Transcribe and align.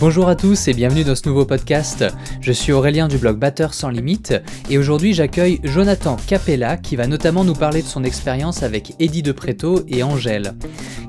Bonjour 0.00 0.30
à 0.30 0.34
tous 0.34 0.66
et 0.66 0.72
bienvenue 0.72 1.04
dans 1.04 1.14
ce 1.14 1.28
nouveau 1.28 1.44
podcast. 1.44 2.06
Je 2.40 2.52
suis 2.52 2.72
Aurélien 2.72 3.06
du 3.06 3.18
blog 3.18 3.36
Batteur 3.36 3.74
sans 3.74 3.90
limite 3.90 4.32
et 4.70 4.78
aujourd'hui 4.78 5.12
j'accueille 5.12 5.60
Jonathan 5.62 6.16
Capella 6.26 6.78
qui 6.78 6.96
va 6.96 7.06
notamment 7.06 7.44
nous 7.44 7.52
parler 7.52 7.82
de 7.82 7.86
son 7.86 8.02
expérience 8.02 8.62
avec 8.62 8.94
Eddie 8.98 9.22
de 9.22 9.32
Preto 9.32 9.84
et 9.88 10.02
Angèle. 10.02 10.54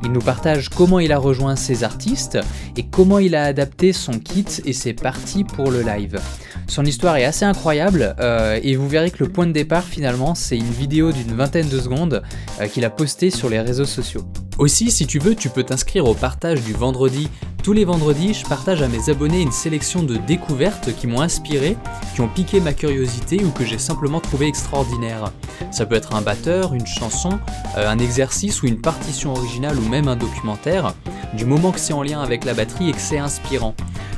Il 0.04 0.12
nous 0.12 0.20
partage 0.20 0.68
comment 0.68 1.00
il 1.00 1.14
a 1.14 1.18
rejoint 1.18 1.56
ses 1.56 1.86
artistes 1.86 2.38
et 2.76 2.84
comment 2.84 3.20
il 3.20 3.34
a 3.34 3.46
adapté 3.46 3.94
son 3.94 4.20
kit 4.20 4.46
et 4.66 4.74
ses 4.74 4.92
parties 4.92 5.46
pour 5.46 5.72
le 5.72 5.84
live. 5.84 6.20
Son 6.68 6.84
histoire 6.84 7.16
est 7.16 7.24
assez 7.24 7.46
incroyable 7.46 8.14
euh, 8.20 8.60
et 8.62 8.76
vous 8.76 8.90
verrez 8.90 9.10
que 9.10 9.24
le 9.24 9.30
point 9.30 9.48
de 9.48 9.54
départ 9.54 9.86
finalement 9.86 10.36
c'est 10.36 10.58
une 10.58 10.70
vidéo 10.70 11.14
d'une 11.14 11.34
vingtaine 11.34 11.70
de 11.70 11.80
secondes 11.80 12.24
euh, 12.60 12.68
qu'il 12.68 12.84
a 12.84 12.90
postée 12.90 13.30
sur 13.30 13.48
les 13.48 13.62
réseaux 13.62 13.86
sociaux. 13.86 14.26
Aussi, 14.62 14.92
si 14.92 15.08
tu 15.08 15.18
veux, 15.18 15.34
tu 15.34 15.50
peux 15.50 15.64
t'inscrire 15.64 16.06
au 16.06 16.14
partage 16.14 16.62
du 16.62 16.74
vendredi. 16.74 17.30
Tous 17.64 17.74
les 17.74 17.84
vendredis, 17.84 18.36
je 18.36 18.46
partage 18.46 18.84
à 18.84 18.88
mes 18.88 19.10
abonnés 19.10 19.42
une 19.42 19.52
sélection 19.52 20.04
de 20.04 20.18
découvertes 20.18 20.96
qui 20.96 21.08
m'ont 21.08 21.22
inspiré, 21.22 21.76
qui 22.14 22.22
ont 22.22 22.28
piqué 22.28 22.60
ma 22.60 22.72
curiosité 22.72 23.44
ou 23.44 23.50
que 23.50 23.66
j'ai 23.66 23.80
simplement 23.80 24.20
trouvé 24.20 24.46
extraordinaire. 24.46 25.32
Ça 25.72 25.88
peut 25.88 25.96
être 25.96 26.14
un 26.14 26.22
batteur, 26.22 26.76
une 26.76 26.86
chanson, 26.86 27.40
euh, 27.76 27.90
un 27.90 27.98
exercice 27.98 28.62
ou 28.62 28.68
une 28.68 28.80
partition 28.80 29.34
originale 29.34 29.80
ou 29.80 29.90
même 29.90 30.08
un 30.08 30.16
documentaire, 30.16 30.94
du 31.36 31.46
moment 31.46 31.72
que 31.72 31.80
c'est 31.80 31.94
en 31.94 32.04
lien 32.04 32.22
avec 32.22 32.46
la 32.46 32.54
batterie 32.54 32.90
et 32.90 32.94
que 32.94 33.02
c'est 33.02 33.18
inspirant. 33.18 33.74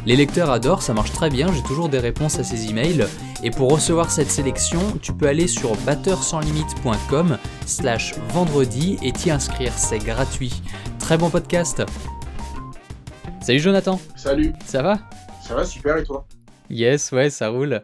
Les 0.05 0.17
lecteurs 0.17 0.51
adorent, 0.51 0.81
ça 0.81 0.93
marche 0.93 1.13
très 1.13 1.29
bien, 1.29 1.49
j'ai 1.53 1.63
toujours 1.63 1.87
des 1.87 1.99
réponses 1.99 2.37
à 2.37 2.43
ces 2.43 2.69
emails. 2.69 3.05
Et 3.41 3.51
pour 3.51 3.71
recevoir 3.71 4.11
cette 4.11 4.29
sélection, 4.29 4.97
tu 5.01 5.13
peux 5.13 5.27
aller 5.27 5.47
sur 5.47 5.77
batteursanslimite.com 5.85 7.37
slash 7.65 8.13
vendredi 8.33 8.97
et 9.01 9.13
t'y 9.13 9.31
inscrire, 9.31 9.71
c'est 9.77 9.99
gratuit. 9.99 10.61
Très 10.99 11.17
bon 11.17 11.29
podcast 11.29 11.83
Salut 13.41 13.59
Jonathan 13.59 13.97
Salut 14.17 14.51
Ça 14.65 14.81
va? 14.81 14.99
Ça 15.41 15.55
va 15.55 15.63
super 15.63 15.95
et 15.95 16.03
toi? 16.03 16.27
Yes, 16.69 17.13
ouais, 17.13 17.29
ça 17.29 17.47
roule. 17.47 17.81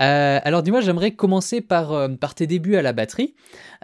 Euh, 0.00 0.40
alors 0.44 0.62
dis-moi, 0.62 0.80
j'aimerais 0.82 1.12
commencer 1.12 1.60
par, 1.60 1.92
euh, 1.92 2.08
par 2.08 2.36
tes 2.36 2.46
débuts 2.46 2.76
à 2.76 2.82
la 2.82 2.92
batterie. 2.92 3.34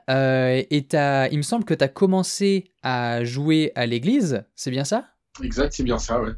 Euh, 0.09 0.62
et 0.71 0.87
il 1.33 1.37
me 1.37 1.43
semble 1.43 1.65
que 1.65 1.75
tu 1.75 1.83
as 1.83 1.89
commencé 1.89 2.71
à 2.84 3.25
jouer 3.25 3.73
à 3.75 3.87
l'église, 3.87 4.45
c'est 4.55 4.71
bien 4.71 4.84
ça? 4.84 5.06
Exact, 5.43 5.73
c'est 5.73 5.83
bien 5.83 5.99
ça, 5.99 6.21
ouais. 6.21 6.33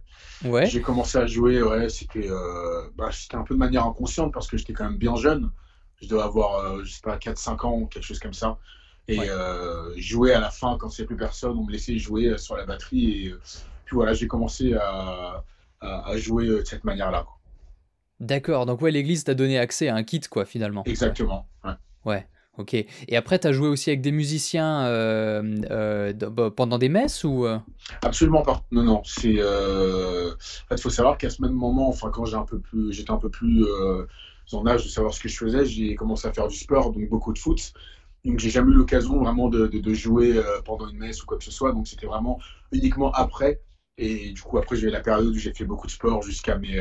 Ouais. 0.44 0.66
J'ai 0.66 0.82
commencé 0.82 1.18
à 1.18 1.26
jouer, 1.26 1.62
ouais, 1.62 1.88
c'était 1.88 2.30
euh, 2.30 2.88
bah, 2.96 3.10
c'était 3.12 3.36
un 3.36 3.42
peu 3.42 3.54
de 3.54 3.58
manière 3.58 3.86
inconsciente 3.86 4.32
parce 4.32 4.46
que 4.46 4.56
j'étais 4.56 4.72
quand 4.72 4.84
même 4.84 4.98
bien 4.98 5.16
jeune. 5.16 5.50
Je 6.02 6.08
devais 6.08 6.22
avoir, 6.22 6.56
euh, 6.58 6.84
je 6.84 6.92
sais 6.92 7.00
pas, 7.02 7.16
4-5 7.16 7.66
ans 7.66 7.78
ou 7.78 7.86
quelque 7.86 8.04
chose 8.04 8.18
comme 8.18 8.34
ça. 8.34 8.58
Et 9.06 9.20
euh, 9.20 9.94
jouer 9.96 10.32
à 10.32 10.40
la 10.40 10.50
fin, 10.50 10.76
quand 10.78 10.88
c'est 10.88 11.04
plus 11.04 11.16
personne, 11.16 11.58
on 11.58 11.64
me 11.64 11.72
laissait 11.72 11.98
jouer 11.98 12.36
sur 12.38 12.56
la 12.56 12.64
batterie. 12.66 13.26
Et 13.26 13.34
puis 13.84 13.94
voilà, 13.94 14.12
j'ai 14.12 14.26
commencé 14.26 14.74
à, 14.74 15.44
à, 15.80 16.16
jouer 16.16 16.46
de 16.46 16.64
cette 16.64 16.84
manière-là. 16.84 17.26
D'accord, 18.20 18.64
donc 18.64 18.80
ouais, 18.80 18.90
l'église 18.90 19.24
t'a 19.24 19.34
donné 19.34 19.58
accès 19.58 19.88
à 19.88 19.94
un 19.94 20.02
kit, 20.04 20.20
quoi, 20.20 20.44
finalement. 20.44 20.84
Exactement, 20.84 21.46
ouais. 21.64 21.72
Ouais. 22.04 22.26
Ok. 22.56 22.74
Et 22.74 23.16
après, 23.16 23.38
tu 23.41 23.48
as 23.48 23.52
joué 23.52 23.69
aussi 23.69 23.91
avec 23.91 24.00
des 24.00 24.12
musiciens 24.12 24.86
euh, 24.86 25.42
euh, 25.70 26.12
bah, 26.12 26.52
pendant 26.55 26.78
des 26.78 26.88
messes 26.88 27.24
ou 27.24 27.46
euh? 27.46 27.58
Absolument 28.02 28.42
pas. 28.42 28.62
Non, 28.70 28.83
non. 28.83 29.02
C'est. 29.05 29.42
En 29.42 30.69
fait, 30.69 30.80
faut 30.80 30.91
savoir 30.91 31.19
qu'à 31.19 31.30
ce 31.30 31.42
même 31.42 31.52
moment, 31.52 31.88
enfin, 31.88 32.11
quand 32.11 32.24
j'étais 32.24 33.11
un 33.11 33.16
peu 33.19 33.28
plus 33.28 33.64
en 34.52 34.66
âge 34.66 34.84
de 34.84 34.88
savoir 34.88 35.12
ce 35.12 35.20
que 35.20 35.28
je 35.28 35.36
faisais, 35.36 35.64
j'ai 35.64 35.96
commencé 35.96 36.28
à 36.28 36.33
faire 36.33 36.46
du 36.46 36.56
sport, 36.56 36.92
donc 36.92 37.08
beaucoup 37.08 37.33
de 37.33 37.38
foot. 37.38 37.72
Donc, 38.24 38.38
j'ai 38.38 38.50
jamais 38.50 38.70
eu 38.70 38.77
l'occasion 38.77 39.18
vraiment 39.18 39.48
de, 39.48 39.66
de, 39.66 39.94
jouer 39.94 40.41
pendant 40.64 40.89
une 40.89 40.98
messe 40.98 41.22
ou 41.22 41.27
quoi 41.27 41.36
que 41.36 41.44
ce 41.44 41.50
soit. 41.50 41.72
Donc, 41.72 41.89
c'était 41.89 42.06
vraiment 42.06 42.39
uniquement 42.70 43.11
après. 43.12 43.61
Et 43.98 44.30
du 44.30 44.41
coup, 44.42 44.58
après, 44.58 44.77
j'ai 44.77 44.86
eu 44.86 44.91
la 44.91 45.00
période 45.00 45.27
où 45.27 45.34
j'ai 45.34 45.52
fait 45.52 45.64
beaucoup 45.64 45.89
de 45.89 45.92
sport 45.92 46.22
jusqu'à 46.22 46.56
mes, 46.56 46.80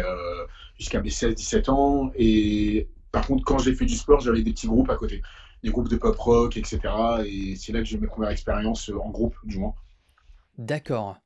jusqu'à 0.78 1.02
mes 1.02 1.10
16-17 1.10 1.72
ans. 1.72 2.12
Et 2.16 2.88
par 3.12 3.26
contre, 3.26 3.44
quand 3.44 3.58
j'ai 3.58 3.74
fait 3.74 3.86
du 3.86 3.96
sport, 3.96 4.20
j'avais 4.20 4.44
des 4.44 4.52
petits 4.52 4.68
groupes 4.68 4.92
à 4.92 4.96
côté 4.96 5.22
des 5.64 5.70
groupes 5.70 5.90
de 5.90 5.96
pop 5.96 6.18
rock, 6.18 6.58
etc. 6.58 6.80
Et 7.26 7.56
c'est 7.56 7.72
là 7.72 7.80
que 7.80 7.86
j'ai 7.86 7.98
mes 7.98 8.08
premières 8.08 8.32
expériences 8.32 8.90
euh, 8.90 9.00
en 9.00 9.10
groupe, 9.10 9.36
du 9.46 9.58
moins. 9.58 9.74
D'accord. 10.58 11.18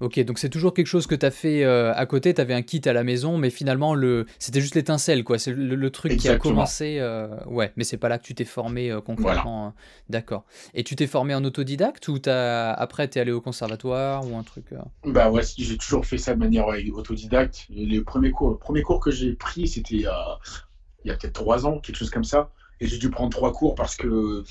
Ok, 0.00 0.18
donc 0.20 0.38
c'est 0.38 0.48
toujours 0.48 0.72
quelque 0.72 0.86
chose 0.86 1.06
que 1.06 1.14
tu 1.14 1.26
as 1.26 1.30
fait 1.30 1.62
euh, 1.62 1.92
à 1.92 2.06
côté, 2.06 2.32
tu 2.32 2.40
avais 2.40 2.54
un 2.54 2.62
kit 2.62 2.80
à 2.86 2.94
la 2.94 3.04
maison, 3.04 3.36
mais 3.36 3.50
finalement, 3.50 3.94
le... 3.94 4.24
c'était 4.38 4.62
juste 4.62 4.76
l'étincelle, 4.76 5.24
quoi. 5.24 5.38
C'est 5.38 5.52
le, 5.52 5.90
truc 5.90 6.16
qui 6.16 6.30
a 6.30 6.38
commencé. 6.38 6.96
Euh, 7.00 7.36
ouais, 7.44 7.70
mais 7.76 7.84
c'est 7.84 7.98
pas 7.98 8.08
là 8.08 8.16
que 8.18 8.24
tu 8.24 8.34
t'es 8.34 8.46
formé 8.46 8.96
concrètement. 9.04 9.66
Hein. 9.66 9.74
D'accord. 10.08 10.44
Et 10.72 10.84
tu 10.84 10.96
t'es 10.96 11.06
formé 11.06 11.34
en 11.34 11.44
autodidacte 11.44 12.08
ou 12.08 12.18
as... 12.24 12.72
après 12.72 13.08
tu 13.08 13.18
es 13.18 13.20
allé 13.20 13.32
au 13.32 13.42
conservatoire 13.42 14.26
ou 14.26 14.38
un 14.38 14.42
truc 14.42 14.64
Bah 15.04 15.30
ouais, 15.30 15.42
j'ai 15.58 15.76
toujours 15.76 16.06
fait 16.06 16.18
ça 16.18 16.32
de 16.32 16.38
manière 16.38 16.68
autodidacte. 16.94 17.66
les 17.68 18.00
premiers 18.00 18.30
cours, 18.30 18.52
le 18.52 18.56
premier 18.56 18.80
cours 18.80 19.00
que 19.00 19.10
j'ai 19.10 19.34
pris, 19.34 19.68
c'était 19.68 19.96
il 19.96 20.00
y 20.00 21.10
a 21.10 21.16
peut-être 21.16 21.34
trois 21.34 21.66
ans, 21.66 21.78
quelque 21.78 21.96
chose 21.96 22.10
comme 22.10 22.24
ça. 22.24 22.50
Et 22.84 22.86
j'ai 22.86 22.98
dû 22.98 23.08
prendre 23.08 23.30
trois 23.30 23.50
cours 23.50 23.74
parce 23.74 23.96
que, 23.96 24.44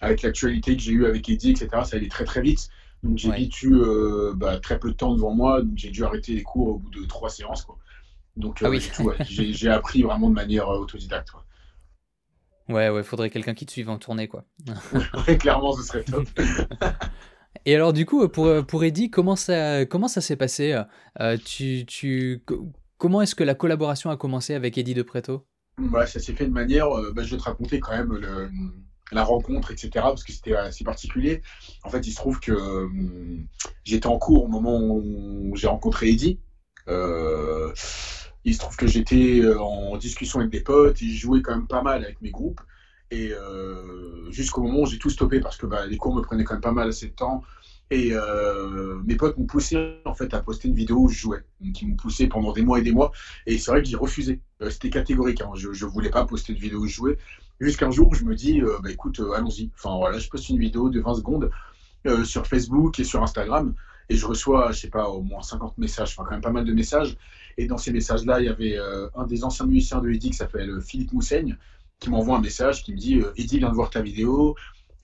avec 0.00 0.20
l'actualité 0.20 0.76
que 0.76 0.82
j'ai 0.82 0.92
eue 0.92 1.06
avec 1.06 1.26
Eddie, 1.30 1.52
etc., 1.52 1.68
ça 1.84 1.96
allait 1.96 2.08
très 2.08 2.24
très 2.24 2.42
vite. 2.42 2.68
Donc 3.02 3.16
j'ai 3.16 3.32
vite 3.32 3.62
eu 3.62 3.74
euh, 3.74 4.34
bah, 4.36 4.58
très 4.58 4.78
peu 4.78 4.90
de 4.90 4.96
temps 4.96 5.14
devant 5.14 5.34
moi, 5.34 5.62
donc 5.62 5.72
j'ai 5.76 5.90
dû 5.90 6.04
arrêter 6.04 6.34
les 6.34 6.42
cours 6.42 6.68
au 6.68 6.78
bout 6.78 6.90
de 6.90 7.06
trois 7.06 7.30
séances. 7.30 7.62
Quoi. 7.62 7.78
Donc 8.36 8.58
ah 8.62 8.66
euh, 8.66 9.14
j'ai 9.24 9.70
appris 9.70 10.02
vraiment 10.02 10.28
de 10.28 10.34
manière 10.34 10.68
euh, 10.68 10.80
autodidacte. 10.80 11.30
Ouais, 12.68 12.90
ouais, 12.90 13.02
faudrait 13.02 13.30
quelqu'un 13.30 13.54
qui 13.54 13.64
te 13.64 13.72
suive 13.72 13.88
en 13.88 13.96
tournée, 13.96 14.28
quoi. 14.28 14.44
ouais, 15.26 15.38
clairement, 15.38 15.72
ce 15.72 15.82
serait 15.82 16.04
top. 16.04 16.26
Et 17.64 17.74
alors, 17.74 17.94
du 17.94 18.04
coup, 18.04 18.28
pour, 18.28 18.66
pour 18.66 18.84
Eddie, 18.84 19.08
comment 19.08 19.36
ça, 19.36 19.86
comment 19.86 20.08
ça 20.08 20.20
s'est 20.20 20.36
passé? 20.36 20.78
Tu, 21.44 21.86
tu, 21.86 22.42
Comment 22.98 23.22
est-ce 23.22 23.34
que 23.34 23.44
la 23.44 23.54
collaboration 23.54 24.10
a 24.10 24.16
commencé 24.16 24.54
avec 24.54 24.76
Eddie 24.76 24.94
de 24.94 25.02
Preto? 25.02 25.46
Ouais, 25.78 26.06
ça 26.06 26.18
s'est 26.18 26.32
fait 26.32 26.46
de 26.46 26.52
manière. 26.52 26.88
Euh, 26.96 27.12
bah, 27.12 27.22
je 27.22 27.30
vais 27.30 27.36
te 27.36 27.42
raconter 27.42 27.78
quand 27.78 27.92
même 27.92 28.12
le, 28.14 28.48
la 29.12 29.22
rencontre, 29.22 29.70
etc. 29.72 30.10
Parce 30.10 30.22
que 30.24 30.32
c'était 30.32 30.54
assez 30.54 30.84
particulier. 30.84 31.42
En 31.84 31.90
fait, 31.90 32.06
il 32.06 32.10
se 32.10 32.16
trouve 32.16 32.38
que 32.40 32.52
euh, 32.52 32.88
j'étais 33.84 34.06
en 34.06 34.16
cours 34.16 34.44
au 34.44 34.46
moment 34.46 34.78
où 34.80 35.52
j'ai 35.54 35.66
rencontré 35.66 36.08
Eddie. 36.08 36.38
Euh, 36.88 37.72
il 38.44 38.54
se 38.54 38.58
trouve 38.58 38.76
que 38.76 38.86
j'étais 38.86 39.42
en 39.58 39.96
discussion 39.98 40.38
avec 40.38 40.50
des 40.50 40.60
potes 40.60 41.02
et 41.02 41.08
je 41.08 41.20
jouais 41.20 41.42
quand 41.42 41.52
même 41.56 41.66
pas 41.66 41.82
mal 41.82 42.02
avec 42.04 42.20
mes 42.22 42.30
groupes. 42.30 42.60
Et 43.10 43.32
jusqu'au 44.30 44.62
moment 44.62 44.80
où 44.80 44.86
j'ai 44.86 44.98
tout 44.98 45.10
stoppé 45.10 45.40
parce 45.40 45.56
que 45.56 45.66
bah, 45.66 45.86
les 45.86 45.96
cours 45.96 46.14
me 46.14 46.20
prenaient 46.22 46.44
quand 46.44 46.54
même 46.54 46.60
pas 46.60 46.72
mal 46.72 46.88
assez 46.88 47.06
de 47.06 47.12
temps. 47.12 47.40
Et 47.90 48.10
euh, 48.12 49.00
mes 49.04 49.14
potes 49.14 49.38
m'ont 49.38 49.46
poussé 49.46 50.00
en 50.04 50.14
fait 50.14 50.34
à 50.34 50.40
poster 50.40 50.68
une 50.68 50.74
vidéo 50.74 51.02
où 51.02 51.08
je 51.08 51.18
jouais. 51.18 51.44
Donc 51.60 51.80
ils 51.80 51.88
m'ont 51.88 51.96
poussé 51.96 52.26
pendant 52.26 52.52
des 52.52 52.62
mois 52.62 52.80
et 52.80 52.82
des 52.82 52.90
mois. 52.90 53.12
Et 53.46 53.58
c'est 53.58 53.70
vrai 53.70 53.82
que 53.82 53.88
j'ai 53.88 53.96
refusé. 53.96 54.40
Euh, 54.60 54.70
c'était 54.70 54.90
catégorique. 54.90 55.40
Hein. 55.40 55.50
Je 55.54 55.68
ne 55.68 55.90
voulais 55.90 56.10
pas 56.10 56.24
poster 56.24 56.52
de 56.52 56.58
vidéo 56.58 56.80
où 56.80 56.86
je 56.86 56.94
jouais. 56.94 57.18
Jusqu'un 57.60 57.90
jour 57.90 58.14
je 58.14 58.24
me 58.24 58.34
dis, 58.34 58.60
euh, 58.60 58.78
bah 58.82 58.90
écoute, 58.90 59.20
allons-y. 59.36 59.70
Enfin 59.74 59.96
voilà, 59.96 60.18
je 60.18 60.28
poste 60.28 60.48
une 60.48 60.58
vidéo 60.58 60.88
de 60.88 61.00
20 61.00 61.14
secondes 61.14 61.50
sur 62.24 62.46
Facebook 62.46 62.98
et 63.00 63.04
sur 63.04 63.22
Instagram. 63.22 63.74
Et 64.08 64.14
je 64.14 64.26
reçois, 64.26 64.70
je 64.70 64.78
sais 64.78 64.90
pas, 64.90 65.08
au 65.08 65.22
moins 65.22 65.42
50 65.42 65.78
messages, 65.78 66.14
enfin 66.16 66.22
quand 66.24 66.32
même 66.32 66.40
pas 66.40 66.52
mal 66.52 66.64
de 66.64 66.72
messages. 66.72 67.16
Et 67.58 67.66
dans 67.66 67.78
ces 67.78 67.92
messages-là, 67.92 68.40
il 68.40 68.46
y 68.46 68.48
avait 68.48 68.78
un 69.16 69.26
des 69.26 69.42
anciens 69.42 69.66
musiciens 69.66 70.00
de 70.00 70.10
Eddie 70.10 70.30
qui 70.30 70.36
s'appelle 70.36 70.80
Philippe 70.80 71.12
Moussaigne, 71.12 71.56
qui 71.98 72.10
m'envoie 72.10 72.36
un 72.36 72.40
message 72.40 72.84
qui 72.84 72.92
me 72.92 72.98
dit 72.98 73.20
Eddie 73.36 73.58
vient 73.58 73.70
de 73.70 73.74
voir 73.74 73.90
ta 73.90 74.02
vidéo, 74.02 74.54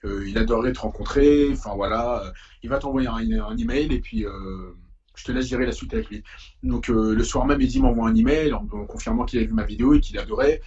il 0.03 0.37
adorerait 0.37 0.73
te 0.73 0.79
rencontrer. 0.79 1.49
Enfin 1.51 1.73
voilà, 1.75 2.23
euh, 2.23 2.31
il 2.61 2.69
va 2.69 2.79
t'envoyer 2.79 3.07
un, 3.07 3.45
un, 3.45 3.57
email 3.57 3.93
et 3.93 3.99
puis 3.99 4.25
euh, 4.25 4.75
je 5.15 5.23
te 5.23 5.31
laisse 5.31 5.47
gérer 5.47 5.65
la 5.65 5.71
suite 5.71 5.93
avec 5.93 6.09
lui. 6.09 6.23
Donc 6.63 6.87
le 6.87 7.23
soir 7.23 7.45
même, 7.45 7.61
Eddie 7.61 7.81
m'envoie 7.81 8.09
un 8.09 8.15
email 8.15 8.53
en, 8.53 8.65
confirmant 8.65 9.25
qu'il 9.25 9.39
a 9.39 9.43
vu 9.43 9.53
ma 9.53 9.65
vidéo 9.65 9.93
et 9.93 9.99
qu'il 9.99 10.17
adorait. 10.17 10.61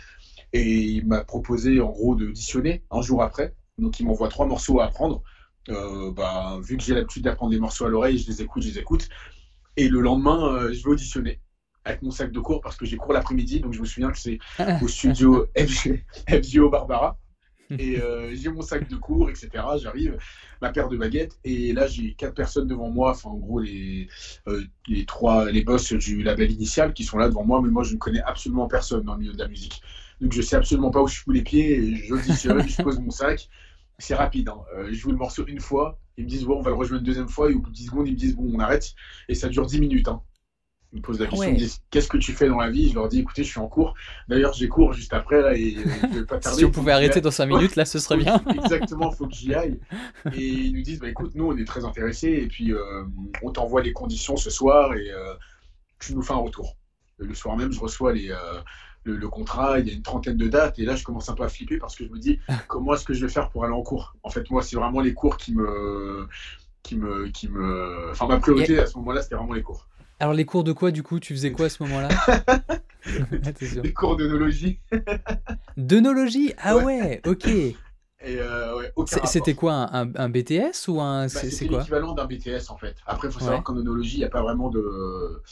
Et 0.52 0.62
il 0.62 1.06
m'a 1.06 1.24
proposé 1.24 1.80
en 1.80 1.91
gros 1.91 2.14
d'auditionner 2.14 2.82
un 2.91 3.02
jour 3.02 3.22
après. 3.22 3.54
Donc 3.78 4.00
il 4.00 4.06
m'envoie 4.06 4.28
trois 4.28 4.47
morceaux 4.47 4.80
à 4.80 4.86
apprendre. 4.86 5.22
bah, 5.68 6.58
vu 6.62 6.76
que 6.76 6.82
j'ai 6.82 6.94
l'habitude 6.94 7.24
d'apprendre 7.24 7.53
des 7.53 7.58
morceaux 7.58 7.86
à 7.86 7.88
l'oreille, 7.88 8.18
je 8.18 8.28
les 8.28 8.42
écoute, 8.42 8.62
je 8.62 8.68
les 8.68 8.78
écoute. 8.78 9.09
Et 9.77 9.89
le 9.89 10.00
lendemain, 10.00 10.72
je 10.72 10.82
vais 10.82 10.91
auditionner 10.91 11.41
avec 11.84 12.03
mon 12.03 12.10
sac 12.10 12.32
de 12.32 12.41
cours 12.41 12.60
parce 12.60 12.77
que 12.77 12.86
j'ai 12.86 12.97
cours 12.97 13.12
l'après-midi. 13.12 13.60
Donc 13.60 13.72
je 13.72 13.80
me 13.80 13.86
souviens 13.86 14.10
que 14.10 14.18
c'est 14.18 14.39
au 14.82 14.89
studio 14.89 15.47
FGO 16.28 16.71
Barbara. 16.71 17.18
et 17.78 18.01
euh, 18.01 18.34
j'ai 18.34 18.51
mon 18.51 18.63
sac 18.63 18.89
de 18.89 18.97
cours, 18.97 19.30
etc. 19.30 19.51
J'arrive, 19.80 20.18
ma 20.63 20.71
paire 20.71 20.89
de 20.89 20.97
baguettes, 20.97 21.39
et 21.45 21.72
là 21.72 21.86
j'ai 21.86 22.15
quatre 22.15 22.34
personnes 22.34 22.68
devant 22.68 22.91
moi, 22.91 23.10
enfin 23.10 23.30
en 23.30 23.36
gros 23.36 23.60
les, 23.60 24.09
euh, 24.48 24.63
les 24.89 25.04
trois, 25.04 25.51
les 25.51 25.63
boss 25.63 25.92
du 25.92 26.22
label 26.22 26.51
initial 26.51 26.95
qui 26.95 27.04
sont 27.04 27.18
là 27.18 27.28
devant 27.28 27.45
moi, 27.45 27.60
mais 27.63 27.71
moi 27.71 27.83
je 27.83 27.95
ne 27.95 27.98
connais 27.98 28.22
absolument 28.22 28.68
personne 28.68 29.04
dans 29.04 29.15
le 29.15 29.21
milieu 29.21 29.33
de 29.33 29.39
la 29.39 29.48
musique. 29.48 29.83
Donc 30.21 30.33
je 30.33 30.42
sais 30.42 30.57
absolument 30.57 30.91
pas 30.91 31.03
où 31.03 31.09
je 31.09 31.18
fous 31.18 31.33
les 31.33 31.42
pieds, 31.42 31.78
et 31.78 31.97
je 31.97 32.15
je 32.15 32.83
pose 32.83 32.98
mon 32.98 33.10
sac. 33.10 33.48
C'est 33.98 34.15
rapide, 34.15 34.51
hein. 34.51 34.60
euh, 34.77 34.89
je 34.89 34.95
joue 34.95 35.10
le 35.10 35.16
morceau 35.16 35.45
une 35.47 35.60
fois, 35.60 35.98
ils 36.18 36.24
me 36.24 36.28
disent 36.28 36.45
bon 36.45 36.59
on 36.59 36.63
va 36.63 36.71
le 36.71 36.77
rejoindre 36.77 37.01
une 37.01 37.07
deuxième 37.07 37.28
fois, 37.28 37.51
et 37.51 37.54
au 37.54 37.60
bout 37.60 37.71
de 37.71 37.74
10 37.74 37.86
secondes 37.86 38.07
ils 38.07 38.13
me 38.13 38.16
disent 38.16 38.36
bon 38.36 38.51
on 38.53 38.59
arrête, 38.60 38.95
et 39.28 39.34
ça 39.34 39.48
dure 39.48 39.66
10 39.66 39.80
minutes. 39.80 40.09
Hein. 40.09 40.22
Ils 40.92 40.98
me 40.98 41.03
posent 41.03 41.21
la 41.21 41.27
question, 41.27 41.48
ils 41.48 41.54
me 41.54 41.59
disent 41.59 41.80
qu'est-ce 41.91 42.09
que 42.09 42.16
tu 42.16 42.33
fais 42.33 42.48
dans 42.48 42.59
la 42.59 42.71
vie? 42.71 42.91
Je 42.91 42.94
leur 42.94 43.09
dis 43.09 43.21
écoutez, 43.21 43.44
je 43.44 43.50
suis 43.50 43.60
en 43.60 43.68
cours. 43.68 43.94
D'ailleurs, 44.28 44.53
j'ai 44.54 44.68
cours 44.68 44.92
juste 44.92 45.12
après 45.12 45.42
là 45.42 45.54
et 45.54 45.72
je 45.72 46.18
vais 46.18 46.24
pas 46.24 46.38
tarder. 46.38 46.59
si 46.59 46.65
on 46.65 46.71
pouvait 46.71 46.92
arrêter 46.92 47.21
dans 47.21 47.30
5 47.30 47.47
minutes, 47.47 47.77
là, 47.77 47.84
ce 47.84 47.98
serait 47.98 48.16
bien. 48.16 48.41
Exactement, 48.62 49.10
il 49.12 49.16
faut 49.16 49.27
que 49.27 49.34
j'y 49.34 49.54
aille. 49.54 49.78
Et 50.34 50.47
ils 50.47 50.74
nous 50.74 50.83
disent 50.83 51.00
bah 51.00 51.09
écoute, 51.09 51.33
nous 51.34 51.47
on 51.47 51.56
est 51.56 51.66
très 51.66 51.84
intéressés 51.84 52.30
et 52.30 52.47
puis 52.47 52.72
euh, 52.72 53.04
on 53.42 53.50
t'envoie 53.50 53.83
les 53.83 53.92
conditions 53.92 54.36
ce 54.36 54.50
soir 54.50 54.94
et, 54.94 55.10
euh, 55.10 55.34
tu 55.98 56.15
nous 56.15 56.22
fais 56.22 56.33
un 56.33 56.36
retour. 56.36 56.77
Le 57.18 57.34
soir 57.34 57.56
même, 57.56 57.72
je 57.72 57.80
reçois 57.80 58.12
les, 58.12 58.30
le, 59.15 59.28
contrat, 59.28 59.78
il 59.78 59.89
y 59.89 59.91
a 59.91 59.94
une 59.94 60.03
trentaine 60.03 60.36
de 60.36 60.48
dates, 60.48 60.78
et 60.78 60.84
là, 60.84 60.97
je 60.97 61.04
commence 61.04 61.28
un 61.28 61.34
peu 61.34 61.44
à 61.44 61.48
flipper 61.48 61.78
parce 61.78 61.97
que 61.97 62.04
je 62.04 62.10
me 62.10 62.18
dis, 62.18 62.39
comment 62.68 62.94
est-ce 62.94 63.04
que 63.04 63.15
je 63.15 63.24
vais 63.24 63.32
faire 63.32 63.50
pour 63.50 63.65
aller 63.65 63.74
en 63.74 63.82
cours? 63.82 64.16
En 64.22 64.30
fait, 64.30 64.50
moi, 64.50 64.62
c'est 64.62 64.77
vraiment 64.77 65.00
les 65.00 65.15
cours 65.15 65.36
qui 65.36 65.54
me. 65.54 66.28
Qui 66.82 66.97
me, 66.97 67.27
qui 67.30 67.48
me... 67.48 68.12
Enfin, 68.12 68.28
ma 68.28 68.39
priorité 68.39 68.78
à 68.78 68.86
ce 68.86 68.97
moment-là, 68.98 69.21
c'était 69.21 69.34
vraiment 69.34 69.54
les 69.54 69.62
cours. 69.62 69.89
Alors, 70.18 70.34
les 70.34 70.45
cours 70.45 70.65
de 70.65 70.72
quoi, 70.72 70.91
du 70.91 71.03
coup 71.03 71.21
Tu 71.21 71.34
faisais 71.34 71.53
quoi 71.53 71.66
à 71.66 71.68
ce 71.68 71.83
moment-là? 71.83 72.09
Les 73.83 73.92
cours 73.92 74.16
d'œnologie. 74.16 74.80
D'œnologie 75.77 76.54
Ah 76.59 76.77
ouais, 76.77 77.21
ok. 77.27 77.48
Euh, 78.24 78.83
c'était 79.24 79.54
quoi 79.54 79.74
un, 79.95 80.13
un, 80.15 80.28
BTS 80.28 80.89
ou 80.89 81.01
un. 81.01 81.24
Bah, 81.24 81.28
c'est 81.28 81.68
l'équivalent 81.68 82.13
d'un 82.13 82.24
BTS 82.24 82.71
en 82.71 82.77
fait. 82.77 82.97
Après, 83.07 83.28
il 83.28 83.30
faut 83.30 83.41
savoir 83.41 83.63
qu'en 83.63 83.77
œnologie, 83.77 84.16
il 84.16 84.21
n'y 84.21 84.24
a 84.24 84.30
pas 84.30 84.42
vraiment 84.42 84.71
de. 84.71 85.42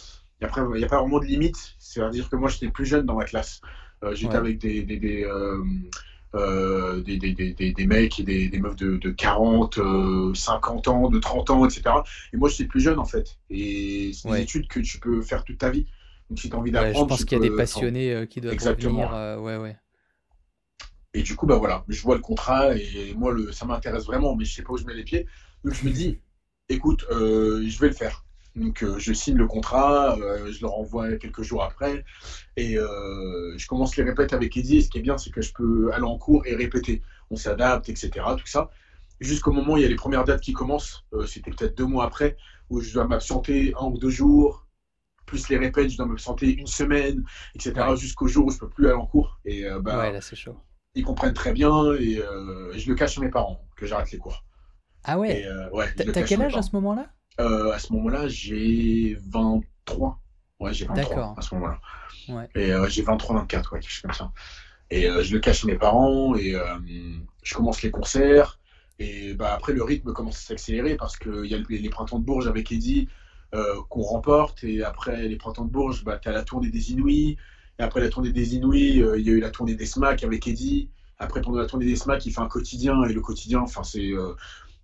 Il 0.41 0.47
a, 0.47 0.49
pas 0.49 0.99
vraiment 0.99 1.21
de 1.21 1.27
limite. 1.27 1.77
C'est-à-dire 1.79 2.29
que 2.29 2.37
moi, 2.37 2.49
j'étais 2.49 2.69
plus 2.69 2.87
jeune 2.87 3.07
dans 3.07 3.15
ma 3.15 3.25
classe. 3.25 3.61
Euh, 4.03 4.15
j'étais 4.15 4.37
avec 4.37 4.59
des, 4.59 4.83
des, 4.83 4.97
des, 4.99 5.25
euh, 5.25 5.63
des, 6.35 7.17
des, 7.19 7.87
mecs 7.87 8.21
et 8.21 8.49
des, 8.49 8.59
meufs 8.59 8.77
de, 8.77 8.97
de 8.97 9.11
40, 9.11 9.79
50 10.35 10.89
ans, 10.89 11.09
de 11.09 11.19
30 11.19 11.51
ans, 11.51 11.65
etc. 11.65 11.83
Et 12.33 12.37
moi, 12.37 12.49
j'étais 12.49 12.65
plus 12.65 12.81
jeune 12.81 12.99
en 12.99 13.05
fait. 13.05 13.39
Et 13.51 14.13
c'est 14.15 14.29
une 14.29 14.37
étude 14.37 14.69
que 14.69 14.81
tu 14.81 14.99
peux 14.99 15.23
faire 15.23 15.45
toute 15.45 15.59
ta 15.59 15.71
vie. 15.71 15.87
Donc, 16.31 16.39
si 16.39 16.49
tu 16.49 16.57
as 16.57 16.59
envie 16.59 16.71
d'apprendre. 16.71 16.99
je 16.99 17.09
pense 17.09 17.25
qu'il 17.25 17.39
y 17.39 17.41
a 17.41 17.49
des 17.49 17.55
passionnés 17.55 18.27
qui 18.29 18.41
doivent 18.41 18.55
Exactement. 18.55 19.09
revenir. 19.09 19.43
ouais, 19.43 19.57
ouais. 19.57 19.77
Et 21.15 21.23
du 21.23 21.37
coup, 21.37 21.47
bah 21.47 21.57
voilà, 21.57 21.85
je 21.89 22.03
vois 22.03 22.17
le 22.17 22.21
contrat 22.21 22.77
et 22.77 23.15
moi, 23.17 23.33
le, 23.33 23.53
ça 23.53 23.65
m'intéresse 23.65 24.05
vraiment, 24.05 24.35
mais 24.35 24.45
je 24.45 24.53
sais 24.53 24.63
pas 24.63 24.73
où 24.73 24.77
je 24.77 24.85
mets 24.85 24.95
les 24.95 25.05
pieds. 25.05 25.27
Donc 25.63 25.75
je 25.75 25.85
me 25.87 25.93
dis, 25.93 26.19
écoute, 26.69 27.07
euh, 27.11 27.65
je 27.67 27.79
vais 27.79 27.87
le 27.87 27.95
faire. 27.95 28.25
Donc 28.57 28.83
euh, 28.83 28.99
je 28.99 29.13
signe 29.13 29.37
le 29.37 29.47
contrat, 29.47 30.17
euh, 30.19 30.53
je 30.53 30.61
le 30.61 30.69
renvoie 30.69 31.17
quelques 31.17 31.43
jours 31.43 31.65
après 31.65 32.05
et 32.57 32.75
je 32.77 33.67
commence 33.67 33.97
les 33.97 34.05
répètes 34.05 34.33
avec 34.33 34.57
Eddie. 34.57 34.79
Et 34.79 34.83
ce 34.83 34.91
qui 34.91 34.99
est 34.99 35.03
bien, 35.03 35.19
c'est 35.19 35.31
que 35.31 35.43
je 35.43 35.53
peux 35.53 35.93
aller 35.93 36.05
en 36.05 36.19
cours 36.19 36.47
et 36.47 36.55
répéter. 36.55 37.03
On 37.31 37.37
s'adapte, 37.37 37.89
etc. 37.89 38.11
Tout 38.39 38.47
ça. 38.47 38.71
Jusqu'au 39.21 39.53
moment 39.53 39.75
où 39.75 39.77
il 39.77 39.83
y 39.83 39.87
a 39.87 39.89
les 39.89 39.95
premières 39.95 40.25
dates 40.25 40.41
qui 40.41 40.53
commencent, 40.53 41.05
c'était 41.27 41.51
peut-être 41.51 41.77
deux 41.77 41.87
mois 41.87 42.05
après, 42.05 42.37
où 42.69 42.81
je 42.81 42.93
dois 42.93 43.07
m'absenter 43.07 43.73
un 43.81 43.87
ou 43.87 43.99
deux 43.99 44.11
jours, 44.11 44.67
plus 45.25 45.49
les 45.49 45.57
répètes, 45.57 45.91
je 45.91 45.97
dois 45.97 46.07
m'absenter 46.07 46.53
une 46.53 46.67
semaine, 46.67 47.25
etc. 47.55 47.97
Jusqu'au 47.97 48.27
jour 48.27 48.47
où 48.47 48.51
je 48.51 48.59
peux 48.59 48.69
plus 48.69 48.87
aller 48.87 48.97
en 48.97 49.07
cours. 49.07 49.41
Et 49.45 49.65
bah, 49.81 49.99
ouais, 49.99 50.13
là 50.13 50.21
c'est 50.21 50.37
chaud 50.37 50.57
ils 50.95 51.05
comprennent 51.05 51.35
très 51.35 51.53
bien 51.53 51.93
et 51.95 52.19
euh, 52.19 52.73
je 52.77 52.89
le 52.89 52.95
cache 52.95 53.19
à 53.19 53.21
mes 53.21 53.31
parents 53.31 53.61
que 53.77 53.87
j'arrête 53.87 54.11
les 54.11 54.19
cours. 54.19 54.45
Ah 55.05 55.19
ouais, 55.19 55.45
euh, 55.45 55.69
ouais 55.71 55.93
T'as 55.95 56.23
quel 56.23 56.43
âge 56.43 56.57
à 56.57 56.63
ce 56.63 56.71
moment-là? 56.75 57.11
Euh, 57.41 57.73
À 57.73 57.79
ce 57.79 57.93
moment-là, 57.93 58.29
j'ai 58.29 59.17
23. 59.29 60.21
Ouais, 60.61 60.73
j'ai 60.73 60.87
23 60.87 61.35
à 61.37 61.43
ce 61.43 61.55
moment-là. 61.55 61.81
Ouais. 62.29 62.49
Et 62.55 62.73
j'ai 62.89 63.03
23, 63.03 63.37
24, 63.37 63.73
ouais, 63.73 63.81
quelque 63.81 63.91
chose 63.91 64.03
comme 64.03 64.13
ça. 64.13 64.33
Et 64.91 65.03
je 65.03 65.33
le 65.33 65.41
cache 65.41 65.65
à 65.65 65.67
mes 65.67 65.77
parents 65.77 66.37
et 66.37 66.55
je 67.43 67.55
commence 67.55 67.83
les 67.83 67.91
concerts. 67.91 68.61
Et 68.99 69.35
bah, 69.35 69.53
après, 69.53 69.73
le 69.73 69.83
rythme 69.83 70.13
commence 70.13 70.37
à 70.37 70.41
s'accélérer 70.41 70.97
parce 70.97 71.17
qu'il 71.17 71.47
y 71.47 71.55
a 71.55 71.59
les, 71.69 71.89
printemps 71.89 72.19
de 72.19 72.25
Bourges 72.25 72.47
avec 72.47 72.71
Eddie 72.71 73.09
qu'on 73.51 74.03
remporte. 74.03 74.63
Et 74.65 74.85
après 74.85 75.29
les 75.29 75.37
printemps 75.37 75.65
de 75.65 75.71
Bourges, 75.71 76.05
bah, 76.05 76.19
tu 76.19 76.29
as 76.29 76.33
la 76.33 76.45
tournée 76.45 76.71
des 76.71 76.93
Inouïs. 76.93 77.37
Et 77.79 77.83
après 77.83 78.01
la 78.01 78.09
tournée 78.09 78.33
des 78.33 78.55
Inouïs, 78.55 79.03
euh, 79.03 79.19
il 79.19 79.27
y 79.27 79.31
a 79.31 79.33
eu 79.33 79.41
la 79.41 79.51
tournée 79.51 79.75
des 79.75 79.87
SMAC 79.87 80.23
avec 80.23 80.47
Eddie. 80.47 80.91
Après, 81.19 81.41
pendant 81.41 81.59
la 81.59 81.67
tournée 81.67 81.87
des 81.87 81.97
SMAC, 81.97 82.25
il 82.27 82.33
fait 82.33 82.41
un 82.41 82.49
quotidien. 82.49 83.03
Et 83.05 83.13
le 83.13 83.21
quotidien, 83.21 83.61
enfin, 83.61 83.83
c'est, 83.83 84.13
euh, 84.13 84.35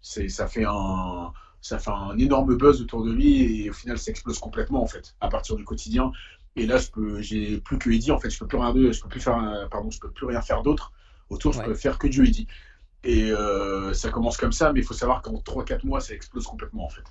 c'est, 0.00 0.28
ça 0.28 0.46
fait 0.46 0.64
un 0.64 1.32
ça 1.60 1.78
fait 1.78 1.90
un 1.90 2.16
énorme 2.18 2.56
buzz 2.56 2.80
autour 2.80 3.04
de 3.04 3.12
lui 3.12 3.64
et 3.64 3.70
au 3.70 3.72
final 3.72 3.98
ça 3.98 4.10
explose 4.10 4.38
complètement 4.38 4.82
en 4.82 4.86
fait 4.86 5.14
à 5.20 5.28
partir 5.28 5.56
du 5.56 5.64
quotidien 5.64 6.12
et 6.56 6.66
là 6.66 6.78
je 6.78 6.90
peux 6.90 7.20
j'ai 7.20 7.58
plus 7.58 7.78
que 7.78 7.90
Eddie 7.90 8.10
en 8.10 8.18
fait 8.18 8.30
je 8.30 8.38
peux 8.38 8.46
plus 8.46 8.58
rien 8.58 8.72
je 8.92 9.00
peux 9.00 9.08
plus 9.08 9.20
faire 9.20 9.68
pardon 9.70 9.90
je 9.90 10.00
peux 10.00 10.10
plus 10.10 10.26
rien 10.26 10.42
faire 10.42 10.62
d'autre 10.62 10.92
autour 11.28 11.52
je 11.52 11.62
peux 11.62 11.74
faire 11.74 11.98
que 11.98 12.06
du 12.06 12.26
Eddie 12.26 12.46
et 13.04 13.30
euh, 13.30 13.92
ça 13.94 14.10
commence 14.10 14.36
comme 14.36 14.52
ça 14.52 14.72
mais 14.72 14.80
il 14.80 14.86
faut 14.86 14.94
savoir 14.94 15.22
qu'en 15.22 15.34
3-4 15.34 15.86
mois 15.86 16.00
ça 16.00 16.14
explose 16.14 16.46
complètement 16.46 16.84
en 16.84 16.90
fait 16.90 17.04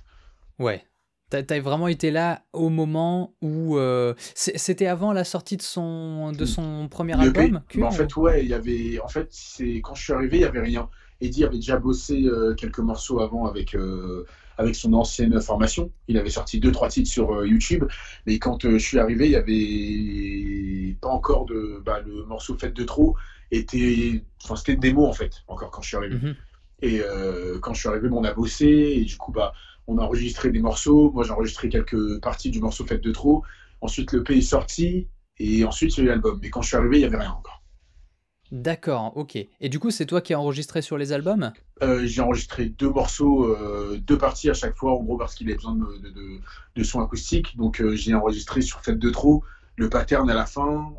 ouais 0.58 0.84
T'as 1.30 1.60
vraiment 1.60 1.86
été 1.86 2.10
là 2.10 2.42
au 2.52 2.70
moment 2.70 3.34
où 3.40 3.78
euh, 3.78 4.14
c'était 4.34 4.88
avant 4.88 5.12
la 5.12 5.22
sortie 5.22 5.56
de 5.56 5.62
son 5.62 6.32
de 6.32 6.44
son 6.44 6.88
premier 6.88 7.12
album. 7.20 7.62
Bah, 7.76 7.86
en 7.86 7.90
fait, 7.92 8.16
ouais, 8.16 8.42
il 8.42 8.48
y 8.48 8.54
avait. 8.54 8.98
En 8.98 9.06
fait, 9.06 9.28
c'est 9.30 9.80
quand 9.80 9.94
je 9.94 10.02
suis 10.02 10.12
arrivé, 10.12 10.38
il 10.38 10.40
y 10.40 10.44
avait 10.44 10.60
rien. 10.60 10.88
Eddie 11.20 11.44
avait 11.44 11.56
déjà 11.56 11.76
bossé 11.76 12.24
euh, 12.24 12.54
quelques 12.54 12.78
morceaux 12.78 13.20
avant 13.20 13.46
avec 13.46 13.74
euh, 13.74 14.24
avec 14.58 14.74
son 14.74 14.92
ancienne 14.94 15.40
formation. 15.40 15.90
Il 16.08 16.18
avait 16.18 16.30
sorti 16.30 16.60
deux 16.60 16.72
trois 16.72 16.88
titres 16.88 17.10
sur 17.10 17.44
YouTube. 17.44 17.84
Mais 18.26 18.38
quand 18.38 18.68
je 18.68 18.78
suis 18.78 18.98
arrivé, 18.98 19.26
il 19.26 19.32
y 19.32 19.36
avait 19.36 20.96
pas 21.00 21.08
encore 21.08 21.46
de 21.46 21.82
bah, 21.84 22.00
le 22.00 22.24
morceau 22.24 22.56
Fête 22.58 22.74
de 22.74 22.84
trop 22.84 23.16
était 23.50 24.22
enfin 24.44 24.56
c'était 24.56 24.72
une 24.74 24.80
démo 24.80 25.06
en 25.06 25.12
fait 25.12 25.42
encore 25.48 25.70
quand 25.70 25.82
je 25.82 25.88
suis 25.88 25.96
arrivé. 25.96 26.16
Mm-hmm. 26.16 26.34
Et 26.82 27.02
quand 27.60 27.74
je 27.74 27.80
suis 27.80 27.88
arrivé, 27.88 28.08
on 28.10 28.24
a 28.24 28.32
bossé 28.32 28.66
et 28.66 29.04
du 29.04 29.16
coup 29.16 29.32
bah 29.32 29.52
on 29.90 29.98
a 29.98 30.02
enregistré 30.02 30.50
des 30.50 30.60
morceaux. 30.60 31.10
Moi, 31.10 31.24
j'ai 31.24 31.32
enregistré 31.32 31.68
quelques 31.68 32.20
parties 32.20 32.50
du 32.50 32.60
morceau 32.60 32.86
Fête 32.86 33.02
de 33.02 33.12
trop. 33.12 33.44
Ensuite, 33.80 34.12
le 34.12 34.22
P 34.22 34.38
est 34.38 34.42
sorti. 34.42 35.08
Et 35.38 35.64
ensuite, 35.64 35.96
y 35.96 36.00
a 36.00 36.04
eu 36.04 36.06
l'album. 36.06 36.38
Mais 36.40 36.50
quand 36.50 36.62
je 36.62 36.68
suis 36.68 36.76
arrivé, 36.76 36.98
il 36.98 37.00
n'y 37.00 37.06
avait 37.06 37.16
rien 37.16 37.32
encore. 37.32 37.59
D'accord, 38.52 39.16
ok. 39.16 39.36
Et 39.36 39.68
du 39.68 39.78
coup, 39.78 39.90
c'est 39.90 40.06
toi 40.06 40.20
qui 40.20 40.34
as 40.34 40.40
enregistré 40.40 40.82
sur 40.82 40.98
les 40.98 41.12
albums? 41.12 41.52
Euh, 41.82 42.04
J'ai 42.04 42.20
enregistré 42.20 42.66
deux 42.66 42.90
morceaux, 42.90 43.44
euh, 43.44 43.98
deux 44.02 44.18
parties 44.18 44.50
à 44.50 44.54
chaque 44.54 44.76
fois, 44.76 44.92
en 44.92 45.02
gros, 45.02 45.16
parce 45.16 45.34
qu'il 45.34 45.46
avait 45.48 45.56
besoin 45.56 45.76
de, 45.76 46.08
de, 46.08 46.40
de, 46.74 46.82
son 46.82 47.00
acoustique. 47.00 47.56
Donc, 47.56 47.80
euh, 47.80 47.94
j'ai 47.94 48.12
enregistré 48.14 48.60
sur 48.60 48.80
Fête 48.80 48.98
de 48.98 49.10
trop, 49.10 49.44
le 49.76 49.88
pattern 49.88 50.28
à 50.28 50.34
la 50.34 50.46
fin. 50.46 50.92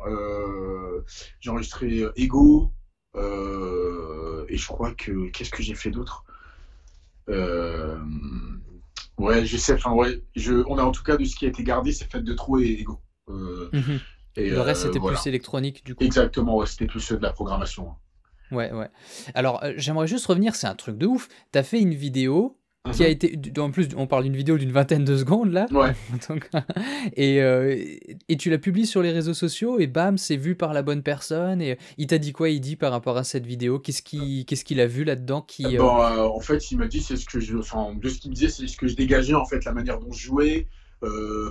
j'ai 1.40 1.50
enregistré 1.50 2.04
Ego. 2.16 2.72
et 3.16 4.56
je 4.56 4.66
crois 4.66 4.92
que. 4.92 5.28
Qu'est-ce 5.30 5.50
que 5.50 5.62
j'ai 5.62 5.74
fait 5.74 5.90
d'autre? 5.90 6.24
Ouais, 9.18 9.44
je 9.44 9.56
sais. 9.58 9.74
Enfin, 9.74 9.92
ouais, 9.92 10.22
je, 10.34 10.64
on 10.66 10.78
a 10.78 10.82
en 10.82 10.90
tout 10.90 11.02
cas 11.02 11.16
de 11.18 11.24
ce 11.24 11.36
qui 11.36 11.44
a 11.44 11.48
été 11.48 11.62
gardé, 11.62 11.92
c'est 11.92 12.10
fait 12.10 12.22
de 12.22 12.32
trop 12.32 12.58
et 12.58 12.78
Ego. 12.80 12.98
Mhm. 13.28 14.00
Et, 14.36 14.50
le 14.50 14.60
reste, 14.60 14.82
c'était 14.82 14.98
euh, 14.98 15.08
plus 15.08 15.26
électronique, 15.26 15.84
du 15.84 15.94
coup. 15.94 16.04
Exactement, 16.04 16.56
ouais, 16.56 16.66
c'était 16.66 16.86
plus 16.86 17.12
de 17.12 17.22
la 17.22 17.32
programmation. 17.32 17.90
Ouais, 18.50 18.72
ouais. 18.72 18.88
Alors, 19.34 19.62
euh, 19.64 19.72
j'aimerais 19.76 20.06
juste 20.06 20.26
revenir, 20.26 20.54
c'est 20.54 20.66
un 20.66 20.74
truc 20.74 20.98
de 20.98 21.06
ouf. 21.06 21.28
Tu 21.52 21.58
as 21.58 21.62
fait 21.62 21.80
une 21.80 21.94
vidéo 21.94 22.58
qui 22.90 23.04
a 23.04 23.06
mhm. 23.06 23.12
été. 23.12 23.60
En 23.60 23.70
plus, 23.70 23.88
on 23.96 24.08
parle 24.08 24.24
d'une 24.24 24.36
vidéo 24.36 24.58
d'une 24.58 24.72
vingtaine 24.72 25.04
de 25.04 25.16
secondes 25.16 25.52
là. 25.52 25.66
Ouais. 25.70 25.92
et, 27.16 27.40
euh, 27.40 27.76
et 28.28 28.36
tu 28.36 28.50
l'as 28.50 28.58
publié 28.58 28.86
sur 28.86 29.02
les 29.02 29.12
réseaux 29.12 29.34
sociaux 29.34 29.78
et 29.78 29.86
bam, 29.86 30.18
c'est 30.18 30.36
vu 30.36 30.56
par 30.56 30.72
la 30.72 30.82
bonne 30.82 31.02
personne. 31.02 31.62
Et 31.62 31.78
il 31.96 32.08
t'a 32.08 32.18
dit 32.18 32.32
quoi 32.32 32.50
Il 32.50 32.60
dit 32.60 32.76
par 32.76 32.90
rapport 32.90 33.16
à 33.16 33.24
cette 33.24 33.46
vidéo? 33.46 33.78
Qu'est-ce 33.78 34.02
qu'il 34.02 34.80
a 34.80 34.86
vu 34.86 35.04
là-dedans 35.04 35.42
qui, 35.42 35.64
euh, 35.64 35.78
bon, 35.78 36.02
euh, 36.02 36.24
En 36.24 36.40
fait, 36.40 36.72
il 36.72 36.78
m'a 36.78 36.88
dit 36.88 37.00
c'est 37.00 37.16
ce 37.16 37.26
que 37.26 37.38
je. 37.38 37.56
Enfin, 37.56 37.94
de 37.94 38.08
ce 38.08 38.18
qu'il 38.18 38.30
me 38.30 38.34
disait, 38.34 38.48
c'est 38.48 38.66
ce 38.66 38.76
que 38.76 38.88
je 38.88 38.96
dégageais 38.96 39.34
en 39.34 39.44
fait, 39.44 39.64
la 39.64 39.72
manière 39.72 40.00
dont 40.00 40.10
je 40.12 40.26
jouais. 40.26 40.66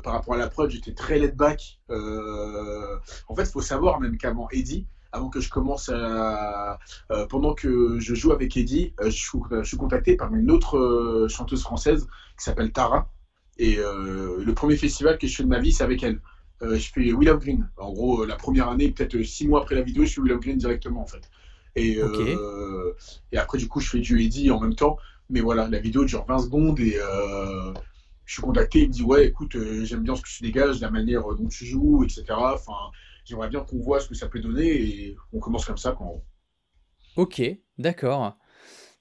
Par 0.04 0.14
rapport 0.14 0.34
à 0.34 0.38
la 0.38 0.48
prod, 0.48 0.70
j'étais 0.70 0.94
très 0.94 1.20
laid 1.20 1.36
back. 1.36 1.80
en 1.90 3.36
fait, 3.36 3.44
il 3.44 3.52
faut 3.52 3.62
savoir 3.62 4.00
même 4.00 4.18
qu'avant 4.18 4.48
Eddie, 4.52 4.88
avant 5.12 5.30
que 5.30 5.40
je 5.40 5.50
commence 5.50 5.90
à. 5.90 6.80
Euh, 7.12 7.26
pendant 7.28 7.54
que 7.54 8.00
je 8.00 8.16
joue 8.16 8.32
avec 8.32 8.56
Eddie, 8.58 8.94
euh, 9.02 9.10
je, 9.10 9.64
suis, 9.64 9.78
contacté 9.78 10.16
par 10.16 10.34
une 10.34 10.52
autre 10.52 10.78
euh, 10.78 11.28
chanteuse 11.28 11.62
française 11.62 12.08
qui 12.38 12.44
s'appelle 12.44 12.72
Tara. 12.72 13.10
Et 13.58 13.76
le 13.76 14.52
premier 14.54 14.76
festival 14.76 15.20
que 15.20 15.28
je 15.28 15.36
fais 15.36 15.44
de 15.44 15.48
ma 15.48 15.60
vie, 15.60 15.72
c'est 15.72 15.84
avec 15.84 16.02
elle. 16.02 16.20
je 16.62 16.90
fais 16.92 17.14
Will 17.14 17.30
of 17.30 17.40
Green. 17.42 17.70
En 17.78 17.94
gros, 17.94 18.26
la 18.26 18.36
première 18.36 18.70
année, 18.70 18.90
peut-être 18.90 19.22
six 19.22 19.48
mois 19.48 19.62
après 19.62 19.76
la 19.76 19.82
vidéo, 19.82 20.04
je 20.04 20.14
fais 20.14 20.22
Will 20.22 20.32
of 20.32 20.40
Green 20.40 20.58
directement 20.58 21.02
en 21.02 21.06
fait. 21.06 21.30
Et, 21.76 22.00
et 23.32 23.38
après, 23.38 23.60
du 23.60 23.68
coup, 23.68 23.80
je 23.80 23.90
fais 23.90 24.00
du 24.00 24.20
Eddie 24.24 24.50
en 24.50 24.60
même 24.60 24.74
temps. 24.74 24.98
Mais 25.30 25.42
voilà, 25.42 25.68
la 25.68 25.78
vidéo 25.78 26.06
dure 26.06 26.26
20 26.26 26.40
secondes 26.40 26.80
et 26.80 26.98
je 28.32 28.36
suis 28.36 28.44
contacté. 28.44 28.84
Il 28.84 28.88
me 28.88 28.94
dit 28.94 29.04
Ouais, 29.04 29.28
écoute, 29.28 29.58
j'aime 29.84 30.04
bien 30.04 30.16
ce 30.16 30.22
que 30.22 30.30
tu 30.30 30.44
dégages, 30.44 30.80
la 30.80 30.90
manière 30.90 31.24
dont 31.36 31.50
tu 31.50 31.66
joues, 31.66 32.06
etc. 32.06 32.24
Enfin, 32.30 32.92
j'aimerais 33.26 33.50
bien 33.50 33.60
qu'on 33.60 33.80
voit 33.80 34.00
ce 34.00 34.08
que 34.08 34.16
ça 34.16 34.30
peut 34.30 34.40
donner 34.40 34.68
et 34.68 35.18
on 35.34 35.40
commence 35.40 35.66
comme 35.66 35.78
ça 35.78 35.94
quand. 35.98 36.24
Ok, 37.18 37.42
d'accord. 37.78 38.38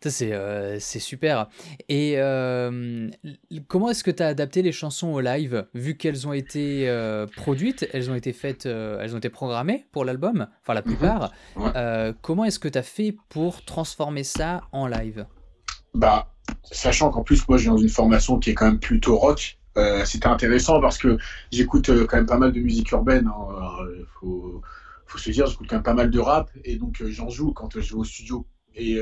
C'est 0.02 0.32
euh, 0.32 0.80
super. 0.80 1.48
Et 1.88 2.14
euh, 2.16 3.08
comment 3.68 3.90
est-ce 3.90 4.02
que 4.02 4.10
tu 4.10 4.22
as 4.22 4.28
adapté 4.28 4.62
les 4.62 4.72
chansons 4.72 5.08
au 5.08 5.20
live 5.20 5.66
Vu 5.74 5.96
qu'elles 5.96 6.26
ont 6.26 6.32
été 6.32 6.88
euh, 6.88 7.26
produites, 7.36 7.86
elles 7.92 8.10
ont 8.10 8.14
été 8.14 8.32
faites, 8.32 8.66
elles 8.66 9.14
ont 9.14 9.18
été 9.18 9.28
programmées 9.28 9.86
pour 9.92 10.04
l'album, 10.04 10.48
enfin 10.62 10.74
la 10.74 10.80
mhm. 10.80 10.86
plupart. 10.86 11.32
comment 12.22 12.44
est-ce 12.46 12.58
que 12.58 12.68
tu 12.68 12.78
as 12.78 12.82
fait 12.82 13.14
pour 13.28 13.64
transformer 13.64 14.24
ça 14.24 14.62
en 14.72 14.88
live? 14.88 15.26
Bah, 15.92 16.32
sachant 16.70 17.10
qu'en 17.10 17.22
plus, 17.22 17.48
moi, 17.48 17.58
j'ai 17.58 17.68
dans 17.68 17.76
une 17.76 17.88
formation 17.88 18.38
qui 18.38 18.50
est 18.50 18.54
quand 18.54 18.66
même 18.66 18.80
plutôt 18.80 19.16
rock. 19.16 19.58
Euh, 19.76 20.04
c'était 20.04 20.26
intéressant 20.26 20.80
parce 20.80 20.98
que 20.98 21.16
j'écoute 21.52 21.90
euh, 21.90 22.06
quand 22.06 22.16
même 22.16 22.26
pas 22.26 22.38
mal 22.38 22.52
de 22.52 22.60
musique 22.60 22.90
urbaine. 22.90 23.28
Hein. 23.28 23.86
faut, 24.20 24.62
faut, 25.06 25.18
se 25.18 25.30
dire, 25.30 25.46
j'écoute 25.46 25.66
quand 25.68 25.76
même 25.76 25.82
pas 25.82 25.94
mal 25.94 26.10
de 26.10 26.18
rap 26.18 26.50
et 26.64 26.76
donc 26.76 27.00
euh, 27.00 27.10
j'en 27.10 27.28
joue 27.28 27.52
quand 27.52 27.80
je 27.80 27.94
vais 27.94 28.00
au 28.00 28.04
studio. 28.04 28.46
Et 28.76 29.00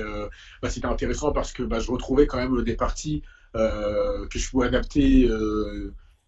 bah, 0.63 0.71
c'était 0.71 0.87
intéressant 0.87 1.31
parce 1.31 1.53
que 1.53 1.63
bah, 1.63 1.79
je 1.79 1.91
retrouvais 1.91 2.27
quand 2.27 2.39
même 2.39 2.65
des 2.65 2.75
parties 2.75 3.23
que 3.53 4.39
je 4.39 4.51
pouvais 4.51 4.67
adapter 4.67 5.29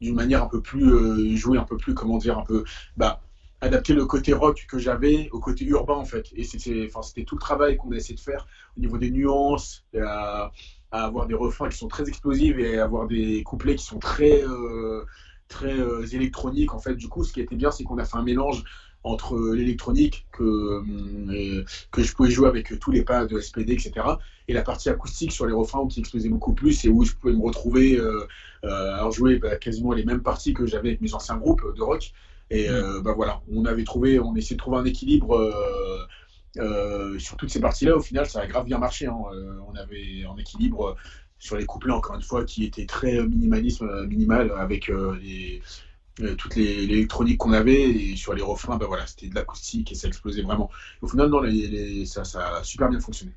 d'une 0.00 0.14
manière 0.14 0.42
un 0.42 0.46
peu 0.46 0.60
plus 0.60 1.38
jouer 1.38 1.56
un 1.56 1.64
peu 1.64 1.78
plus 1.78 1.94
comment 1.94 2.18
dire 2.18 2.38
un 2.38 2.44
peu 2.44 2.64
bah 2.98 3.22
adapter 3.62 3.94
le 3.94 4.04
côté 4.04 4.34
rock 4.34 4.66
que 4.68 4.78
j'avais 4.78 5.30
au 5.32 5.40
côté 5.40 5.64
urbain 5.64 5.94
en 5.94 6.04
fait. 6.04 6.26
Et 6.36 6.44
c'était 6.44 6.90
tout 7.26 7.36
le 7.36 7.40
travail 7.40 7.78
qu'on 7.78 7.90
a 7.92 7.96
essayé 7.96 8.14
de 8.14 8.20
faire 8.20 8.46
au 8.76 8.80
niveau 8.80 8.98
des 8.98 9.10
nuances, 9.10 9.86
à, 10.90 11.04
avoir 11.04 11.26
des 11.26 11.34
refrains 11.34 11.68
qui 11.68 11.78
sont 11.78 11.88
très 11.88 12.08
explosifs 12.08 12.56
et 12.58 12.78
avoir 12.78 13.06
des 13.06 13.42
couplets 13.42 13.76
qui 13.76 13.84
sont 13.84 13.98
très, 13.98 14.42
euh, 14.44 15.04
très 15.48 15.78
euh, 15.78 16.06
électroniques 16.12 16.74
en 16.74 16.78
fait. 16.78 16.94
Du 16.94 17.08
coup, 17.08 17.24
ce 17.24 17.32
qui 17.32 17.40
était 17.40 17.56
bien, 17.56 17.70
c'est 17.70 17.84
qu'on 17.84 17.98
a 17.98 18.04
fait 18.04 18.16
un 18.16 18.22
mélange 18.22 18.64
entre 19.02 19.54
l'électronique 19.54 20.26
que, 20.30 20.44
euh, 20.44 21.64
que 21.90 22.02
je 22.02 22.14
pouvais 22.14 22.30
jouer 22.30 22.48
avec 22.48 22.78
tous 22.78 22.90
les 22.90 23.02
pas 23.02 23.24
de 23.24 23.40
SPD, 23.40 23.72
etc. 23.72 23.92
Et 24.46 24.52
la 24.52 24.62
partie 24.62 24.90
acoustique 24.90 25.32
sur 25.32 25.46
les 25.46 25.54
refrains 25.54 25.86
qui 25.88 26.00
explosait 26.00 26.28
beaucoup 26.28 26.52
plus 26.52 26.84
et 26.84 26.88
où 26.90 27.04
je 27.04 27.14
pouvais 27.14 27.32
me 27.32 27.42
retrouver 27.42 27.98
à 28.62 29.08
jouer 29.10 29.38
bah, 29.38 29.56
quasiment 29.56 29.92
les 29.92 30.04
mêmes 30.04 30.22
parties 30.22 30.52
que 30.52 30.66
j'avais 30.66 30.90
avec 30.90 31.00
mes 31.00 31.14
anciens 31.14 31.38
groupes 31.38 31.64
de 31.74 31.82
rock. 31.82 32.12
Et 32.50 32.68
mm. 32.68 32.72
euh, 32.72 33.00
bah 33.00 33.12
voilà, 33.14 33.40
on 33.52 33.64
avait 33.64 33.84
trouvé, 33.84 34.18
on 34.18 34.34
essayait 34.34 34.56
de 34.56 34.60
trouver 34.60 34.78
un 34.78 34.84
équilibre 34.84 35.36
euh, 35.36 36.06
euh, 36.58 37.18
sur 37.18 37.36
toutes 37.36 37.50
ces 37.50 37.60
parties-là. 37.60 37.96
Au 37.96 38.00
final, 38.00 38.26
ça 38.26 38.40
a 38.40 38.46
grave 38.46 38.64
bien 38.64 38.78
marché. 38.78 39.06
Hein. 39.06 39.16
on 39.68 39.74
avait 39.74 40.24
un 40.24 40.36
équilibre 40.36 40.96
sur 41.38 41.56
les 41.56 41.64
couplets, 41.64 41.92
encore 41.92 42.16
une 42.16 42.22
fois, 42.22 42.44
qui 42.44 42.64
était 42.64 42.86
très 42.86 43.24
minimalisme, 43.26 44.06
minimal, 44.06 44.52
avec 44.58 44.90
les, 45.20 45.62
toute 46.36 46.56
l'électronique 46.56 47.38
qu'on 47.38 47.52
avait. 47.52 47.82
Et 47.90 48.16
sur 48.16 48.34
les 48.34 48.42
refrains, 48.42 48.76
bah 48.76 48.86
voilà, 48.86 49.06
c'était 49.06 49.28
de 49.28 49.34
l'acoustique 49.34 49.92
et 49.92 49.94
ça 49.94 50.08
explosait 50.08 50.42
vraiment. 50.42 50.70
Au 51.02 51.08
final, 51.08 51.28
non, 51.28 51.42
ça, 52.04 52.24
ça 52.24 52.56
a 52.58 52.64
super 52.64 52.88
bien 52.88 53.00
fonctionné. 53.00 53.32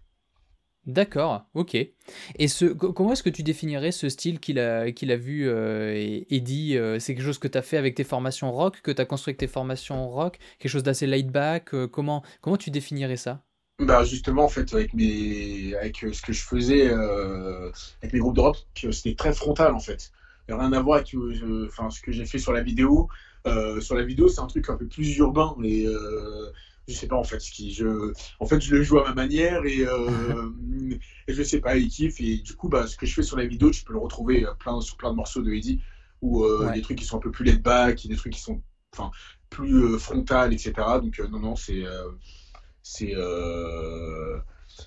D'accord, 0.85 1.45
ok. 1.53 1.75
Et 1.75 2.47
comment 2.77 3.13
est-ce 3.13 3.23
que 3.23 3.29
tu 3.29 3.41
définirais 3.41 3.93
ce 3.93 4.09
style 4.09 4.41
qu'il 4.41 4.59
a, 4.59 4.85
vu 5.15 5.47
euh, 5.47 5.93
et, 5.95 6.39
dit 6.41 6.77
euh, 6.77 6.99
C'est 6.99 7.15
quelque 7.15 7.25
chose 7.25 7.37
que 7.37 7.47
tu 7.47 7.57
as 7.57 7.61
fait 7.61 7.77
avec 7.77 7.95
tes 7.95 8.03
formations 8.03 8.51
rock, 8.51 8.81
que 8.81 8.91
tu 8.91 9.01
as 9.01 9.05
construit 9.05 9.31
avec 9.31 9.39
tes 9.39 9.47
formations 9.47 10.09
rock, 10.09 10.39
quelque 10.59 10.71
chose 10.71 10.83
d'assez 10.83 11.07
laid 11.07 11.31
back 11.31 11.73
euh, 11.73 11.87
comment, 11.87 12.21
comment 12.41 12.57
tu 12.57 12.69
définirais 12.69 13.15
ça? 13.15 13.41
Bah 13.79 14.03
justement, 14.03 14.43
en 14.43 14.49
fait, 14.49 14.73
avec, 14.73 14.91
ce 14.91 16.21
que 16.21 16.33
je 16.33 16.43
faisais 16.43 16.91
avec 16.91 18.13
mes 18.13 18.19
groupes 18.19 18.35
de 18.35 18.41
rock, 18.41 18.57
c'était 18.75 19.15
très 19.15 19.33
frontal 19.33 19.73
en 19.73 19.79
fait. 19.79 20.11
Rien 20.49 20.73
à 20.73 20.81
voir 20.81 20.97
avec 20.97 21.07
ce 21.07 22.01
que 22.01 22.11
j'ai 22.11 22.25
fait 22.25 22.39
sur 22.39 22.51
la 22.51 22.61
vidéo. 22.61 23.07
sur 23.79 23.95
la 23.95 24.03
vidéo, 24.03 24.27
c'est 24.27 24.41
un 24.41 24.47
truc 24.47 24.69
un 24.69 24.75
peu 24.75 24.87
plus 24.87 25.17
urbain. 25.17 25.55
Je 26.87 26.93
sais 26.93 27.07
pas 27.07 27.15
en 27.15 27.23
fait 27.23 27.39
ce 27.39 27.51
qui 27.51 27.73
je 27.73 28.13
en 28.39 28.45
fait 28.45 28.59
je 28.59 28.75
le 28.75 28.83
joue 28.83 28.99
à 28.99 29.07
ma 29.07 29.13
manière 29.13 29.65
et, 29.65 29.85
euh, 29.85 30.49
et 31.27 31.33
je 31.33 31.43
sais 31.43 31.59
pas 31.59 31.77
il 31.77 31.87
kiffe 31.87 32.19
et 32.19 32.37
du 32.37 32.55
coup 32.55 32.69
bah 32.69 32.87
ce 32.87 32.97
que 32.97 33.05
je 33.05 33.13
fais 33.13 33.23
sur 33.23 33.37
la 33.37 33.45
vidéo 33.45 33.71
tu 33.71 33.83
peux 33.83 33.93
le 33.93 33.99
retrouver 33.99 34.45
euh, 34.45 34.53
plein 34.53 34.81
sur 34.81 34.97
plein 34.97 35.11
de 35.11 35.15
morceaux 35.15 35.41
de 35.41 35.51
Eddie 35.51 35.81
ou 36.21 36.43
euh, 36.43 36.71
des 36.73 36.81
trucs 36.81 36.97
qui 36.97 37.05
sont 37.05 37.17
un 37.17 37.21
peu 37.21 37.31
plus 37.31 37.45
laid 37.45 37.61
back 37.61 38.05
des 38.07 38.15
trucs 38.15 38.33
qui 38.33 38.41
sont 38.41 38.61
enfin 38.93 39.11
plus 39.49 39.93
euh, 39.93 39.97
frontal 39.97 40.53
etc 40.53 40.73
donc 41.01 41.19
non 41.19 41.39
non 41.39 41.55
c'est 41.55 41.83
c'est 42.81 43.13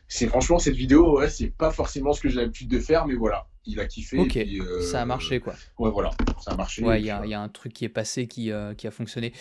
c'est 0.08 0.26
franchement 0.26 0.58
cette 0.58 0.74
vidéo 0.74 1.18
ouais 1.18 1.30
c'est 1.30 1.50
pas 1.50 1.70
forcément 1.70 2.12
ce 2.12 2.20
que 2.20 2.28
j'ai 2.28 2.36
l'habitude 2.36 2.68
de 2.68 2.80
faire 2.80 3.06
mais 3.06 3.14
voilà 3.14 3.48
il 3.66 3.80
a 3.80 3.86
kiffé. 3.86 4.18
Ok, 4.18 4.38
ça 4.82 5.02
a 5.02 5.04
marché 5.04 5.40
quoi. 5.40 5.54
Ouais, 5.78 5.90
voilà, 5.90 6.10
ça 6.42 6.52
a 6.52 6.56
marché. 6.56 6.82
Ouais, 6.82 7.00
il 7.00 7.04
y, 7.04 7.08
y, 7.08 7.34
a 7.34 7.40
un 7.40 7.48
truc 7.48 7.72
qui 7.72 7.84
est 7.84 7.90
passé 7.90 8.26
qui, 8.26 8.50
qui 8.76 8.86
a 8.86 8.90
fonctionné. 8.90 9.32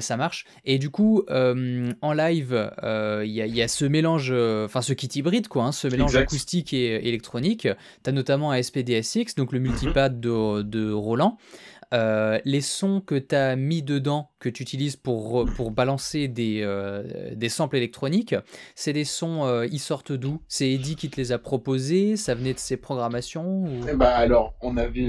ça 0.00 0.16
marche. 0.16 0.46
Et 0.64 0.78
du 0.78 0.90
coup, 0.90 1.24
en 1.28 2.12
live, 2.12 2.72
il 2.82 3.30
y, 3.30 3.40
y, 3.40 3.62
a 3.62 3.68
ce 3.68 3.84
mélange, 3.84 4.32
enfin 4.32 4.82
ce 4.82 4.92
kit 4.92 5.08
hybride 5.14 5.48
quoi, 5.48 5.64
hein, 5.64 5.72
ce 5.72 5.88
mélange 5.88 6.16
acoustique 6.16 6.72
et 6.72 7.08
électronique. 7.08 7.68
Tu 8.02 8.10
as 8.10 8.12
notamment 8.12 8.52
un 8.52 8.62
SPDSX, 8.62 9.34
donc 9.36 9.52
le 9.52 9.60
multipad 9.60 10.20
de, 10.20 10.62
de 10.62 10.92
Roland. 10.92 11.38
Euh, 11.92 12.38
les 12.44 12.60
sons 12.60 13.00
que 13.00 13.16
tu 13.16 13.34
as 13.34 13.56
mis 13.56 13.82
dedans, 13.82 14.30
que 14.38 14.48
tu 14.48 14.62
utilises 14.62 14.94
pour, 14.96 15.44
pour 15.56 15.72
balancer 15.72 16.28
des, 16.28 16.60
euh, 16.62 17.34
des 17.34 17.48
samples 17.48 17.76
électroniques, 17.76 18.34
c'est 18.76 18.92
des 18.92 19.04
sons, 19.04 19.44
euh, 19.44 19.66
ils 19.66 19.80
sortent 19.80 20.12
d'où? 20.12 20.40
C'est 20.46 20.70
Eddie 20.70 20.94
qui 20.94 21.10
te 21.10 21.16
les 21.16 21.32
a 21.32 21.38
proposés? 21.38 22.16
Ça 22.16 22.34
venait 22.34 22.54
de 22.54 22.60
ses 22.60 22.76
programmations 22.76 23.64
bah 23.96 24.14
alors, 24.14 24.54
on 24.60 24.76
avait, 24.76 25.08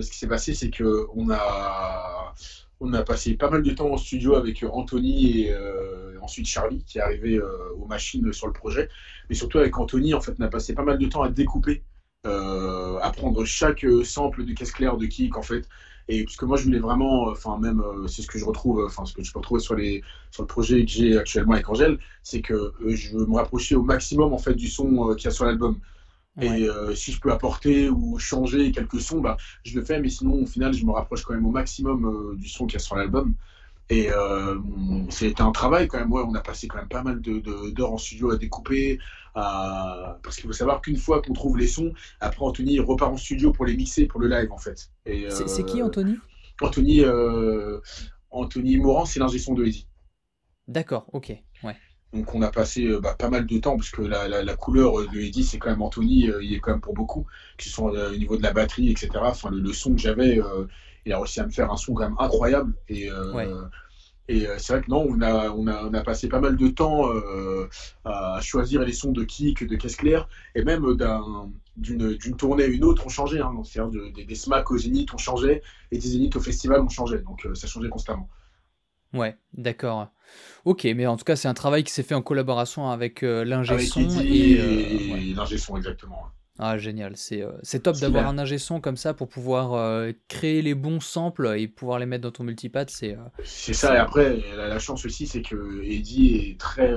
ce 0.00 0.10
qui 0.10 0.18
s'est 0.18 0.28
passé, 0.28 0.54
c'est 0.54 0.70
que 0.70 1.06
on 1.16 1.30
a, 1.30 2.32
on 2.80 2.92
a 2.92 3.02
passé 3.02 3.34
pas 3.34 3.50
mal 3.50 3.62
de 3.62 3.70
temps 3.72 3.90
en 3.90 3.96
studio 3.96 4.36
avec 4.36 4.64
Anthony 4.70 5.40
et 5.40 5.54
ensuite 6.22 6.46
Charlie 6.46 6.84
qui 6.84 6.98
est 6.98 7.00
arrivé 7.02 7.40
aux 7.76 7.86
machines 7.86 8.32
sur 8.32 8.46
le 8.46 8.52
projet. 8.52 8.88
Mais 9.28 9.34
surtout 9.34 9.58
avec 9.58 9.76
Anthony, 9.76 10.14
en 10.14 10.20
fait, 10.20 10.34
on 10.38 10.42
a 10.42 10.48
passé 10.48 10.74
pas 10.74 10.84
mal 10.84 10.98
de 10.98 11.06
temps 11.06 11.22
à 11.22 11.28
découper. 11.28 11.82
à 12.24 13.12
prendre 13.16 13.44
chaque 13.44 13.84
sample 14.04 14.44
de 14.44 14.52
caisse 14.52 14.72
claire 14.72 14.96
de 14.96 15.06
kick 15.06 15.36
en 15.36 15.42
fait 15.42 15.66
et 16.08 16.24
parce 16.24 16.36
que 16.36 16.44
moi, 16.44 16.56
je 16.56 16.64
voulais 16.64 16.78
vraiment, 16.78 17.28
enfin, 17.28 17.58
même, 17.58 17.80
euh, 17.80 18.06
c'est 18.06 18.22
ce 18.22 18.26
que 18.28 18.38
je 18.38 18.44
retrouve, 18.44 18.84
enfin, 18.84 19.04
ce 19.06 19.14
que 19.14 19.22
je 19.22 19.32
peux 19.32 19.38
retrouver 19.38 19.60
sur, 19.60 19.74
les, 19.74 20.02
sur 20.30 20.42
le 20.42 20.46
projet 20.46 20.84
que 20.84 20.90
j'ai 20.90 21.16
actuellement 21.16 21.54
avec 21.54 21.68
Angèle, 21.68 21.98
c'est 22.22 22.42
que 22.42 22.54
euh, 22.54 22.74
je 22.94 23.16
veux 23.16 23.26
me 23.26 23.34
rapprocher 23.36 23.74
au 23.74 23.82
maximum, 23.82 24.32
en 24.32 24.38
fait, 24.38 24.54
du 24.54 24.68
son 24.68 25.10
euh, 25.10 25.14
qu'il 25.14 25.24
y 25.26 25.28
a 25.28 25.30
sur 25.30 25.46
l'album. 25.46 25.80
Et 26.40 26.66
si 26.96 27.12
je 27.12 27.20
peux 27.20 27.30
apporter 27.30 27.88
ou 27.88 28.18
changer 28.18 28.72
quelques 28.72 29.00
sons, 29.00 29.20
bah, 29.20 29.36
je 29.64 29.78
le 29.78 29.84
fais, 29.84 30.00
mais 30.00 30.08
sinon, 30.08 30.42
au 30.42 30.46
final, 30.46 30.74
je 30.74 30.84
me 30.84 30.90
rapproche 30.90 31.22
quand 31.22 31.34
même 31.34 31.46
au 31.46 31.50
maximum 31.52 32.36
du 32.36 32.48
son 32.48 32.66
qu'il 32.66 32.74
y 32.74 32.76
a 32.76 32.80
sur 32.80 32.96
l'album. 32.96 33.34
Et 33.90 34.10
euh, 34.10 34.58
c'était 35.10 35.42
un 35.42 35.52
travail 35.52 35.88
quand 35.88 35.98
même. 35.98 36.10
Ouais, 36.10 36.22
on 36.26 36.34
a 36.34 36.40
passé 36.40 36.68
quand 36.68 36.78
même 36.78 36.88
pas 36.88 37.02
mal 37.02 37.20
d'heures 37.20 37.42
de, 37.42 37.82
en 37.82 37.98
studio 37.98 38.30
à 38.30 38.36
découper. 38.36 38.98
À... 39.34 40.18
Parce 40.22 40.36
qu'il 40.36 40.46
faut 40.46 40.52
savoir 40.52 40.80
qu'une 40.80 40.96
fois 40.96 41.20
qu'on 41.20 41.34
trouve 41.34 41.58
les 41.58 41.66
sons, 41.66 41.92
après 42.20 42.44
Anthony 42.44 42.78
repart 42.80 43.12
en 43.12 43.16
studio 43.16 43.52
pour 43.52 43.66
les 43.66 43.76
mixer 43.76 44.06
pour 44.06 44.20
le 44.20 44.28
live 44.28 44.50
en 44.52 44.58
fait. 44.58 44.90
C'est 45.04 45.66
qui 45.66 45.82
euh, 45.82 45.86
Anthony? 45.86 46.16
Anthony, 46.62 47.00
euh, 47.02 47.80
Anthony 48.30 48.78
Morand, 48.78 49.04
c'est 49.04 49.20
l'ingé 49.20 49.38
son 49.38 49.54
de 49.54 49.64
Eddie. 49.64 49.86
D'accord, 50.66 51.06
ok. 51.12 51.34
Ouais. 51.62 51.76
Donc 52.14 52.34
on 52.34 52.40
a 52.42 52.50
passé 52.50 52.86
euh, 52.86 53.00
bah, 53.00 53.16
pas 53.18 53.28
mal 53.28 53.44
de 53.44 53.58
temps, 53.58 53.76
parce 53.76 53.90
que 53.90 54.00
la, 54.00 54.28
la, 54.28 54.56
couleur 54.56 54.94
de 55.12 55.18
Eddie, 55.18 55.44
c'est 55.44 55.58
quand 55.58 55.68
même 55.68 55.82
Anthony, 55.82 56.30
il 56.40 56.54
est 56.54 56.60
quand 56.60 56.70
même 56.70 56.80
pour 56.80 56.94
beaucoup, 56.94 57.26
qui 57.58 57.68
sont 57.68 57.86
au 57.88 58.16
niveau 58.16 58.38
de 58.38 58.42
la 58.42 58.52
batterie, 58.52 58.90
etc. 58.90 59.10
Enfin, 59.16 59.50
le, 59.50 59.72
son 59.72 59.94
que 59.94 60.00
j'avais, 60.00 60.40
il 61.06 61.12
a 61.12 61.18
réussi 61.18 61.40
à 61.40 61.46
me 61.46 61.50
faire 61.50 61.70
un 61.70 61.76
son 61.76 61.94
quand 61.94 62.04
même 62.04 62.16
incroyable. 62.18 62.74
Et, 62.88 63.10
euh, 63.10 63.64
et 64.28 64.46
euh, 64.46 64.54
c'est 64.58 64.72
vrai 64.72 64.82
que 64.82 64.90
non, 64.90 65.06
on 65.08 65.20
a, 65.20 65.50
on, 65.50 65.66
a, 65.66 65.84
on 65.84 65.92
a 65.92 66.02
passé 66.02 66.28
pas 66.28 66.40
mal 66.40 66.56
de 66.56 66.68
temps 66.68 67.10
euh, 67.12 67.68
à 68.04 68.38
choisir 68.40 68.82
les 68.82 68.92
sons 68.92 69.12
de 69.12 69.22
kick, 69.22 69.66
de 69.66 69.76
caisse 69.76 69.96
claire, 69.96 70.28
et 70.54 70.64
même 70.64 70.84
d'une 71.76 72.36
tournée 72.36 72.64
à 72.64 72.66
une 72.66 72.84
autre, 72.84 73.02
on 73.04 73.10
changeait. 73.10 73.40
Hein, 73.40 73.52
C'est-à-dire 73.64 74.12
des, 74.12 74.24
des 74.24 74.34
smacks 74.34 74.70
au 74.70 74.78
Zénith, 74.78 75.12
on 75.12 75.18
changeait, 75.18 75.62
et 75.90 75.98
des 75.98 76.08
Zénith 76.08 76.36
au 76.36 76.40
festival, 76.40 76.80
on 76.80 76.88
changeait. 76.88 77.18
Donc 77.20 77.46
ça 77.54 77.66
changeait 77.66 77.90
constamment. 77.90 78.28
Ouais, 79.12 79.36
d'accord. 79.52 80.08
Ok, 80.64 80.84
mais 80.96 81.06
en 81.06 81.16
tout 81.16 81.24
cas, 81.24 81.36
c'est 81.36 81.46
un 81.46 81.54
travail 81.54 81.84
qui 81.84 81.92
s'est 81.92 82.02
fait 82.02 82.14
en 82.16 82.22
collaboration 82.22 82.90
avec 82.90 83.20
l'ingé 83.22 83.78
son. 83.78 84.00
et, 84.22 84.52
et 84.52 85.34
l'ingé 85.34 85.58
son, 85.58 85.76
exactement. 85.76 86.22
Ah, 86.58 86.78
génial, 86.78 87.16
c'est 87.16 87.42
euh, 87.42 87.50
c'est 87.64 87.82
top 87.82 87.96
d'avoir 87.98 88.28
un 88.28 88.38
ingé 88.38 88.58
son 88.58 88.80
comme 88.80 88.96
ça 88.96 89.12
pour 89.12 89.28
pouvoir 89.28 89.72
euh, 89.74 90.12
créer 90.28 90.62
les 90.62 90.74
bons 90.74 91.00
samples 91.00 91.52
et 91.58 91.66
pouvoir 91.66 91.98
les 91.98 92.06
mettre 92.06 92.22
dans 92.22 92.30
ton 92.30 92.44
multipad. 92.44 92.88
C'est 92.90 93.14
euh, 93.14 93.22
C'est 93.42 93.74
ça, 93.74 93.96
et 93.96 93.98
après, 93.98 94.40
la, 94.56 94.78
chance 94.78 95.04
aussi, 95.04 95.26
c'est 95.26 95.42
que 95.42 95.82
Eddie 95.82 96.36
est 96.36 96.60
très. 96.60 96.94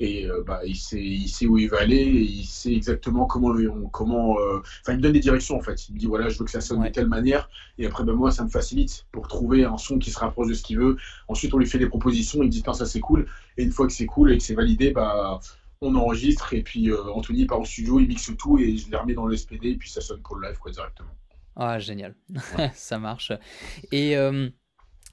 et 0.00 0.28
bah, 0.46 0.60
il, 0.66 0.76
sait, 0.76 1.00
il 1.00 1.28
sait 1.28 1.46
où 1.46 1.56
il 1.56 1.70
va 1.70 1.80
aller, 1.80 1.96
et 1.96 2.20
il 2.20 2.44
sait 2.44 2.74
exactement 2.74 3.24
comment. 3.24 3.54
comment 3.90 4.36
Enfin, 4.82 4.92
il 4.92 4.96
me 4.96 5.02
donne 5.02 5.12
des 5.12 5.20
directions 5.20 5.56
en 5.56 5.62
fait. 5.62 5.88
Il 5.88 5.94
me 5.94 5.98
dit 5.98 6.06
voilà, 6.06 6.28
je 6.28 6.38
veux 6.38 6.44
que 6.44 6.50
ça 6.50 6.60
sonne 6.60 6.82
de 6.82 6.88
telle 6.90 7.08
manière, 7.08 7.48
et 7.78 7.86
après, 7.86 8.04
ben, 8.04 8.12
moi, 8.12 8.30
ça 8.30 8.44
me 8.44 8.50
facilite 8.50 9.06
pour 9.12 9.28
trouver 9.28 9.64
un 9.64 9.78
son 9.78 9.98
qui 9.98 10.10
se 10.10 10.18
rapproche 10.18 10.48
de 10.48 10.54
ce 10.54 10.62
qu'il 10.62 10.78
veut. 10.78 10.98
Ensuite, 11.28 11.54
on 11.54 11.58
lui 11.58 11.66
fait 11.66 11.78
des 11.78 11.88
propositions, 11.88 12.42
il 12.42 12.50
dit 12.50 12.62
ça 12.74 12.84
c'est 12.84 13.00
cool, 13.00 13.24
et 13.56 13.62
une 13.62 13.72
fois 13.72 13.86
que 13.86 13.94
c'est 13.94 14.06
cool 14.06 14.30
et 14.30 14.36
que 14.36 14.44
c'est 14.44 14.54
validé, 14.54 14.90
bah 14.90 15.40
on 15.80 15.94
enregistre 15.94 16.54
et 16.54 16.62
puis 16.62 16.90
euh, 16.90 17.12
Anthony 17.12 17.46
part 17.46 17.60
en 17.60 17.64
studio, 17.64 18.00
il 18.00 18.08
mixe 18.08 18.30
tout 18.36 18.58
et 18.58 18.76
je 18.76 18.90
les 18.90 18.96
remets 18.96 19.14
dans 19.14 19.26
le 19.26 19.36
SPD 19.36 19.70
et 19.70 19.76
puis 19.76 19.90
ça 19.90 20.00
sonne 20.00 20.20
pour 20.22 20.36
le 20.36 20.48
live 20.48 20.58
quoi 20.58 20.72
directement. 20.72 21.10
Ah 21.56 21.78
génial, 21.78 22.14
ça 22.74 22.98
marche. 22.98 23.32
Et 23.90 24.16
euh, 24.16 24.48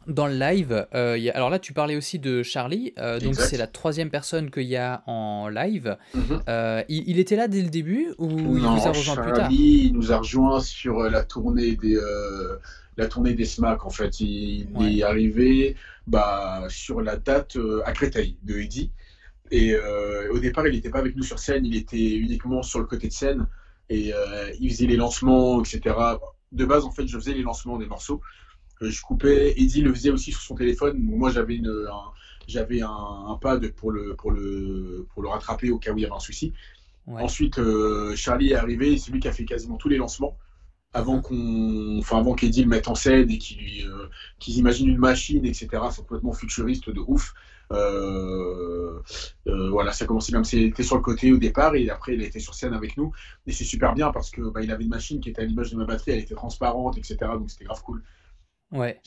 dans 0.08 0.28
le 0.28 0.38
live, 0.38 0.88
euh, 0.94 1.32
alors 1.34 1.50
là 1.50 1.60
tu 1.60 1.74
parlais 1.74 1.96
aussi 1.96 2.20
de 2.20 2.44
Charlie, 2.44 2.94
donc 3.22 3.36
c'est 3.36 3.58
la 3.58 3.68
troisième 3.68 4.10
personne 4.10 4.52
qu'il 4.52 4.64
y 4.64 4.76
a 4.76 5.04
en 5.08 5.50
live. 5.50 5.98
Mhm. 6.14 6.42
il, 6.90 7.20
était 7.20 7.36
là 7.36 7.48
dès 7.48 7.62
le 7.62 7.70
début 7.70 8.14
ou 8.18 8.30
il 8.30 8.64
nous 8.64 8.88
a 8.88 8.92
rejoint 8.92 9.16
plus 9.16 9.34
tard 9.34 9.52
Il 9.52 9.94
nous 9.94 10.12
a 10.12 10.18
rejoint 10.18 10.60
sur 10.62 11.00
la 11.00 11.24
tournée 11.24 11.76
des 11.76 11.98
la 12.98 13.08
tournée 13.08 13.34
des 13.34 13.46
SMAC 13.46 13.86
en 13.86 13.90
fait. 13.90 14.20
Il, 14.20 14.68
est 14.82 15.04
arrivé 15.04 15.76
bah, 16.08 16.64
sur 16.70 17.02
la 17.02 17.18
date 17.18 17.58
à 17.86 17.92
Créteil 17.92 18.38
de 18.44 18.58
Eddie. 18.58 18.92
Et 19.52 19.74
euh, 19.74 20.32
au 20.34 20.40
départ, 20.40 20.68
il 20.68 20.74
n'était 20.74 20.90
pas 20.90 21.00
avec 21.00 21.16
nous 21.16 21.24
sur 21.24 21.40
scène, 21.40 21.66
il 21.66 21.76
était 21.76 22.16
uniquement 22.16 22.64
sur 22.64 22.80
le 22.80 22.86
côté 22.86 23.08
de 23.08 23.14
scène 23.14 23.48
et 23.90 24.14
euh, 24.14 24.52
il 24.60 24.70
faisait 24.72 24.88
les 24.88 24.96
lancements, 24.96 25.62
etc. 25.62 25.96
De 26.52 26.66
base, 26.66 26.86
en 26.86 26.92
fait, 26.92 27.08
je 27.08 27.18
faisais 27.18 27.34
les 27.34 27.44
lancements 27.44 27.78
des 27.78 27.86
morceaux. 27.86 28.22
Euh, 28.82 28.90
je 28.90 29.02
coupais, 29.02 29.54
Eddie 29.58 29.82
le 29.82 29.94
faisait 29.94 30.10
aussi 30.10 30.32
sur 30.32 30.42
son 30.42 30.56
téléphone. 30.56 30.98
Moi, 31.00 31.32
j'avais 31.32 31.60
un, 31.60 32.12
j'avais 32.48 32.82
un, 32.82 33.38
pad 33.42 33.68
pour 33.74 33.92
le, 33.92 34.16
pour, 34.16 34.32
le, 34.32 35.06
pour 35.14 35.22
le 35.22 35.30
rattraper 35.30 35.70
au 35.70 35.78
cas 35.78 35.92
où 35.92 35.98
il 35.98 36.02
y 36.02 36.06
avait 36.06 36.16
un 36.16 36.20
souci. 36.20 36.54
Ensuite, 37.08 37.60
Charlie 38.16 38.52
est 38.52 38.56
arrivé, 38.56 38.98
c'est 38.98 39.12
lui 39.12 39.20
qui 39.20 39.28
a 39.28 39.32
fait 39.32 39.46
quasiment 39.46 39.78
tous 39.78 39.90
les 39.90 39.98
lancements. 39.98 40.38
avant 40.96 41.22
qu'on, 41.22 42.00
enfin 42.00 42.18
avant 42.20 42.34
qu'Eddie 42.34 42.64
le 42.64 42.70
mette 42.70 42.88
en 42.88 42.96
scène 42.96 43.30
et 43.30 43.38
qu'ils 43.38 43.86
euh, 43.86 44.10
qu'ils 44.40 44.58
imaginent 44.58 44.90
une 44.90 44.98
machine, 44.98 45.46
etc. 45.46 45.68
C'est 45.92 46.02
complètement 46.02 46.34
futuriste 46.34 46.90
de 46.90 47.02
ouf. 47.06 47.34
Euh, 47.72 49.02
euh, 49.48 49.70
voilà, 49.70 49.92
ça 49.92 50.06
commençait 50.06 50.32
même, 50.32 50.44
c'était 50.44 50.84
sur 50.84 50.96
le 50.96 51.02
côté 51.02 51.32
au 51.32 51.38
départ 51.38 51.76
et 51.76 51.90
après 51.90 52.14
il 52.14 52.22
a 52.22 52.26
été 52.26 52.40
sur 52.40 52.54
scène 52.54 52.74
avec 52.74 52.96
nous 52.98 53.12
et 53.48 53.52
c'est 53.52 53.64
super 53.64 53.94
bien 53.94 54.12
parce 54.12 54.30
que 54.30 54.42
bah, 54.42 54.62
il 54.62 54.72
avait 54.72 54.84
une 54.84 54.90
machine 54.90 55.20
qui 55.20 55.30
était 55.30 55.42
à 55.42 55.46
l'image 55.46 55.72
de 55.72 55.78
ma 55.78 55.86
batterie, 55.86 56.12
elle 56.12 56.20
était 56.20 56.36
transparente, 56.36 56.98
etc. 56.98 57.18
Donc 57.22 57.50
c'était 57.50 57.66
grave 57.66 57.82
cool. 57.82 58.04
Ouais. 58.72 59.00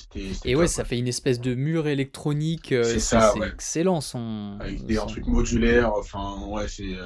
Et 0.45 0.55
ouais, 0.57 0.69
ça 0.69 0.85
fait 0.85 0.99
une 0.99 1.09
espèce 1.09 1.41
de 1.41 1.55
mur 1.55 1.89
électronique. 1.89 2.69
c'est 2.69 3.01
ça, 3.01 3.35
excellent 3.47 4.01
son. 4.01 4.57
Avec 4.61 4.85
des, 4.87 4.99
un 4.99 5.07
truc 5.07 5.27
modulaire, 5.27 5.93
enfin 5.95 6.47
ouais, 6.47 6.69
c'est 6.69 6.97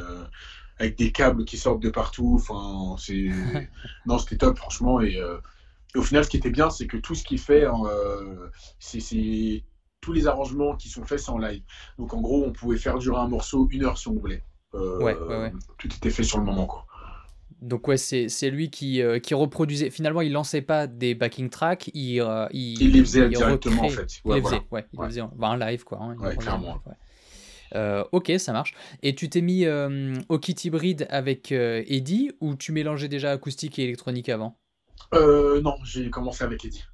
avec 0.79 0.97
des 0.97 1.13
câbles 1.13 1.45
qui 1.45 1.57
sortent 1.57 1.83
de 1.83 1.91
partout. 1.91 2.39
Enfin, 2.41 2.97
c'est 2.99 3.31
non, 4.07 4.19
c'était 4.19 4.37
top 4.37 4.59
franchement. 4.59 5.01
Et, 5.01 5.19
au 5.95 6.03
final, 6.03 6.25
ce 6.25 6.31
qui 6.31 6.39
était 6.39 6.51
bien, 6.51 6.71
c'est 6.71 6.87
que 6.87 6.97
tout 6.97 7.15
ce 7.15 7.25
qu'il 7.25 7.39
fait, 7.39 7.65
c'est 8.79 9.65
tous 10.03 10.13
les 10.13 10.27
arrangements 10.27 10.77
qui 10.77 10.91
sont 10.91 11.05
faits, 11.05 11.21
c'est 11.21 11.31
en 11.31 11.39
live. 11.39 11.63
Donc 11.99 12.13
en 12.13 12.21
gros, 12.21 12.45
on 12.45 12.53
pouvait 12.53 12.77
faire 12.77 12.99
durer 12.99 13.21
un 13.21 13.29
morceau 13.29 13.67
une 13.71 13.85
heure 13.85 13.97
si 13.97 14.09
on 14.09 14.15
voulait. 14.15 14.45
ouais, 14.75 15.15
ouais, 15.15 15.53
Tout 15.79 15.89
était 15.89 16.11
fait 16.11 16.25
sur 16.25 16.39
le 16.39 16.45
moment, 16.45 16.67
quoi. 16.67 16.85
Donc 17.63 17.89
ouais, 17.89 17.97
c'est 17.97 18.51
lui 18.51 18.71
qui, 18.71 19.01
qui 19.23 19.35
reproduisait. 19.35 19.89
Finalement, 19.89 20.21
il 20.21 20.33
lançait 20.33 20.63
pas 20.63 20.87
des 20.89 21.15
backing 21.15 21.49
tracks, 21.49 21.91
il, 21.95 22.23
il, 22.53 22.93
les 22.93 23.01
faisait 23.01 23.29
directement 23.29 23.85
en 23.85 23.89
fait. 23.89 24.21
il 24.25 24.33
les 24.33 24.43
faisait, 24.43 24.63
ouais, 24.71 24.85
il 24.93 25.01
les 25.01 25.07
faisait 25.07 25.21
en, 25.21 25.33
bah, 25.37 25.57
live 25.57 25.85
quoi. 25.85 26.01
Hein, 26.03 26.17
ouais, 26.19 26.37
clairement. 26.37 26.83
Euh, 27.75 28.05
ok, 28.13 28.33
ça 28.39 28.53
marche. 28.53 28.75
Et 29.03 29.15
tu 29.15 29.29
t'es 29.29 29.41
mis 29.41 29.65
euh, 29.65 30.15
au 30.29 30.39
kit 30.39 30.57
hybride 30.65 31.07
avec 31.11 31.53
euh, 31.53 31.83
Eddie 31.87 32.33
ou 32.41 32.55
tu 32.55 32.73
mélangeais 32.73 33.09
déjà 33.09 33.31
acoustique 33.31 33.79
et 33.79 33.85
électronique 33.85 34.29
avant? 34.29 34.59
Non, 35.13 35.77
j'ai 35.85 36.11
commencé 36.11 36.45
avec 36.45 36.65
Eddie. 36.65 36.85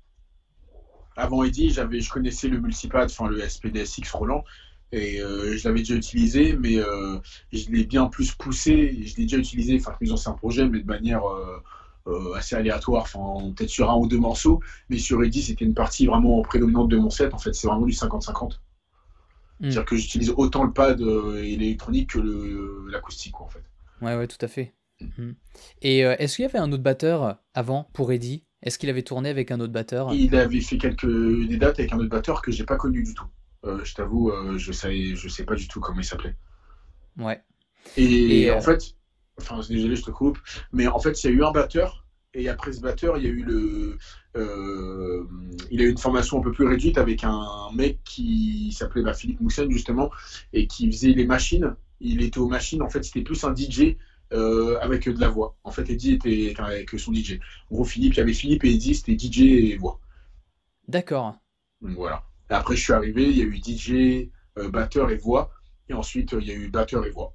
Avant 1.18 1.42
Eddie, 1.42 1.70
j'avais, 1.70 2.00
je 2.00 2.10
connaissais 2.10 2.48
le 2.48 2.60
multipad, 2.60 3.10
enfin 3.10 3.28
le 3.28 3.46
SPDSX 3.46 4.10
Roland, 4.12 4.44
et 4.92 5.18
je 5.18 5.68
l'avais 5.68 5.80
déjà 5.80 5.94
utilisé, 5.94 6.56
mais 6.56 6.76
je 7.52 7.70
l'ai 7.70 7.84
bien 7.84 8.06
plus 8.06 8.34
poussé. 8.34 9.02
Je 9.04 9.16
l'ai 9.16 9.24
déjà 9.24 9.36
utilisé, 9.36 9.76
enfin 9.76 9.94
mes 10.00 10.12
anciens 10.12 10.32
projets, 10.32 10.66
mais 10.68 10.80
de 10.80 10.86
manière 10.86 11.22
assez 12.36 12.54
aléatoire, 12.54 13.02
enfin 13.02 13.52
peut-être 13.54 13.68
sur 13.68 13.90
un 13.90 13.96
ou 13.96 14.06
deux 14.06 14.18
morceaux, 14.18 14.60
mais 14.88 14.98
sur 14.98 15.22
Eddie, 15.22 15.42
c'était 15.42 15.64
une 15.64 15.74
partie 15.74 16.06
vraiment 16.06 16.40
prédominante 16.42 16.88
de 16.88 16.96
mon 16.96 17.10
set. 17.10 17.34
En 17.34 17.38
fait, 17.38 17.52
c'est 17.52 17.66
vraiment 17.66 17.84
du 17.84 17.92
50-50. 17.92 18.60
Hmm. 19.60 19.70
C'est-à-dire 19.70 19.84
que 19.84 19.96
j'utilise 19.96 20.32
autant 20.36 20.64
le 20.64 20.72
pad 20.72 21.00
euh, 21.00 21.42
et 21.42 21.56
l'électronique 21.56 22.10
que 22.10 22.86
l'acoustique, 22.90 23.40
en 23.40 23.48
fait. 23.48 23.62
Ouais, 24.00 24.16
ouais, 24.16 24.28
tout 24.28 24.38
à 24.40 24.48
fait. 24.48 24.74
Hmm. 25.00 25.32
Et 25.82 26.04
euh, 26.04 26.14
est-ce 26.18 26.36
qu'il 26.36 26.44
y 26.44 26.46
avait 26.46 26.58
un 26.58 26.70
autre 26.72 26.82
batteur 26.82 27.38
avant 27.54 27.90
pour 27.92 28.12
Eddie? 28.12 28.44
Est-ce 28.62 28.78
qu'il 28.78 28.90
avait 28.90 29.02
tourné 29.02 29.28
avec 29.28 29.50
un 29.50 29.60
autre 29.60 29.72
batteur? 29.72 30.12
Il 30.12 30.34
avait 30.34 30.60
fait 30.60 30.78
quelques 30.78 31.06
des 31.06 31.56
dates 31.56 31.78
avec 31.78 31.92
un 31.92 31.98
autre 31.98 32.08
batteur 32.08 32.42
que 32.42 32.50
j'ai 32.50 32.64
pas 32.64 32.76
connu 32.76 33.02
du 33.02 33.14
tout. 33.14 33.26
Euh, 33.64 33.84
je 33.84 33.94
t'avoue, 33.94 34.32
je 34.56 34.72
sais, 34.72 35.14
je 35.14 35.28
sais 35.28 35.44
pas 35.44 35.54
du 35.54 35.68
tout 35.68 35.80
comment 35.80 36.00
il 36.00 36.04
s'appelait. 36.04 36.36
Ouais. 37.18 37.42
Et, 37.96 38.50
en 38.50 38.60
fait, 38.60 38.94
enfin, 39.38 39.60
désolé, 39.68 39.96
je 39.96 40.02
te 40.02 40.10
coupe, 40.10 40.38
mais 40.72 40.86
en 40.86 40.98
fait, 40.98 41.22
il 41.22 41.30
y 41.30 41.32
a 41.32 41.36
eu 41.36 41.44
un 41.44 41.52
batteur 41.52 42.04
et 42.34 42.48
après 42.48 42.72
ce 42.72 42.80
batteur, 42.80 43.16
il 43.16 43.24
y 43.24 43.26
a 43.26 43.30
eu 43.30 43.42
le, 43.42 43.98
euh, 44.36 45.24
il 45.70 45.80
a 45.80 45.84
eu 45.84 45.90
une 45.90 45.98
formation 45.98 46.38
un 46.38 46.42
peu 46.42 46.52
plus 46.52 46.66
réduite 46.66 46.98
avec 46.98 47.24
un 47.24 47.70
mec 47.74 48.00
qui 48.04 48.72
s'appelait 48.72 49.02
bah, 49.02 49.14
Philippe 49.14 49.40
Mousson 49.40 49.66
justement 49.70 50.10
et 50.52 50.66
qui 50.66 50.90
faisait 50.90 51.12
les 51.12 51.26
machines. 51.26 51.74
Il 52.00 52.22
était 52.22 52.38
aux 52.38 52.48
machines. 52.48 52.82
En 52.82 52.90
fait, 52.90 53.02
c'était 53.02 53.22
plus 53.22 53.42
un 53.44 53.54
DJ 53.54 53.96
euh, 54.32 54.78
avec 54.80 55.08
de 55.08 55.20
la 55.20 55.28
voix. 55.28 55.56
En 55.64 55.70
fait, 55.70 55.88
Eddie 55.90 56.12
était 56.12 56.54
avec 56.58 56.90
son 56.98 57.12
DJ. 57.12 57.38
En 57.70 57.76
gros, 57.76 57.84
Philippe, 57.84 58.14
il 58.14 58.18
y 58.18 58.20
avait 58.20 58.32
Philippe 58.32 58.64
et 58.64 58.74
Eddie, 58.74 58.94
c'était 58.94 59.18
DJ 59.18 59.40
et 59.72 59.76
voix. 59.76 60.00
D'accord. 60.86 61.36
Voilà. 61.80 62.24
après, 62.48 62.76
je 62.76 62.82
suis 62.82 62.92
arrivé, 62.92 63.24
il 63.24 63.36
y 63.36 63.42
a 63.42 63.44
eu 63.44 63.56
DJ, 63.56 64.30
euh, 64.58 64.70
batteur 64.70 65.10
et 65.10 65.16
voix. 65.16 65.50
Et 65.88 65.94
ensuite, 65.94 66.32
il 66.38 66.46
y 66.46 66.50
a 66.50 66.54
eu 66.54 66.68
batteur 66.68 67.06
et 67.06 67.10
voix. 67.10 67.34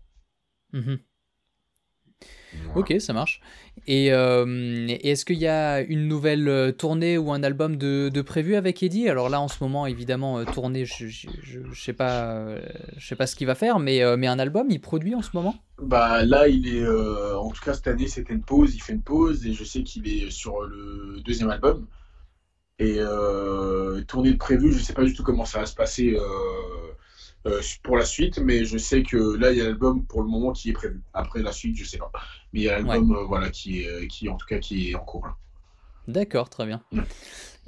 Ok, 2.76 2.96
ça 3.00 3.14
marche. 3.14 3.42
Euh, 3.90 4.88
et, 4.88 5.10
est-ce 5.12 5.26
qu'il 5.26 5.38
y 5.38 5.48
a 5.48 5.82
une 5.82 6.08
nouvelle 6.08 6.48
euh, 6.48 6.72
tournée 6.72 7.18
ou 7.18 7.32
un 7.32 7.44
album 7.44 7.78
de, 7.78 8.22
prévu 8.22 8.56
avec 8.56 8.82
Eddie? 8.82 9.10
Alors 9.10 9.30
là, 9.30 9.42
en 9.42 9.48
ce 9.48 9.58
moment, 9.62 9.86
évidemment, 9.86 10.40
euh, 10.40 10.46
tournée, 10.46 10.86
je, 10.86 11.08
je, 11.08 11.60
sais 11.74 11.94
pas, 11.94 12.56
je 12.98 13.08
sais 13.08 13.16
pas 13.16 13.28
ce 13.28 13.36
qu'il 13.36 13.48
va 13.48 13.56
faire, 13.56 13.80
mais, 13.80 14.02
mais 14.18 14.28
un 14.28 14.40
album, 14.40 14.68
il 14.70 14.80
produit 14.82 15.16
en 15.16 15.22
ce 15.22 15.30
moment? 15.34 15.56
Bah 15.80 16.24
là, 16.26 16.48
il 16.48 16.68
est, 16.68 16.88
en 16.88 17.50
tout 17.50 17.62
cas 17.64 17.74
cette 17.74 17.88
année, 17.88 18.08
c'était 18.08 18.34
une 18.34 18.44
pause. 18.44 18.76
Il 18.76 18.82
fait 18.82 18.94
une 18.94 19.02
pause 19.02 19.46
et 19.46 19.54
je 19.54 19.64
sais 19.64 19.84
qu'il 19.84 20.08
est 20.08 20.32
sur 20.32 20.62
le 20.62 21.22
deuxième 21.24 21.50
album. 21.50 21.88
Et 22.80 23.00
tournée 24.08 24.32
de 24.32 24.38
prévu, 24.38 24.72
je 24.72 24.80
sais 24.80 24.94
pas 24.94 25.04
du 25.04 25.14
tout 25.14 25.24
comment 25.24 25.46
ça 25.46 25.60
va 25.60 25.66
se 25.66 25.76
passer. 25.76 26.16
Euh, 26.16 26.94
pour 27.84 27.98
la 27.98 28.06
suite, 28.06 28.40
mais 28.40 28.66
je 28.66 28.78
sais 28.78 29.04
que 29.04 29.38
là, 29.38 29.52
il 29.52 29.58
y 29.58 29.62
a 29.62 29.66
l'album 29.66 30.06
pour 30.06 30.22
le 30.22 30.28
moment 30.28 30.52
qui 30.54 30.70
est 30.70 30.74
prévu. 30.74 31.02
Après 31.14 31.42
la 31.42 31.52
suite, 31.52 31.76
je 31.76 31.84
sais 31.84 31.98
pas. 31.98 32.12
Mais 32.54 32.62
il 32.62 32.64
y 32.64 32.70
a 32.70 32.80
l'album 32.80 33.16
euh, 33.16 33.24
voilà, 33.26 33.50
qui, 33.50 33.82
est, 33.82 33.88
euh, 33.88 34.08
qui, 34.08 34.30
en 34.30 34.38
tout 34.38 34.46
cas, 34.46 34.60
qui 34.60 34.92
est 34.92 34.96
en 34.96 35.04
cours. 35.04 35.28
D'accord, 36.08 36.50
très 36.50 36.66
bien. 36.66 36.82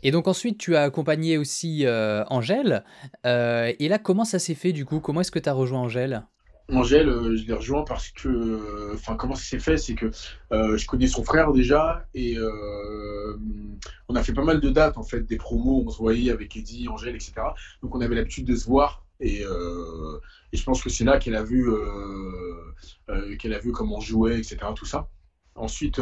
Et 0.03 0.11
donc 0.11 0.27
ensuite, 0.27 0.57
tu 0.57 0.75
as 0.75 0.83
accompagné 0.83 1.37
aussi 1.37 1.85
Angèle. 1.87 2.83
et 3.23 3.87
là, 3.87 3.99
comment 3.99 4.25
ça 4.25 4.39
s'est 4.39 4.55
fait 4.55 4.71
du 4.71 4.85
coup? 4.85 4.99
Comment 4.99 5.21
est-ce 5.21 5.31
que 5.31 5.39
tu 5.39 5.49
as 5.49 5.53
rejoint 5.53 5.81
Angèle? 5.81 6.23
Angèle, 6.71 7.09
je 7.35 7.45
l'ai 7.45 7.53
rejoint 7.53 7.83
parce 7.83 8.09
que, 8.09 8.93
enfin, 8.93 9.15
comment 9.15 9.35
ça 9.35 9.43
s'est 9.43 9.59
fait, 9.59 9.77
c'est 9.77 9.95
que 9.95 10.11
je 10.51 10.85
connais 10.85 11.07
son 11.07 11.23
frère 11.23 11.53
déjà 11.53 12.05
et 12.13 12.37
on 14.09 14.15
a 14.15 14.23
fait 14.23 14.33
pas 14.33 14.43
mal 14.43 14.59
de 14.59 14.69
dates 14.69 14.97
en 14.97 15.03
fait, 15.03 15.21
des 15.21 15.37
promos, 15.37 15.83
on 15.87 15.89
se 15.89 15.97
voyait 15.97 16.31
avec 16.31 16.57
Eddie, 16.57 16.89
Angèle, 16.89 17.15
etc. 17.15 17.33
Donc 17.81 17.95
on 17.95 18.01
avait 18.01 18.15
l'habitude 18.15 18.45
de 18.45 18.55
se 18.55 18.65
voir 18.65 19.04
euh, 19.21 20.19
et, 20.51 20.57
je 20.57 20.63
pense 20.63 20.81
que 20.81 20.89
c'est 20.89 21.03
là 21.03 21.19
qu'elle 21.19 21.35
a 21.35 21.43
vu 21.43 21.69
euh, 21.69 22.73
euh, 23.09 23.35
qu'elle 23.37 23.53
a 23.53 23.59
vu 23.59 23.71
comment 23.71 23.99
jouait, 23.99 24.37
etc. 24.39 24.57
Tout 24.75 24.85
ça. 24.85 25.09
Ensuite, 25.55 26.01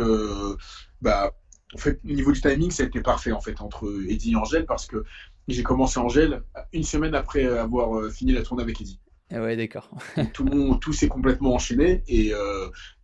bah, 1.02 1.32
en 1.76 1.78
fait, 1.78 2.00
au 2.04 2.14
niveau 2.14 2.32
du 2.32 2.42
timing, 2.42 2.72
ça 2.72 2.84
a 2.84 2.86
été 2.88 3.02
parfait 3.02 3.32
en 3.32 3.42
fait 3.42 3.62
entre 3.62 3.88
Eddie 4.08 4.32
et 4.32 4.36
Angèle 4.36 4.66
parce 4.66 4.88
que 4.88 5.04
j'ai 5.48 5.62
commencé 5.62 6.00
Angèle 6.00 6.42
une 6.72 6.84
semaine 6.84 7.14
après 7.14 7.46
avoir 7.46 8.12
fini 8.12 8.32
la 8.32 8.42
tournée 8.42 8.64
avec 8.64 8.82
Eddie. 8.82 9.00
Ah 9.32 9.42
ouais, 9.42 9.56
d'accord. 9.56 9.90
tout 10.34 10.44
le 10.44 10.56
monde, 10.56 10.80
tout 10.82 10.94
s'est 10.94 11.08
complètement 11.08 11.54
enchaîné 11.54 12.04
et 12.08 12.34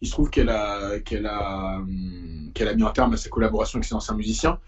il 0.01 0.07
se 0.07 0.11
trouve 0.11 0.31
qu'elle 0.31 0.49
a, 0.49 0.99
qu'elle 1.01 1.27
a, 1.27 1.79
qu'elle 2.55 2.67
a 2.67 2.73
mis 2.73 2.83
un 2.83 2.91
terme 2.91 3.13
à 3.13 3.17
sa 3.17 3.29
collaboration 3.29 3.77
avec 3.77 3.85
ses 3.85 3.93
anciens 3.93 4.15
musiciens. 4.15 4.59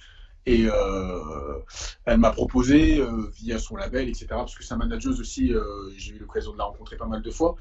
Et 0.46 0.66
euh, 0.66 1.60
elle 2.06 2.18
m'a 2.18 2.32
proposé 2.32 3.00
euh, 3.00 3.30
via 3.36 3.60
son 3.60 3.76
label, 3.76 4.10
etc. 4.10 4.28
Parce 4.30 4.56
que 4.56 4.64
sa 4.64 4.76
manageuse 4.76 5.20
aussi, 5.20 5.54
euh, 5.54 5.92
j'ai 5.98 6.16
eu 6.16 6.20
l'occasion 6.20 6.54
de 6.54 6.58
la 6.58 6.64
rencontrer 6.66 6.98
pas 6.98 7.06
mal 7.06 7.22
de 7.22 7.32
fois. 7.32 7.56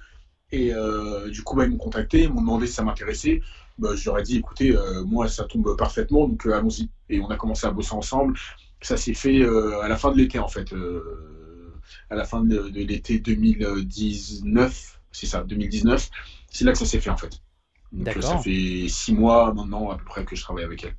Et 0.52 0.72
du 1.30 1.44
coup, 1.44 1.54
bah, 1.54 1.64
ils 1.64 1.70
m'ont 1.70 1.76
contacté, 1.76 2.24
ils 2.24 2.32
m'ont 2.32 2.40
demandé 2.40 2.66
si 2.66 2.72
ça 2.72 2.82
m'intéressait. 2.82 3.40
Bah, 3.78 3.94
je 3.94 4.04
leur 4.04 4.18
ai 4.18 4.24
dit, 4.24 4.38
écoutez, 4.38 4.76
moi, 5.06 5.28
ça 5.28 5.44
tombe 5.44 5.76
parfaitement, 5.76 6.26
donc 6.26 6.44
allons-y. 6.44 6.90
Et 7.08 7.20
on 7.20 7.28
a 7.30 7.36
commencé 7.36 7.68
à 7.68 7.70
bosser 7.70 7.94
ensemble. 7.94 8.36
Ça 8.82 8.96
s'est 8.96 9.14
fait 9.14 9.44
à 9.44 9.86
la 9.86 9.96
fin 9.96 10.10
de 10.10 10.16
l'été, 10.16 10.40
en 10.40 10.48
fait. 10.48 10.74
à 12.10 12.16
la 12.16 12.24
fin 12.24 12.42
de, 12.42 12.68
de 12.68 12.80
l'été 12.82 13.20
2019, 13.20 15.00
c'est 15.12 15.26
ça, 15.26 15.44
2019. 15.44 16.10
C'est 16.50 16.64
là 16.64 16.72
que 16.72 16.78
ça 16.78 16.86
s'est 16.86 17.00
fait, 17.00 17.10
en 17.10 17.16
fait. 17.16 17.40
Donc 17.92 18.20
ça 18.20 18.38
fait 18.38 18.88
six 18.88 19.14
mois 19.14 19.54
maintenant, 19.54 19.90
à 19.90 19.98
peu 19.98 20.04
près, 20.04 20.24
que 20.24 20.34
je 20.34 20.42
travaille 20.42 20.64
avec 20.64 20.82
elle. 20.82 20.96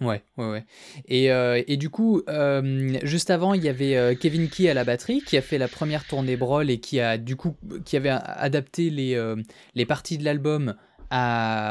Ouais, 0.00 0.22
ouais, 0.36 0.50
ouais. 0.50 0.64
Et, 1.06 1.30
euh, 1.30 1.62
et 1.68 1.76
du 1.76 1.88
coup, 1.88 2.22
euh, 2.28 2.98
juste 3.04 3.30
avant, 3.30 3.54
il 3.54 3.62
y 3.62 3.68
avait 3.68 3.96
euh, 3.96 4.14
Kevin 4.14 4.48
Key 4.48 4.68
à 4.68 4.74
la 4.74 4.84
batterie 4.84 5.22
qui 5.22 5.36
a 5.36 5.40
fait 5.40 5.56
la 5.56 5.68
première 5.68 6.04
tournée 6.04 6.36
Brawl 6.36 6.68
et 6.68 6.78
qui 6.80 7.00
a 7.00 7.16
du 7.16 7.36
coup 7.36 7.56
qui 7.84 7.96
avait 7.96 8.10
adapté 8.10 8.90
les, 8.90 9.34
les 9.74 9.86
parties 9.86 10.18
de 10.18 10.24
l'album 10.24 10.74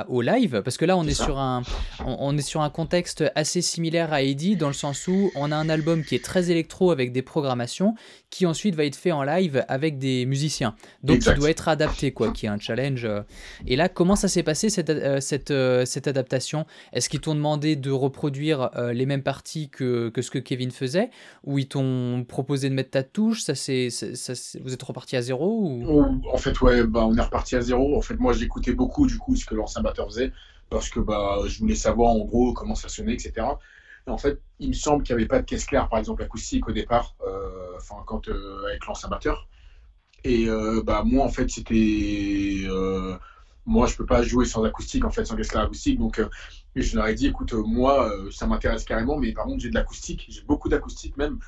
au 0.08 0.22
live 0.22 0.62
parce 0.64 0.78
que 0.78 0.86
là 0.86 0.98
on 0.98 1.06
est, 1.06 1.14
sur 1.14 1.38
un 1.38 1.64
on, 2.06 2.38
est 2.38 2.42
sur 2.42 2.62
un 2.62 2.70
contexte 2.70 3.24
assez 3.36 3.62
similaire 3.62 4.14
à 4.14 4.22
Eddie 4.22 4.56
dans 4.56 4.68
le 4.68 4.74
sens 4.74 5.08
où 5.08 5.32
on 5.36 5.52
a 5.52 5.56
un 5.56 5.70
album 5.70 6.04
qui 6.04 6.16
est 6.16 6.24
très 6.24 6.50
électro 6.50 6.92
avec 6.92 7.12
des 7.12 7.22
programmations 7.22 7.96
qui 8.30 8.46
ensuite 8.46 8.76
va 8.76 8.86
être 8.86 8.96
fait 8.96 9.12
en 9.12 9.24
live 9.24 9.64
avec 9.68 10.00
des 10.00 10.26
musiciens. 10.26 10.76
Donc 11.04 11.26
il 11.26 11.34
doit 11.34 11.50
être 11.50 11.68
adapté 11.68 12.12
quoi 12.12 12.32
qui 12.32 12.46
est 12.46 12.50
un 12.50 12.60
challenge 12.60 13.08
et 13.68 13.76
là 13.76 13.90
comment 13.90 14.16
ça 14.16 14.28
s'est 14.28 14.44
passé 14.44 14.70
cette, 14.70 14.90
euh, 14.90 15.20
cette, 15.20 15.52
euh, 15.52 15.86
cette 15.86 16.08
adaptation? 16.08 16.66
Est-ce 16.94 17.10
qu'ils 17.10 17.22
t'ont 17.22 17.36
demandé 17.36 17.76
de 17.76 17.92
reproduire 17.92 18.70
euh, 18.76 18.94
les 18.94 19.06
mêmes 19.06 19.24
parties 19.24 19.70
que, 19.70 20.10
que, 20.10 20.22
ce 20.22 20.32
que 20.32 20.40
Kevin 20.40 20.72
faisait? 20.72 21.10
Ou 21.44 21.60
ils 21.60 21.68
t'ont 21.68 22.26
proposé 22.28 22.70
de 22.70 22.74
mettre 22.74 22.92
ta 22.92 23.04
touche? 23.04 23.44
Ça 23.44 23.56
c'est 23.56 23.90
vous 24.64 24.74
êtes 24.74 24.84
reparti 24.84 25.16
à 25.16 25.22
zéro 25.22 25.62
ou... 25.64 26.02
en 26.32 26.38
fait 26.38 26.60
ouais 26.62 26.84
bah, 26.84 27.06
on 27.06 27.16
est 27.16 27.22
reparti 27.22 27.56
à 27.56 27.62
zéro. 27.62 27.98
En 27.98 28.02
fait 28.02 28.20
moi 28.20 28.34
j'écoutais 28.34 28.74
beaucoup 28.74 29.08
du 29.08 29.18
coup 29.18 29.33
ce 29.36 29.46
que 29.46 29.56
l'ancien 29.56 29.82
batteur 29.82 30.08
faisait, 30.08 30.32
parce 30.70 30.90
que 30.90 31.00
bah, 31.00 31.40
je 31.46 31.60
voulais 31.60 31.76
savoir 31.76 32.12
en 32.12 32.20
gros 32.20 32.54
comment 32.54 32.76
ça 32.76 32.90
sonnait, 32.90 33.14
etc. 33.14 33.48
Et 34.08 34.10
en 34.10 34.18
fait, 34.18 34.42
il 34.60 34.70
me 34.70 34.74
semble 34.74 35.04
qu'il 35.04 35.16
n'y 35.16 35.22
avait 35.22 35.28
pas 35.28 35.40
de 35.40 35.46
caisse 35.46 35.66
claire, 35.66 35.88
par 35.90 36.00
exemple 36.00 36.24
acoustique 36.24 36.68
au 36.68 36.72
départ, 36.72 37.16
euh, 37.26 37.78
enfin 37.78 37.96
quand 38.06 38.28
euh, 38.28 38.66
avec 38.68 38.86
l'ancien 38.86 39.10
batteur. 39.10 39.48
Et 40.26 40.48
euh, 40.48 40.82
bah 40.84 41.04
moi 41.06 41.26
en 41.26 41.30
fait 41.30 41.50
c'était 41.50 42.68
moi, 43.66 43.88
je 43.88 43.96
peux 43.96 44.06
pas 44.06 44.24
jouer 44.24 44.46
sans 44.46 44.64
acoustique, 44.66 45.06
en 45.06 45.10
fait, 45.10 45.24
sans 45.24 45.38
caisse 45.38 45.56
acoustique. 45.56 45.98
Donc, 45.98 46.22
je 46.76 46.96
leur 46.98 47.08
ai 47.08 47.14
dit, 47.14 47.28
écoute, 47.28 47.54
moi, 47.54 48.12
ça 48.30 48.46
m'intéresse 48.46 48.84
carrément, 48.84 49.18
mais 49.18 49.32
par 49.32 49.46
contre, 49.46 49.62
j'ai 49.62 49.70
de 49.70 49.76
l'acoustique, 49.76 50.26
j'ai 50.28 50.42
beaucoup 50.42 50.68
d'acoustique 50.68 51.16
même. 51.16 51.40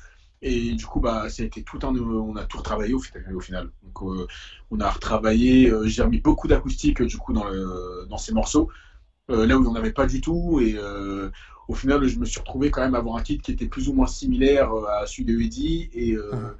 Et 0.42 0.72
du 0.72 0.84
coup, 0.86 1.00
bah, 1.00 1.28
ça 1.28 1.42
a 1.42 1.46
été 1.46 1.62
tout 1.62 1.78
un, 1.82 1.94
on 1.96 2.36
a 2.36 2.44
tout 2.44 2.58
retravaillé 2.58 2.94
au, 2.94 3.00
au 3.34 3.40
final. 3.40 3.70
Donc, 3.82 4.26
on 4.70 4.80
a 4.80 4.90
retravaillé, 4.90 5.72
j'ai 5.84 6.02
remis 6.02 6.20
beaucoup 6.20 6.46
d'acoustique 6.46 7.02
du 7.02 7.16
coup 7.16 7.32
dans, 7.32 7.44
le, 7.44 8.06
dans 8.08 8.18
ces 8.18 8.32
morceaux, 8.32 8.68
là 9.28 9.56
où 9.56 9.66
on 9.66 9.72
n'avait 9.72 9.92
pas 9.92 10.06
du 10.06 10.20
tout. 10.20 10.60
Et 10.60 10.76
au 11.68 11.74
final, 11.74 12.06
je 12.06 12.18
me 12.18 12.26
suis 12.26 12.38
retrouvé 12.38 12.70
quand 12.70 12.82
même 12.82 12.94
à 12.94 12.98
avoir 12.98 13.16
un 13.16 13.22
titre 13.22 13.42
qui 13.42 13.52
était 13.52 13.66
plus 13.66 13.88
ou 13.88 13.94
moins 13.94 14.06
similaire 14.06 14.70
à 15.00 15.06
celui 15.06 15.24
de 15.24 15.40
Eddie. 15.40 15.88
Et 15.94 16.14
mmh 16.14 16.54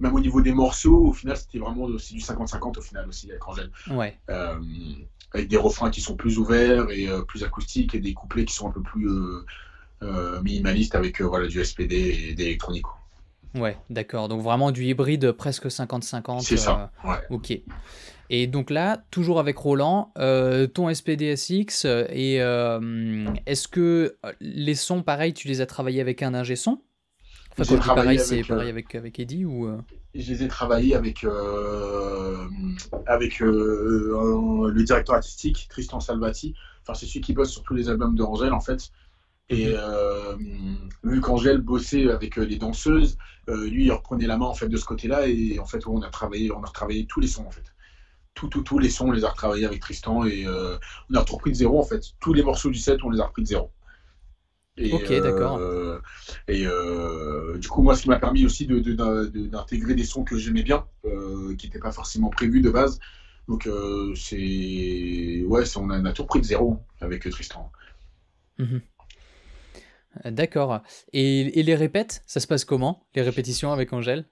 même 0.00 0.14
au 0.14 0.20
niveau 0.20 0.40
des 0.40 0.52
morceaux, 0.52 1.06
au 1.06 1.12
final, 1.12 1.36
c'était 1.36 1.58
vraiment 1.58 1.86
c'est 1.98 2.14
du 2.14 2.20
50-50 2.20 2.78
au 2.78 2.80
final 2.80 3.08
aussi 3.08 3.30
avec 3.30 3.46
Angèle. 3.46 3.70
Ouais. 3.90 4.18
Euh, 4.30 4.58
avec 5.32 5.48
des 5.48 5.56
refrains 5.56 5.90
qui 5.90 6.00
sont 6.00 6.16
plus 6.16 6.38
ouverts 6.38 6.90
et 6.90 7.08
euh, 7.08 7.22
plus 7.22 7.44
acoustiques 7.44 7.94
et 7.94 7.98
des 7.98 8.14
couplets 8.14 8.44
qui 8.44 8.54
sont 8.54 8.68
un 8.68 8.70
peu 8.70 8.80
plus 8.80 9.08
euh, 10.02 10.40
minimalistes 10.42 10.94
avec 10.94 11.20
voilà, 11.20 11.46
du 11.48 11.62
SPD 11.62 11.94
et 11.94 12.34
des 12.34 12.44
électroniques. 12.44 12.86
Ouais, 13.60 13.76
d'accord. 13.90 14.28
Donc 14.28 14.42
vraiment 14.42 14.70
du 14.70 14.84
hybride 14.84 15.32
presque 15.32 15.66
50-50. 15.66 16.40
C'est 16.40 16.56
ça. 16.56 16.90
Ouais. 17.04 17.16
Ok. 17.30 17.58
Et 18.30 18.46
donc 18.46 18.70
là, 18.70 19.02
toujours 19.10 19.40
avec 19.40 19.56
Roland, 19.56 20.12
ton 20.74 20.92
SPDSX, 20.92 21.86
et 22.10 22.36
est-ce 23.46 23.68
que 23.68 24.16
les 24.40 24.74
sons, 24.74 25.02
pareil, 25.02 25.32
tu 25.34 25.48
les 25.48 25.60
as 25.60 25.66
travaillés 25.66 26.00
avec 26.00 26.22
un 26.22 26.34
ingé 26.34 26.56
son? 26.56 26.80
C'est 27.64 27.78
pareil 27.78 28.18
avec, 28.68 28.94
avec 28.94 29.18
Eddie 29.18 29.44
ou 29.44 29.66
euh? 29.66 29.78
Je 30.14 30.32
les 30.32 30.44
ai 30.44 30.48
travaillés 30.48 30.94
avec, 30.94 31.24
euh, 31.24 32.46
avec 33.06 33.42
euh, 33.42 34.70
le 34.72 34.82
directeur 34.84 35.16
artistique, 35.16 35.66
Tristan 35.68 36.00
Salvati. 36.00 36.54
Enfin, 36.82 36.94
c'est 36.94 37.06
celui 37.06 37.20
qui 37.20 37.32
bosse 37.32 37.50
sur 37.50 37.62
tous 37.62 37.74
les 37.74 37.88
albums 37.88 38.14
de 38.14 38.22
Angèle, 38.22 38.52
en 38.52 38.60
fait. 38.60 38.90
Et 39.50 39.74
mhm. 39.74 40.88
vu 41.04 41.20
qu'Angèle 41.20 41.58
bossait 41.58 42.10
avec 42.10 42.36
les 42.36 42.56
danseuses, 42.56 43.16
lui, 43.46 43.86
il 43.86 43.92
reprenait 43.92 44.26
la 44.26 44.36
main 44.36 44.46
en 44.46 44.54
fait 44.54 44.68
de 44.68 44.76
ce 44.76 44.84
côté-là. 44.84 45.26
Et 45.26 45.58
en 45.58 45.64
fait, 45.64 45.86
on 45.86 46.02
a 46.02 46.10
travaillé, 46.10 46.52
on 46.52 46.62
a 46.62 46.66
retravaillé 46.66 47.06
tous 47.06 47.20
les 47.20 47.28
sons, 47.28 47.46
en 47.46 47.50
fait. 47.50 47.64
Tous, 48.34 48.48
tous, 48.48 48.78
les 48.78 48.90
sons, 48.90 49.08
on 49.08 49.12
les 49.12 49.24
a 49.24 49.30
retravaillés 49.30 49.64
avec 49.64 49.80
Tristan 49.80 50.24
et 50.24 50.46
on 50.46 51.14
a 51.14 51.20
repris 51.20 51.52
de 51.52 51.56
zéro, 51.56 51.80
en 51.80 51.84
fait. 51.84 52.02
Tous 52.20 52.34
les 52.34 52.42
morceaux 52.42 52.70
du 52.70 52.78
set, 52.78 53.02
on 53.02 53.10
les 53.10 53.20
a 53.20 53.24
repris 53.24 53.42
de 53.42 53.48
zéro 53.48 53.70
ok, 54.92 55.20
d'accord. 55.20 55.58
Euh, 55.58 56.00
et 56.46 56.66
euh, 56.66 57.58
du 57.58 57.68
coup, 57.68 57.82
moi, 57.82 57.96
ce 57.96 58.02
qui 58.02 58.08
m'a 58.08 58.18
permis 58.18 58.44
aussi 58.44 58.66
d'intégrer 58.66 59.94
des 59.94 60.04
sons 60.04 60.24
que 60.24 60.36
j'aimais 60.36 60.62
bien, 60.62 60.86
euh, 61.04 61.54
qui 61.56 61.66
n'étaient 61.66 61.78
pas 61.78 61.92
forcément 61.92 62.30
prévus 62.30 62.60
de 62.60 62.70
base. 62.70 63.00
Donc, 63.48 63.68
c'est. 64.14 65.42
Ouais, 65.46 65.64
on 65.76 65.90
a, 65.90 66.12
tout 66.12 66.26
pris 66.26 66.40
de 66.40 66.46
zéro 66.46 66.78
avec 67.00 67.28
Tristan. 67.30 67.70
Mhm. 68.58 68.80
D'accord. 70.24 70.80
Et, 71.12 71.62
les 71.62 71.74
répètes, 71.74 72.22
ça 72.26 72.40
se 72.40 72.46
passe 72.46 72.64
comment 72.64 73.06
Les 73.14 73.22
répétitions 73.22 73.72
avec 73.72 73.92
Angèle? 73.92 74.28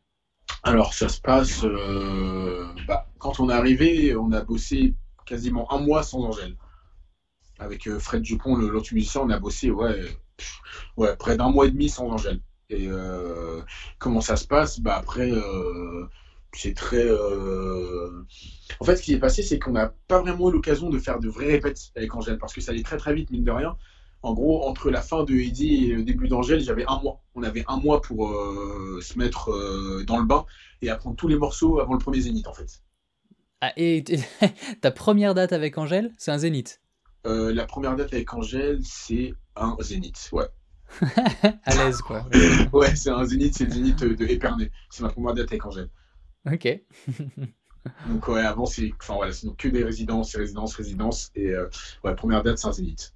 Alors, 0.63 0.95
ça 0.95 1.09
se 1.09 1.21
passe. 1.21 1.65
Bah, 2.87 3.09
quand 3.19 3.41
on 3.41 3.51
est 3.51 3.55
arrivé, 3.55 4.17
on 4.17 4.33
a 4.33 4.43
bossé 4.43 4.95
quasiment 5.25 5.73
un 5.73 5.79
mois 5.79 6.03
sans 6.03 6.23
Angèle. 6.23 6.57
Avec 7.59 7.89
Fred 7.99 8.23
Dupont, 8.23 8.57
l'autre 8.57 8.93
musicien, 8.93 9.23
on 9.23 9.31
a 9.31 9.39
bossé 9.39 9.71
ouais, 9.71 10.01
ouais, 10.97 11.17
près 11.17 11.37
d'un 11.37 11.51
mois 11.51 11.67
et 11.67 11.71
demi 11.71 11.89
sans 11.89 12.09
Angèle. 12.11 12.41
Et 12.69 12.87
euh, 12.89 13.63
comment 13.99 14.21
ça 14.21 14.37
se 14.37 14.47
passe? 14.47 14.81
Bah 14.81 14.97
Après, 14.97 15.31
euh, 15.31 16.07
c'est 16.53 16.75
très. 16.75 17.05
Euh, 17.05 18.25
en 18.81 18.85
fait, 18.85 18.97
ce 18.97 19.03
qui 19.03 19.15
est 19.15 19.19
passé, 19.19 19.43
c'est 19.43 19.59
qu'on 19.59 19.73
n'a 19.73 19.95
pas 20.09 20.21
vraiment 20.21 20.51
eu 20.51 20.53
l'occasion 20.53 20.91
de 20.91 20.99
faire 20.99 21.21
de 21.21 21.29
vraies 21.29 21.53
répètes 21.53 21.79
avec 21.95 22.15
Angèle, 22.15 22.39
parce 22.39 22.53
que 22.53 22.61
ça 22.61 22.73
allait 22.73 22.83
très 22.83 22.97
très 22.97 23.15
vite, 23.15 23.31
mine 23.31 23.45
de 23.45 23.51
rien. 23.51 23.77
En 24.23 24.33
gros, 24.35 24.67
entre 24.67 24.91
la 24.91 25.03
fin 25.03 25.25
de 25.25 25.35
Eddie 25.35 25.87
et 25.87 25.95
le 25.95 26.03
début 26.03 26.29
d'Angèle, 26.29 26.61
j'avais 26.61 26.85
un 26.89 27.01
mois. 27.01 27.23
On 27.35 27.43
avait 27.43 27.65
un 27.69 27.77
mois 27.77 28.01
pour 28.01 28.29
se 29.01 29.19
mettre 29.19 29.51
dans 30.05 30.19
le 30.19 30.25
bain 30.25 30.47
et 30.83 30.91
apprendre 30.91 31.17
tous 31.17 31.29
les 31.29 31.37
morceaux 31.37 31.81
avant 31.81 31.93
le 31.93 32.01
premier 32.01 32.21
zénith, 32.21 32.49
en 32.49 32.55
fait. 32.55 32.83
Ah, 33.61 33.73
et 33.77 34.03
ta 34.81 34.91
première 34.91 35.35
date 35.35 35.53
avec 35.53 35.79
Angèle, 35.79 36.15
c'est 36.19 36.31
un 36.31 36.39
zénith 36.39 36.81
La 37.25 37.67
première 37.67 37.95
date 37.97 38.13
avec 38.13 38.33
Angèle, 38.33 38.81
c'est 38.83 39.35
un 39.55 39.77
zénith, 39.81 40.29
ouais. 40.33 40.47
à 41.65 41.75
l'aise, 41.75 42.01
quoi. 42.01 42.27
ouais, 42.73 42.95
c'est 42.95 43.11
un 43.11 43.25
zénith, 43.25 43.55
c'est 43.57 43.65
le 43.65 43.71
zénith 43.71 44.05
de 44.05 44.25
Épernay. 44.27 44.71
C'est 44.91 45.03
ma 45.03 45.11
première 45.11 45.35
date 45.35 45.49
avec 45.49 45.65
Angèle. 45.67 45.91
Ok. 46.51 46.69
donc, 48.09 48.29
ouais, 48.29 48.43
avant, 48.43 48.67
c'est 48.67 48.93
enfin, 49.01 49.15
voilà, 49.15 49.33
donc 49.43 49.57
que 49.57 49.69
des 49.69 49.83
résidences, 49.83 50.37
résidences, 50.37 50.75
résidences. 50.75 51.31
Et 51.35 51.49
euh, 51.49 51.69
ouais, 52.05 52.15
première 52.15 52.43
date, 52.43 52.59
c'est 52.59 52.69
un 52.69 52.73
zénith. 52.73 53.15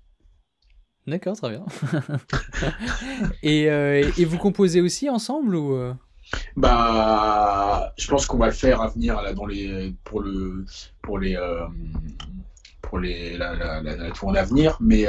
D'accord, 1.11 1.37
très 1.37 1.51
bien. 1.51 1.65
et, 3.43 3.71
euh, 3.71 4.11
et, 4.17 4.25
vous 4.25 4.39
composez 4.39 4.81
aussi 4.81 5.11
ensemble 5.11 5.55
ou 5.55 5.75
euh? 5.75 5.93
Bah, 6.57 7.93
je 7.99 8.09
pense 8.09 8.27
qu'on 8.27 8.39
va 8.39 8.47
le 8.47 8.53
faire 8.53 8.81
à 8.81 8.89
venir 8.89 9.21
là, 9.21 9.33
dans 9.33 9.47
les, 9.47 9.95
pour, 10.05 10.21
le, 10.21 10.65
pour 11.03 11.19
les, 11.19 11.37
pour 12.81 12.99
les, 12.99 13.37
la, 13.37 13.55
la, 13.55 13.83
la, 13.83 14.11
tournée 14.13 14.39
à 14.39 14.45
venir. 14.45 14.77
Mais 14.81 15.07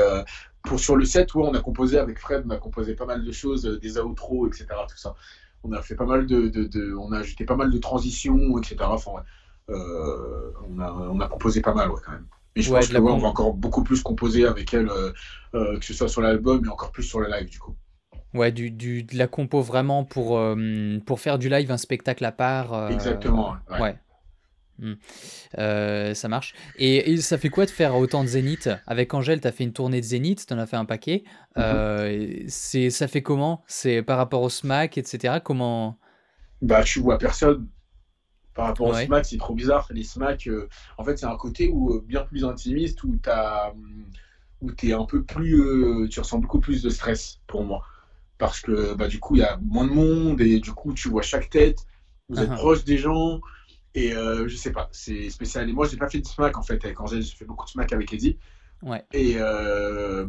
pour 0.63 0.79
sur 0.79 0.95
le 0.95 1.05
set, 1.05 1.33
ouais, 1.35 1.43
on 1.43 1.53
a 1.53 1.59
composé 1.59 1.97
avec 1.97 2.19
Fred, 2.19 2.43
on 2.45 2.49
a 2.51 2.57
composé 2.57 2.95
pas 2.95 3.05
mal 3.05 3.23
de 3.23 3.31
choses, 3.31 3.65
euh, 3.65 3.79
des 3.79 3.97
outros, 3.99 4.47
etc. 4.47 4.67
Tout 4.87 4.97
ça. 4.97 5.15
On 5.63 5.71
a 5.73 5.81
fait 5.81 5.95
pas 5.95 6.05
mal 6.05 6.25
de, 6.25 6.47
de, 6.47 6.95
on 6.95 7.11
a 7.11 7.19
ajouté 7.19 7.45
pas 7.45 7.55
mal 7.55 7.71
de 7.71 7.77
transitions, 7.77 8.57
etc. 8.57 8.77
Enfin, 8.81 9.11
euh, 9.69 10.51
on, 10.69 10.79
a, 10.79 10.91
on 10.91 11.19
a 11.19 11.27
composé 11.27 11.61
pas 11.61 11.73
mal, 11.73 11.91
ouais, 11.91 11.99
quand 12.03 12.11
même. 12.13 12.25
Et 12.55 12.61
je 12.61 12.71
pense 12.71 12.89
que 12.89 12.97
on 12.97 13.17
va 13.17 13.27
encore 13.27 13.53
beaucoup 13.53 13.83
plus 13.83 14.01
composer 14.01 14.45
avec 14.45 14.73
elle, 14.73 14.89
euh, 14.89 15.79
que 15.79 15.85
ce 15.85 15.93
soit 15.93 16.09
sur 16.09 16.21
l'album 16.21 16.65
et 16.65 16.69
encore 16.69 16.91
plus 16.91 17.03
sur 17.03 17.19
le 17.19 17.29
live, 17.29 17.49
du 17.49 17.59
coup. 17.59 17.75
Ouais, 18.33 18.51
du, 18.51 18.71
du, 18.71 19.03
de 19.03 19.17
la 19.17 19.27
compo 19.27 19.61
vraiment 19.61 20.03
pour, 20.05 20.41
pour 21.05 21.19
faire 21.19 21.37
du 21.37 21.49
live, 21.49 21.71
un 21.71 21.77
spectacle 21.77 22.23
à 22.25 22.31
part. 22.31 22.89
Exactement. 22.91 23.55
ouais. 23.79 23.95
Hmm. 24.81 24.93
Euh, 25.59 26.15
ça 26.15 26.27
marche. 26.27 26.53
Et, 26.77 27.17
ça 27.17 27.37
fait 27.37 27.49
quoi 27.49 27.65
de 27.65 27.69
faire 27.69 27.95
autant 27.95 28.23
de 28.23 28.29
zénith? 28.29 28.69
Avec 28.87 29.13
Angèle, 29.13 29.39
tu 29.39 29.47
as 29.47 29.51
fait 29.51 29.63
une 29.63 29.73
tournée 29.73 30.01
de 30.01 30.05
zénith, 30.05 30.45
tu 30.47 30.53
en 30.53 30.57
as 30.57 30.65
fait 30.65 30.75
un 30.75 30.85
paquet. 30.85 31.23
Mhm. 31.55 31.63
Euh, 31.63 32.33
c'est 32.47 32.89
ça 32.89 33.07
fait 33.07 33.21
comment? 33.21 33.63
C'est 33.67 34.01
par 34.01 34.17
rapport 34.17 34.41
au 34.41 34.49
SMAC, 34.49 34.97
etc. 34.97 35.35
Comment? 35.43 35.99
Bah, 36.61 36.83
tu 36.83 36.99
vois 36.99 37.19
personne. 37.19 37.67
Par 38.53 38.65
rapport 38.67 38.87
au 38.87 38.93
SMAC, 38.93 39.25
c'est 39.25 39.37
trop 39.37 39.55
bizarre. 39.55 39.87
Les 39.91 40.03
SMAC, 40.03 40.47
euh, 40.47 40.67
en 40.97 41.03
fait, 41.03 41.17
c'est 41.17 41.25
un 41.25 41.37
côté 41.37 41.69
où, 41.69 42.01
bien 42.01 42.21
plus 42.23 42.43
intimiste 42.43 43.03
où 43.03 43.17
tu 44.77 44.89
es 44.89 44.93
un 44.93 45.05
peu 45.05 45.23
plus. 45.23 46.09
tu 46.09 46.19
ressens 46.19 46.39
beaucoup 46.39 46.59
plus 46.59 46.81
de 46.81 46.89
stress 46.89 47.39
pour 47.47 47.63
moi. 47.63 47.83
Parce 48.37 48.59
que 48.59 48.93
bah, 48.95 49.07
du 49.07 49.19
coup, 49.19 49.35
il 49.35 49.39
y 49.39 49.43
a 49.43 49.57
moins 49.61 49.85
de 49.85 49.93
monde 49.93 50.41
et 50.41 50.59
du 50.59 50.71
coup, 50.73 50.93
tu 50.93 51.09
vois 51.09 51.21
chaque 51.21 51.49
tête. 51.49 51.85
Vous 52.27 52.39
êtes 52.39 52.49
uh-huh. 52.49 52.55
proche 52.55 52.83
des 52.83 52.97
gens. 52.97 53.39
Et 53.93 54.13
euh, 54.13 54.47
je 54.47 54.55
sais 54.55 54.71
pas, 54.71 54.89
c'est 54.91 55.29
spécial. 55.29 55.69
Et 55.69 55.73
moi, 55.73 55.87
j'ai 55.87 55.97
pas 55.97 56.09
fait 56.09 56.19
de 56.19 56.27
smack 56.27 56.57
en 56.57 56.63
fait 56.63 56.83
avec 56.85 56.99
Angèle, 57.01 57.21
j'ai 57.21 57.35
fait 57.35 57.45
beaucoup 57.45 57.65
de 57.65 57.71
smack 57.71 57.91
avec 57.91 58.13
Eddie. 58.13 58.37
Ouais. 58.81 59.05
Et 59.13 59.35
euh, 59.37 60.25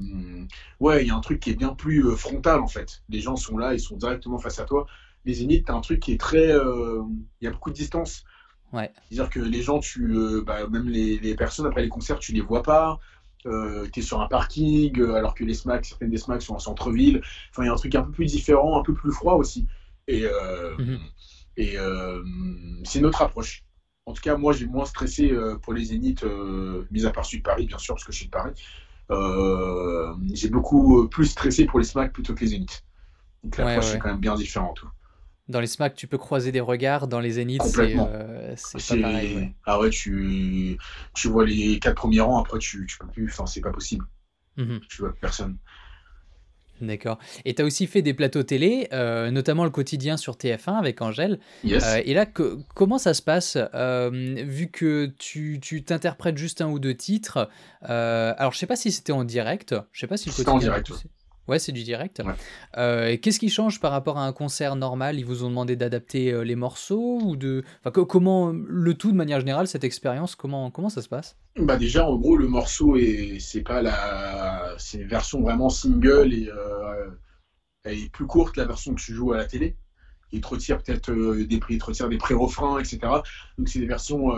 ouais, 0.81 1.05
il 1.05 1.09
y 1.09 1.11
a 1.11 1.15
un 1.15 1.21
truc 1.21 1.41
qui 1.41 1.51
est 1.51 1.55
bien 1.55 1.75
plus 1.75 2.05
euh, 2.05 2.17
frontal 2.17 2.61
en 2.61 2.67
fait. 2.67 3.03
Les 3.09 3.21
gens 3.21 3.37
sont 3.37 3.57
là, 3.57 3.73
ils 3.73 3.81
sont 3.81 3.97
directement 3.97 4.39
face 4.39 4.59
à 4.59 4.65
toi. 4.65 4.87
Les 5.25 5.35
Zénith, 5.35 5.67
t'as 5.67 5.75
un 5.75 5.81
truc 5.81 6.01
qui 6.01 6.13
est 6.13 6.21
très. 6.21 6.49
Il 6.49 7.45
y 7.45 7.47
a 7.47 7.51
beaucoup 7.51 7.71
de 7.71 7.75
distance. 7.75 8.25
Ouais. 8.73 8.91
C'est-à-dire 9.09 9.31
que 9.31 9.41
les 9.41 9.63
gens, 9.63 9.81
tu, 9.81 10.43
bah, 10.47 10.67
même 10.67 10.89
les, 10.89 11.19
les, 11.19 11.35
personnes 11.35 11.67
après 11.67 11.83
les 11.83 11.89
concerts, 11.89 12.19
tu 12.19 12.33
les 12.33 12.41
vois 12.41 12.63
pas. 12.63 12.99
Euh, 13.45 13.89
tu 13.93 14.01
es 14.01 14.03
sur 14.03 14.21
un 14.21 14.29
parking, 14.29 15.03
alors 15.15 15.35
que 15.35 15.45
les 15.45 15.55
smacks, 15.55 15.85
certaines 15.85 16.11
des 16.11 16.17
smacks 16.17 16.43
sont 16.43 16.55
en 16.55 16.59
centre-ville. 16.59 17.21
Enfin, 17.51 17.65
il 17.65 17.67
y 17.67 17.69
a 17.69 17.73
un 17.73 17.77
truc 17.77 17.95
un 17.95 18.03
peu 18.03 18.13
plus 18.13 18.33
différent, 18.33 18.81
un 18.81 18.83
peu 18.83 18.95
plus 18.95 19.13
froid 19.13 19.35
aussi. 19.35 19.67
Et, 20.09 20.23
mm-hmm. 20.23 20.99
Et 21.57 21.79
euh, 21.79 22.23
c'est 22.85 23.01
notre 23.01 23.23
approche. 23.23 23.65
En 24.07 24.13
tout 24.13 24.23
cas, 24.23 24.37
moi, 24.37 24.53
j'ai 24.53 24.67
moins 24.67 24.85
stressé 24.85 25.31
euh, 25.31 25.57
pour 25.59 25.73
les 25.73 25.85
Zéniths, 25.85 26.25
euh, 26.25 26.87
mis 26.91 27.07
à 27.07 27.11
part 27.11 27.25
celui 27.25 27.39
de 27.39 27.45
Paris, 27.45 27.67
bien 27.67 27.79
sûr, 27.79 27.95
parce 27.95 28.05
que 28.05 28.13
je 28.13 28.19
suis 28.19 28.27
de 28.27 28.31
Paris. 28.31 28.53
j'ai 30.33 30.49
beaucoup 30.49 31.09
plus 31.09 31.27
stressé 31.27 31.67
pour 31.67 31.79
les 31.79 31.85
SMAC 31.85 32.13
plutôt 32.13 32.35
que 32.35 32.41
les 32.41 32.49
Zéniths. 32.49 32.85
Donc 33.45 33.57
l'approche 33.57 33.95
est 33.95 33.99
quand 33.99 34.09
même 34.09 34.21
bien 34.21 34.35
différente. 34.35 34.81
Dans 35.53 35.61
les 35.61 35.67
SMAC, 35.67 35.95
tu 35.95 36.07
peux 36.07 36.19
croiser 36.19 36.51
des 36.51 36.61
regards. 36.61 37.07
Dans 37.07 37.21
les 37.21 37.33
Zéniths, 37.33 37.63
c'est 37.63 37.95
pas 37.95 39.03
pareil. 39.03 39.55
Ah 39.67 39.79
ouais, 39.79 39.91
tu, 39.91 40.79
tu 41.15 41.29
vois 41.29 41.45
les 41.45 41.79
quatre 41.79 41.97
premiers 41.97 42.21
rangs, 42.21 42.41
après, 42.41 42.59
tu, 42.59 42.87
tu 42.87 42.99
peux 42.99 43.07
plus. 43.07 43.29
Enfin, 43.31 43.47
c'est 43.47 43.61
pas 43.61 43.71
possible. 43.71 44.07
Mm 44.57 44.79
Tu 44.89 45.03
vois 45.03 45.15
personne. 45.21 45.59
D'accord. 46.81 47.19
Et 47.45 47.55
tu 47.55 47.63
as 47.63 47.65
aussi 47.65 47.87
fait 47.87 48.03
des 48.03 48.13
plateaux 48.13 48.43
télé, 48.43 48.89
euh, 48.93 49.31
notamment 49.31 49.65
le 49.65 49.71
quotidien 49.71 50.17
sur 50.17 50.35
TF1 50.35 50.79
avec 50.79 51.01
Angèle. 51.01 51.39
Yes. 51.63 51.85
Euh, 51.85 52.01
et 52.05 52.13
là, 52.13 52.27
comment 52.27 52.99
ça 52.99 53.15
se 53.15 53.23
passe 53.23 53.57
euh, 53.75 54.11
Vu 54.45 54.69
que 54.69 55.13
tu 55.19 55.61
t'interprètes 55.85 56.37
juste 56.37 56.61
un 56.61 56.69
ou 56.69 56.79
deux 56.79 56.95
titres. 56.95 57.49
alors, 57.83 58.53
je 58.53 58.59
sais 58.59 58.67
pas 58.67 58.77
si 58.77 58.91
c'était 58.91 59.13
en 59.13 59.25
direct. 59.25 59.75
Je 59.93 60.01
sais 60.01 60.07
pas 60.09 60.17
si 60.17 60.29
le 60.29 60.35
C'était 60.35 60.49
en 60.49 60.59
direct. 60.59 60.91
Ouais, 60.91 60.97
c'est 61.59 61.73
du 61.73 61.83
direct. 61.83 62.23
Ouais. 62.25 62.35
Euh, 62.79 63.17
qu'est-ce 63.21 63.39
qui 63.39 63.51
change 63.51 63.81
par 63.81 63.91
rapport 63.93 64.19
à 64.19 64.27
un 64.27 64.33
concert 64.33 64.77
normal? 64.77 65.19
Ils 65.19 65.25
vous 65.25 65.45
ont 65.45 65.49
demandé 65.49 65.77
d'adapter 65.77 66.33
euh, 66.33 66.43
les 66.45 66.55
morceaux 66.57 67.19
ou 67.23 67.37
de, 67.37 67.65
enfin, 67.81 67.91
co- 67.91 68.07
comment 68.07 68.53
le 68.53 68.95
tout 68.95 69.11
de 69.11 69.17
manière 69.17 69.41
générale 69.41 69.67
cette 69.67 69.85
expérience 69.85 70.35
Comment 70.35 70.71
comment 70.71 70.89
ça 70.89 71.03
se 71.03 71.09
passe? 71.09 71.37
Bah 71.57 71.77
déjà, 71.77 72.07
en 72.07 72.17
gros, 72.17 72.37
le 72.37 72.49
morceau 72.49 72.97
est, 72.97 73.39
c'est 73.41 73.61
pas 73.63 73.83
la, 73.83 74.75
c'est 74.79 74.99
une 74.99 75.09
version 75.09 75.43
vraiment 75.43 75.69
single 75.69 76.33
et 76.33 76.49
euh, 76.49 77.11
elle 77.85 77.99
est 77.99 78.11
plus 78.13 78.27
courte 78.27 78.55
que 78.55 78.61
la 78.61 78.67
version 78.67 78.95
que 78.95 79.01
tu 79.01 79.13
joues 79.13 79.33
à 79.33 79.37
la 79.37 79.45
télé. 79.45 79.77
Il 80.33 80.41
te 80.41 80.49
retire 80.49 80.83
peut-être 80.83 81.11
euh, 81.11 81.45
des 81.47 81.59
prix, 81.59 81.77
te 81.77 82.09
des 82.09 82.17
pré-refrains, 82.17 82.79
etc. 82.79 83.23
Donc 83.59 83.69
c'est 83.69 83.81
des 83.81 83.87
versions 83.87 84.31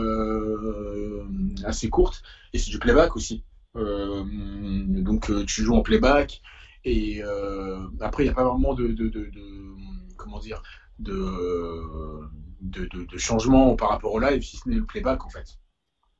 assez 1.64 1.88
courtes 1.88 2.22
et 2.52 2.58
c'est 2.58 2.70
du 2.70 2.78
playback 2.78 3.16
aussi. 3.16 3.44
Donc 3.74 5.30
tu 5.46 5.62
joues 5.62 5.74
en 5.74 5.82
playback 5.82 6.42
et 6.84 7.22
euh, 7.22 7.86
après 8.00 8.24
il 8.24 8.26
n'y 8.26 8.32
a 8.32 8.34
pas 8.34 8.44
vraiment 8.44 8.74
de, 8.74 8.88
de, 8.88 9.08
de, 9.08 9.26
de- 9.30 9.74
comment 10.16 10.38
dire 10.38 10.62
de, 10.98 12.20
de, 12.60 13.18
changement 13.18 13.76
par 13.76 13.90
rapport 13.90 14.12
au 14.12 14.18
live 14.20 14.42
si 14.42 14.56
ce 14.56 14.68
n'est 14.68 14.76
le 14.76 14.84
playback 14.84 15.24
en 15.24 15.28
fait. 15.30 15.46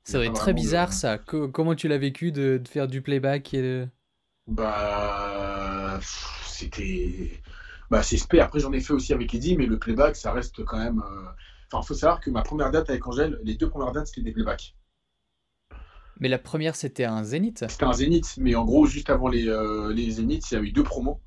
Ça 0.05 0.19
doit 0.19 0.27
être 0.27 0.35
très 0.35 0.53
bizarre 0.53 0.93
ça. 0.93 1.19
Co- 1.19 1.49
comment 1.49 1.75
tu 1.75 1.89
l'as 1.89 1.99
vécu 1.99 2.33
de, 2.33 2.61
faire 2.69 2.89
du 2.89 3.01
playback 3.03 3.55
et 3.55 3.87
Bah, 4.47 5.99
c'était. 6.47 7.41
Bah, 7.91 8.03
c'est 8.03 8.17
spé. 8.19 8.41
Après, 8.41 8.61
j'en 8.61 8.73
ai 8.73 8.81
fait 8.81 8.93
aussi 8.93 9.13
avec 9.13 9.35
Eddie, 9.35 9.57
mais 9.57 9.67
le 9.67 9.79
playback, 9.79 10.17
ça 10.17 10.33
reste 10.33 10.65
quand 10.65 10.79
même. 10.79 11.01
euh, 11.01 11.29
Enfin, 11.73 11.83
faut 11.87 11.95
savoir 11.95 12.21
que 12.21 12.31
ma 12.31 12.43
première 12.43 12.71
date 12.71 12.91
avec 12.91 13.07
Angèle, 13.07 13.41
les 13.43 13.55
deux 13.57 13.69
premières 13.71 13.93
dates, 13.93 14.07
c'était 14.09 14.23
des 14.23 14.33
playbacks. 14.33 14.75
Mais 16.21 16.29
la 16.29 16.39
première 16.39 16.77
c'était 16.77 17.05
un 17.05 17.25
zénith. 17.25 17.65
C'était 17.69 17.85
un 17.85 17.93
zénith, 17.93 18.35
mais 18.39 18.55
en 18.55 18.65
gros, 18.65 18.87
juste 18.87 19.11
avant 19.11 19.29
les, 19.29 19.49
euh, 19.49 19.93
les 19.93 20.11
zéniths, 20.13 20.51
il 20.51 20.55
y 20.55 20.57
a 20.59 20.61
eu 20.61 20.73
deux 20.73 20.85
promos. 20.85 21.21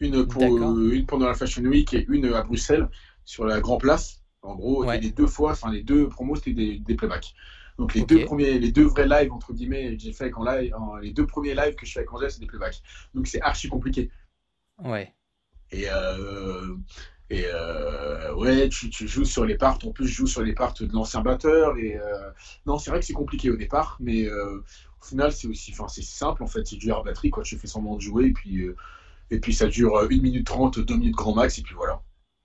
Une, 0.00 0.26
pour, 0.26 0.42
euh, 0.42 0.92
une 0.92 1.06
pendant 1.06 1.26
la 1.26 1.34
Fashion 1.34 1.62
Week 1.64 1.92
et 1.92 2.04
une 2.08 2.26
à 2.32 2.42
Bruxelles, 2.42 2.88
sur 3.24 3.44
la 3.44 3.60
Grand 3.60 3.78
Place. 3.78 4.22
En 4.42 4.54
gros, 4.54 4.84
Ouais. 4.84 4.98
et 4.98 5.00
les 5.00 5.10
deux 5.10 5.26
fois, 5.26 5.50
enfin, 5.52 5.72
les 5.72 5.82
deux 5.82 6.08
promos, 6.08 6.36
c'était 6.36 6.52
des, 6.52 6.78
des 6.78 6.94
playbacks. 6.94 7.34
Donc, 7.78 7.94
les 7.94 8.04
deux 8.04 8.24
premiers, 8.24 8.58
les 8.60 8.70
deux 8.72 8.84
vrais 8.84 9.06
lives, 9.08 9.32
entre 9.32 9.52
guillemets, 9.52 9.96
que 9.96 10.02
j'ai 10.02 10.12
fait 10.12 10.24
avec 10.24 10.38
en 10.38 10.44
live, 10.44 10.72
en- 10.76 10.96
les 10.96 11.12
deux 11.12 11.26
premiers 11.26 11.54
lives 11.54 11.74
que 11.74 11.84
je 11.86 11.92
fais 11.92 11.98
avec 12.00 12.12
Angèle, 12.12 12.30
c'est 12.30 12.40
des 12.40 12.46
playbacks. 12.46 12.80
Donc, 13.14 13.26
c'est 13.26 13.40
archi 13.40 13.68
compliqué. 13.68 14.10
Ouais. 14.84 15.12
Et, 15.72 15.84
euh, 15.90 16.76
et 17.30 17.44
euh, 17.52 18.34
ouais, 18.34 18.68
tu, 18.68 18.90
tu 18.90 19.06
joues 19.08 19.24
sur 19.24 19.44
les 19.44 19.56
parts. 19.56 19.78
En 19.84 19.92
plus, 19.92 20.06
je 20.08 20.14
joue 20.14 20.26
sur 20.26 20.42
les 20.42 20.54
parts 20.54 20.74
de 20.74 20.88
l'ancien 20.92 21.20
batteur. 21.20 21.76
Et 21.78 21.96
euh, 21.96 22.30
non, 22.66 22.78
c'est 22.78 22.90
vrai 22.90 23.00
que 23.00 23.06
c'est 23.06 23.12
compliqué 23.12 23.50
au 23.50 23.56
départ, 23.56 23.96
mais 24.00 24.24
euh, 24.26 24.64
au 25.02 25.04
final, 25.04 25.32
c'est 25.32 25.46
aussi, 25.48 25.72
enfin, 25.72 25.88
c'est 25.88 26.02
simple 26.02 26.42
en 26.42 26.46
fait. 26.46 26.66
C'est 26.66 26.76
du 26.76 26.88
air 26.88 27.02
batterie, 27.02 27.30
quoi. 27.30 27.42
Tu 27.42 27.58
fais 27.58 27.66
semblant 27.66 27.96
de 27.96 28.00
jouer, 28.00 28.26
et 28.26 28.32
puis, 28.32 28.66
et 29.30 29.40
puis 29.40 29.54
ça 29.54 29.66
dure 29.68 29.96
euh, 29.96 30.08
1 30.10 30.20
minute 30.22 30.46
30, 30.46 30.78
2 30.80 30.96
minutes 30.96 31.16
grand 31.16 31.34
max, 31.34 31.58
et 31.58 31.62
puis 31.62 31.74
voilà. 31.74 32.02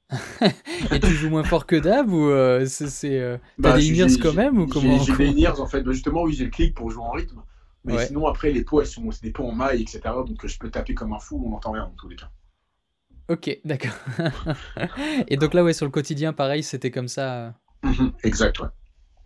Et 0.92 1.00
tu 1.00 1.12
joues 1.14 1.30
moins 1.30 1.44
fort 1.44 1.66
que 1.66 1.76
d'hab 1.76 2.12
ou 2.12 2.30
c'est, 2.66 3.40
Bah, 3.58 3.80
des 3.80 3.82
j'ai- 3.82 4.18
quand 4.20 4.34
même 4.34 4.60
ou 4.60 4.68
comment 4.68 5.00
J'ai 5.00 5.16
des 5.34 5.46
in 5.46 5.54
en 5.60 5.68
fait. 5.68 5.82
Bah, 5.82 5.92
justement, 5.92 6.24
oui, 6.24 6.34
j'ai 6.34 6.46
le 6.46 6.52
clic 6.52 6.76
pour 6.76 6.90
jouer 6.90 7.04
en 7.04 7.12
rythme. 7.12 7.42
Mais 7.86 7.94
Ouais. 7.94 8.08
sinon, 8.08 8.28
après, 8.28 8.52
les 8.52 8.64
pots, 8.64 8.82
elles 8.82 8.88
sont, 8.88 9.12
c'est 9.12 9.24
des 9.24 9.32
pots 9.32 9.46
en 9.46 9.52
maille, 9.54 9.82
etc. 9.84 10.24
Donc, 10.26 10.46
je 10.46 10.58
peux 10.58 10.70
taper 10.70 10.94
comme 10.94 11.14
un 11.14 11.20
fou, 11.20 11.42
on 11.46 11.50
n'entend 11.50 11.72
rien 11.72 11.84
dans 11.86 11.96
tous 11.96 12.10
les 12.10 12.16
cas. 12.16 12.30
Ok, 13.30 13.60
d'accord. 13.64 13.94
Et 15.28 15.38
donc 15.38 15.54
là 15.54 15.64
ouais 15.64 15.74
sur 15.74 15.86
le 15.86 15.92
quotidien 15.92 16.34
pareil 16.34 16.64
c'était 16.64 16.92
comme 16.92 17.08
ça. 17.08 17.54
Mhm, 17.84 18.14
exact, 18.24 18.60
ouais. 18.60 18.68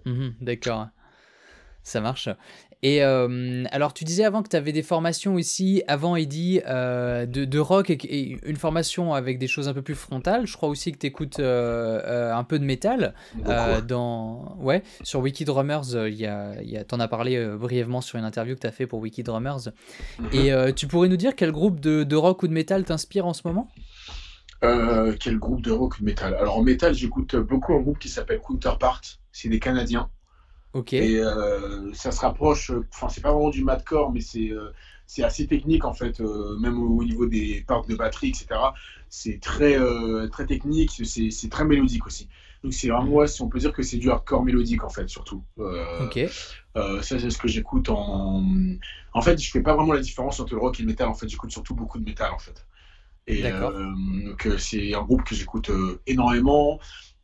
Mhm, 0.06 0.36
d'accord. 0.42 0.88
Ça 1.84 2.02
marche. 2.02 2.30
Et 2.84 3.04
euh, 3.04 3.64
alors, 3.72 3.94
tu 3.94 4.04
disais 4.04 4.24
avant 4.24 4.44
que 4.44 4.50
tu 4.50 4.56
avais 4.56 4.72
des 4.72 4.84
formations 4.84 5.34
aussi, 5.36 5.82
avant 5.88 6.16
Eddie, 6.16 6.62
euh, 6.68 7.26
de, 7.26 7.44
de 7.46 7.60
rock 7.60 7.90
et, 7.90 7.94
et 7.94 8.38
une 8.46 8.58
formation 8.58 9.14
avec 9.14 9.40
des 9.40 9.48
choses 9.48 9.68
un 9.68 9.74
peu 9.74 9.82
plus 9.82 9.96
frontales. 9.96 10.46
Je 10.46 10.56
crois 10.58 10.70
aussi 10.70 10.92
que 10.92 10.98
tu 10.98 11.08
écoutes 11.08 11.40
un 11.40 12.44
peu 12.44 12.60
de 12.60 12.66
métal. 12.66 13.16
Dans... 13.88 14.58
ouais, 14.60 14.84
sur 15.02 15.22
Wiki 15.22 15.44
Drummers, 15.46 15.96
y 16.10 16.26
a, 16.26 16.62
y 16.62 16.78
a, 16.78 16.84
t'en 16.84 17.00
as 17.00 17.08
parlé 17.08 17.44
brièvement 17.58 18.02
sur 18.02 18.20
une 18.20 18.26
interview 18.26 18.54
que 18.56 18.62
tu 18.62 18.68
as 18.68 18.72
fait 18.72 18.86
pour 18.86 19.00
Wiki 19.00 19.24
Drummers. 19.24 19.70
Mhm. 20.20 20.30
Et 20.34 20.74
tu 20.74 20.88
pourrais 20.88 21.08
nous 21.08 21.18
dire 21.18 21.36
quel 21.36 21.52
groupe 21.52 21.80
de, 21.80 22.04
de 22.04 22.16
rock 22.16 22.44
ou 22.44 22.48
de 22.48 22.54
métal 22.54 22.84
t'inspire 22.84 23.26
en 23.26 23.34
ce 23.34 23.42
moment? 23.46 23.68
Euh, 24.64 25.16
quel 25.20 25.38
groupe 25.38 25.62
de 25.62 25.72
rock 25.72 25.96
ou 25.98 26.00
de 26.02 26.06
métal? 26.06 26.34
Alors 26.36 26.58
en 26.58 26.64
métal, 26.64 26.94
j'écoute 26.94 27.36
beaucoup 27.36 27.74
un 27.76 27.80
groupe 27.82 28.00
qui 28.00 28.10
s'appelle 28.10 28.40
Counterpart. 28.40 29.02
C'est 29.32 29.50
des 29.50 29.60
Canadiens. 29.60 30.10
Ok. 30.74 30.94
Et 30.94 31.20
euh, 31.20 31.94
ça 31.94 32.12
se 32.12 32.22
rapproche, 32.22 32.72
enfin 32.94 33.10
c'est 33.10 33.22
pas 33.22 33.32
vraiment 33.32 33.50
du 33.50 33.64
madcore, 33.64 34.12
mais 34.12 34.22
c'est 34.22 34.52
euh, 34.52 34.72
c'est 35.06 35.24
assez 35.24 35.48
technique 35.48 35.86
en 35.86 35.94
fait, 35.94 36.20
même 36.60 36.80
au, 36.80 36.98
au 37.00 37.04
niveau 37.04 37.28
des 37.28 37.64
parts 37.68 37.86
de 37.86 37.96
batterie, 37.96 38.30
etc. 38.30 38.76
C'est 39.10 39.40
très, 39.40 39.78
très 40.30 40.46
technique, 40.46 41.02
c'est 41.06 41.50
très 41.50 41.66
mélodique 41.66 42.06
aussi. 42.08 42.28
Donc 42.64 42.74
c'est 42.74 42.90
vraiment, 42.90 43.12
ouais, 43.14 43.28
si 43.28 43.42
on 43.42 43.48
peut 43.48 43.60
dire 43.60 43.72
que 43.74 43.84
c'est 43.84 43.98
du 43.98 44.10
hardcore 44.12 44.44
mélodique 44.44 44.84
en 44.84 44.90
fait, 44.90 45.08
surtout. 45.08 45.44
Euh, 45.60 46.06
Ok. 46.06 46.18
euh, 46.76 47.02
ça, 47.02 47.20
c'est 47.20 47.30
ce 47.30 47.38
que 47.38 47.48
j'écoute 47.48 47.90
en. 47.90 48.44
En 49.14 49.22
fait, 49.22 49.42
je 49.42 49.50
fais 49.50 49.62
pas 49.62 49.76
vraiment 49.76 49.94
la 49.94 50.02
différence 50.02 50.40
entre 50.42 50.54
le 50.56 50.60
rock 50.60 50.80
et 50.80 50.84
le 50.84 50.88
métal. 50.90 51.08
En 51.08 51.14
fait, 51.14 51.30
j'écoute 51.30 51.52
surtout 51.52 51.74
beaucoup 51.76 52.00
de 52.00 52.04
métal, 52.06 52.32
en 52.34 52.40
fait. 52.40 52.67
Et 53.28 53.46
euh, 53.46 53.72
donc, 54.26 54.46
euh, 54.48 54.58
c'est 54.58 54.94
un 54.94 55.02
groupe 55.04 55.24
que 55.24 55.36
j'écoute 55.36 55.70
euh, 55.70 56.02
énormément. 56.08 56.80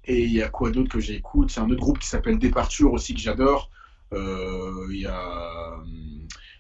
Et 0.06 0.24
il 0.24 0.34
y 0.34 0.42
a 0.42 0.50
quoi 0.50 0.70
d'autre 0.70 0.89
que 0.89 1.00
j'écoute? 1.00 1.50
C'est 1.50 1.62
un 1.62 1.70
autre 1.70 1.80
groupe 1.82 2.00
qui 2.00 2.08
s'appelle 2.08 2.38
Departure 2.38 2.92
aussi 2.92 3.13
que 3.13 3.22
j'adore. 3.22 3.70
Il 4.12 5.00
y 5.00 5.06
a. 5.08 5.76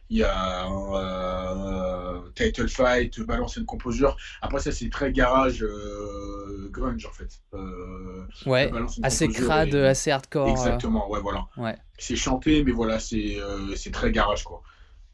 Il 0.09 0.17
y 0.19 0.23
a 0.23 0.67
euh, 0.67 2.19
Title 2.35 2.67
Fight, 2.67 3.19
Balance 3.21 3.57
and 3.57 3.65
Composure. 3.65 4.15
Après, 4.41 4.59
ça, 4.59 4.71
c'est 4.71 4.89
très 4.89 5.11
garage 5.11 5.63
euh, 5.63 6.69
grunge, 6.71 7.05
en 7.05 7.11
fait. 7.11 7.29
Euh, 7.53 8.23
Ouais. 8.45 8.71
Assez 9.01 9.27
crade, 9.27 9.73
et- 9.73 9.85
assez 9.87 10.11
hardcore. 10.11 10.49
Exactement, 10.49 11.09
ouais, 11.09 11.19
voilà. 11.21 11.47
Ouais. 11.57 11.75
C'est 11.97 12.15
chanté, 12.15 12.63
mais 12.63 12.71
voilà, 12.71 12.99
c'est 12.99 13.37
c'est 13.75 13.91
très 13.91 14.11
garage, 14.11 14.43
quoi. 14.43 14.61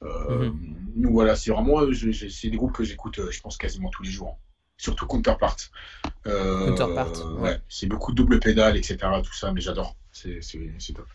Euh, 0.03 0.49
Mhm. 0.49 0.75
Nous, 0.95 1.11
voilà, 1.11 1.35
c'est 1.35 1.51
vraiment, 1.51 1.81
euh, 1.81 1.91
c'est 2.29 2.49
des 2.49 2.57
groupes 2.57 2.73
que 2.73 2.83
j'écoute, 2.83 3.19
euh, 3.19 3.31
je 3.31 3.39
pense, 3.41 3.57
quasiment 3.57 3.89
tous 3.89 4.03
les 4.03 4.09
jours. 4.11 4.37
Surtout 4.77 5.05
Counterpart. 5.07 5.55
Euh, 6.25 6.67
Counterpart, 6.67 7.11
ouais, 7.35 7.41
ouais. 7.41 7.57
c'est 7.69 7.87
beaucoup 7.87 8.11
de 8.11 8.17
double 8.17 8.39
pédale, 8.39 8.75
etc. 8.77 8.97
Tout 9.23 9.33
ça, 9.33 9.51
mais 9.53 9.61
j'adore. 9.61 9.95
C'est 10.11 10.39
top. 10.95 11.05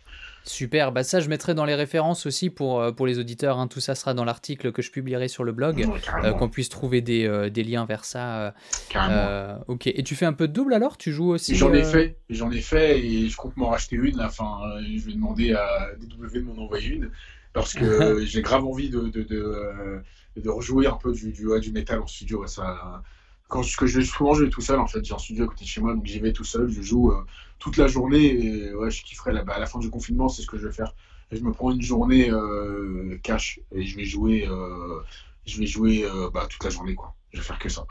Super, 0.47 0.93
bah 0.93 1.05
ça 1.05 1.21
je 1.21 1.31
mettrai 1.31 1.55
dans 1.55 1.65
les 1.65 1.75
références 1.75 2.27
aussi 2.27 2.51
pour, 2.51 2.95
pour 2.95 3.07
les 3.07 3.19
auditeurs, 3.19 3.59
hein. 3.59 3.67
tout 3.67 3.81
ça 3.81 3.95
sera 3.95 4.13
dans 4.13 4.25
l'article 4.27 4.73
que 4.73 4.83
je 4.83 4.91
publierai 4.91 5.27
sur 5.29 5.43
le 5.43 5.53
blog, 5.53 5.79
Ouais, 5.79 6.01
euh, 6.23 6.33
qu'on 6.35 6.51
puisse 6.51 6.69
trouver 6.69 7.01
des, 7.01 7.27
euh, 7.27 7.49
des 7.49 7.65
liens 7.65 7.87
vers 7.87 8.05
ça. 8.05 8.41
euh, 8.43 8.51
carrément. 8.91 9.65
ok, 9.69 9.87
et 9.87 10.03
tu 10.03 10.15
fais 10.15 10.27
un 10.27 10.35
peu 10.35 10.47
de 10.47 10.53
double 10.53 10.75
alors? 10.75 10.99
Tu 10.99 11.13
joues 11.13 11.31
aussi 11.31 11.55
J'en 11.55 11.73
ai 11.73 11.83
fait, 11.83 12.19
j'en 12.29 12.51
ai 12.51 12.61
fait 12.61 13.01
et 13.03 13.29
je 13.31 13.37
compte 13.39 13.57
m'en 13.57 13.69
racheter 13.71 13.97
une. 13.97 14.19
Là, 14.19 14.27
enfin, 14.27 14.59
je 14.83 15.03
vais 15.07 15.15
demander 15.15 15.55
à 15.55 15.89
DW 15.99 16.35
de 16.37 16.41
m'en 16.43 16.63
envoyer 16.63 16.89
une 16.97 17.11
parce 17.55 17.73
que 17.73 18.23
j'ai 18.27 18.43
grave 18.43 18.65
envie 18.67 18.91
de, 18.91 19.01
de, 19.09 19.23
de, 19.23 19.37
euh, 19.43 20.01
de 20.37 20.51
rejouer 20.51 20.87
un 20.87 20.97
peu 20.97 21.13
du, 21.13 21.33
du, 21.33 21.47
ouais, 21.47 21.61
du 21.61 21.73
métal 21.73 22.01
en 22.01 22.07
studio. 22.07 22.43
ouais, 22.43 22.49
ça, 22.49 23.03
quand 23.49 23.63
je, 23.63 23.77
que 23.77 23.87
je 23.87 24.01
vais 24.01 24.05
souvent 24.05 24.35
jouer 24.35 24.51
tout 24.51 24.61
seul, 24.61 24.79
en 24.79 24.87
fait, 24.87 25.05
j'ai 25.05 25.15
un 25.15 25.19
studio 25.19 25.45
à 25.45 25.49
côté 25.49 25.65
de 25.65 25.69
chez 25.69 25.81
moi, 25.81 25.95
donc 25.95 26.05
j'y 26.05 26.19
vais 26.19 26.33
tout 26.33 26.45
seul, 26.45 26.69
je 26.69 26.83
joue 26.83 27.13
euh, 27.13 27.25
toute 27.59 27.77
la 27.77 27.87
journée 27.87 28.25
et 28.27 28.75
ouais, 28.75 28.91
je 28.91 29.03
kifferais 29.05 29.33
là, 29.33 29.45
bah, 29.45 29.55
à 29.55 29.61
la 29.61 29.67
fin 29.67 29.79
du 29.79 29.89
confinement, 29.89 30.29
c'est 30.29 30.43
ce 30.43 30.47
que 30.47 30.59
je 30.59 30.67
vais 30.67 30.73
faire. 30.73 30.95
Et 31.31 31.37
je 31.37 31.43
me 31.43 31.53
prends 31.53 31.71
une 31.71 31.81
journée 31.81 32.31
euh, 32.31 33.19
cash 33.23 33.61
et 33.73 33.85
je 33.85 33.97
vais 33.97 34.05
jouer, 34.05 34.47
euh, 34.49 35.01
je 35.47 35.59
vais 35.59 35.67
jouer 35.67 36.07
bah, 36.33 36.47
toute 36.51 36.63
la 36.65 36.71
journée, 36.71 36.95
quoi. 36.95 37.15
Je 37.33 37.39
vais 37.39 37.45
faire 37.45 37.59
que 37.59 37.69
ça. 37.69 37.87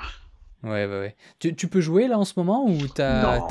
Ouais, 0.64 0.86
ouais, 0.86 1.00
ouais. 1.00 1.16
Tu, 1.40 1.56
tu 1.56 1.68
peux 1.68 1.82
jouer 1.82 2.08
là 2.08 2.18
en 2.18 2.26
ce 2.26 2.34
moment 2.38 2.66
ou 2.70 2.88
t'as... 2.88 3.24
Non. 3.24 3.48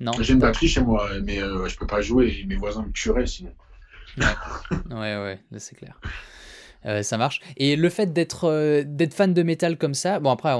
Non 0.00 0.12
J'ai 0.20 0.32
une 0.32 0.40
batterie 0.40 0.68
chez 0.68 0.82
moi, 0.82 1.08
mais 1.24 1.38
je 1.38 1.76
peux 1.76 1.86
pas 1.86 2.00
jouer 2.00 2.44
mes 2.46 2.56
voisins 2.56 2.82
me 2.82 2.92
tueraient 2.92 3.26
sinon. 3.26 3.54
Ouais, 4.18 5.16
ouais, 5.16 5.40
là, 5.50 5.58
c'est 5.58 5.74
clair. 5.74 5.98
Euh, 6.84 7.04
ça 7.04 7.16
marche. 7.16 7.40
Et 7.58 7.76
le 7.76 7.88
fait 7.88 8.12
d'être 8.12 8.46
euh, 8.50 8.82
d'être 8.84 9.14
fan 9.14 9.32
de 9.32 9.42
métal 9.44 9.78
comme 9.78 9.94
ça, 9.94 10.18
bon 10.18 10.30
après 10.30 10.52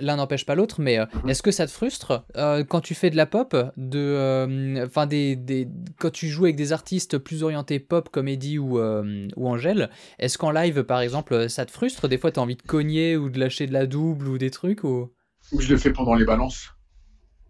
l'un 0.00 0.16
n'empêche 0.16 0.44
pas 0.44 0.56
l'autre, 0.56 0.80
mais 0.80 0.98
euh, 0.98 1.06
Mhm. 1.22 1.30
est-ce 1.30 1.40
que 1.40 1.52
ça 1.52 1.66
te 1.68 1.70
frustre 1.70 2.24
quand 2.68 2.80
tu 2.80 2.96
fais 2.96 3.10
de 3.10 3.16
la 3.16 3.26
pop, 3.26 3.56
de, 3.76 4.84
enfin 4.84 5.06
des, 5.06 5.36
des, 5.36 5.68
quand 6.00 6.10
tu 6.10 6.26
joues 6.28 6.46
avec 6.46 6.56
des 6.56 6.72
artistes 6.72 7.16
plus 7.18 7.44
orientés 7.44 7.78
pop 7.78 8.08
comme 8.08 8.26
Eddie 8.26 8.58
ou, 8.58 8.80
ou 8.80 9.48
Angèle, 9.48 9.88
est-ce 10.18 10.36
qu'en 10.36 10.50
live 10.50 10.82
par 10.82 11.00
exemple 11.00 11.48
ça 11.48 11.64
te 11.64 11.70
frustre? 11.70 12.08
Des 12.08 12.18
fois 12.18 12.32
tu 12.32 12.40
as 12.40 12.42
envie 12.42 12.56
de 12.56 12.62
cogner 12.62 13.16
ou 13.16 13.30
de 13.30 13.38
lâcher 13.38 13.68
de 13.68 13.72
la 13.72 13.86
double 13.86 14.26
ou 14.26 14.36
des 14.36 14.50
trucs 14.50 14.82
ou... 14.82 15.12
Ou 15.52 15.60
je 15.60 15.70
le 15.72 15.78
fais 15.78 15.92
pendant 15.92 16.14
les 16.16 16.24
balances. 16.24 16.74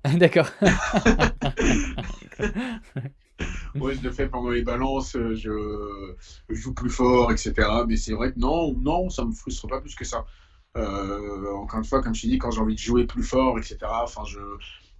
D'accord. 0.18 0.50
Ouais, 3.80 3.94
je 3.94 4.02
le 4.02 4.10
fais 4.10 4.28
pendant 4.28 4.50
les 4.50 4.62
balances, 4.62 5.14
euh, 5.16 5.34
je, 5.34 5.50
je 6.48 6.54
joue 6.54 6.74
plus 6.74 6.90
fort, 6.90 7.30
etc. 7.32 7.84
Mais 7.86 7.96
c'est 7.96 8.12
vrai 8.12 8.32
que 8.32 8.38
non, 8.38 8.72
non, 8.74 9.10
ça 9.10 9.24
me 9.24 9.32
frustre 9.32 9.68
pas 9.68 9.80
plus 9.80 9.94
que 9.94 10.04
ça. 10.04 10.24
Euh, 10.76 11.52
encore 11.54 11.78
une 11.78 11.84
fois, 11.84 12.02
comme 12.02 12.14
je 12.14 12.22
t'ai 12.22 12.28
dit, 12.28 12.38
quand 12.38 12.50
j'ai 12.50 12.60
envie 12.60 12.74
de 12.74 12.80
jouer 12.80 13.06
plus 13.06 13.22
fort, 13.22 13.58
etc. 13.58 13.78
Enfin, 14.04 14.24
je, 14.24 14.38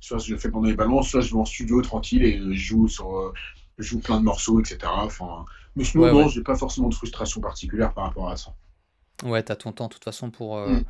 soit 0.00 0.18
je 0.18 0.32
le 0.32 0.38
fais 0.38 0.50
pendant 0.50 0.66
les 0.68 0.74
balances, 0.74 1.08
soit 1.10 1.20
je 1.20 1.32
vais 1.32 1.40
en 1.40 1.44
studio 1.44 1.82
tranquille 1.82 2.24
et 2.24 2.38
je 2.38 2.52
joue 2.52 2.88
sur, 2.88 3.16
euh, 3.18 3.32
je 3.78 3.84
joue 3.88 4.00
plein 4.00 4.18
de 4.18 4.24
morceaux, 4.24 4.60
etc. 4.60 4.78
Enfin, 5.04 5.44
mais 5.76 5.84
sinon, 5.84 6.04
Ouais, 6.04 6.12
non, 6.12 6.26
ouais. 6.26 6.28
j'ai 6.28 6.42
pas 6.42 6.56
forcément 6.56 6.88
de 6.88 6.94
frustration 6.94 7.40
particulière 7.40 7.92
par 7.94 8.04
rapport 8.04 8.28
à 8.30 8.36
ça. 8.36 8.54
Ouais, 9.24 9.42
t'as 9.42 9.56
ton 9.56 9.72
temps 9.72 9.88
de 9.88 9.92
toute 9.94 10.04
façon 10.04 10.30
pour, 10.30 10.56
euh, 10.58 10.80
Mm. 10.80 10.84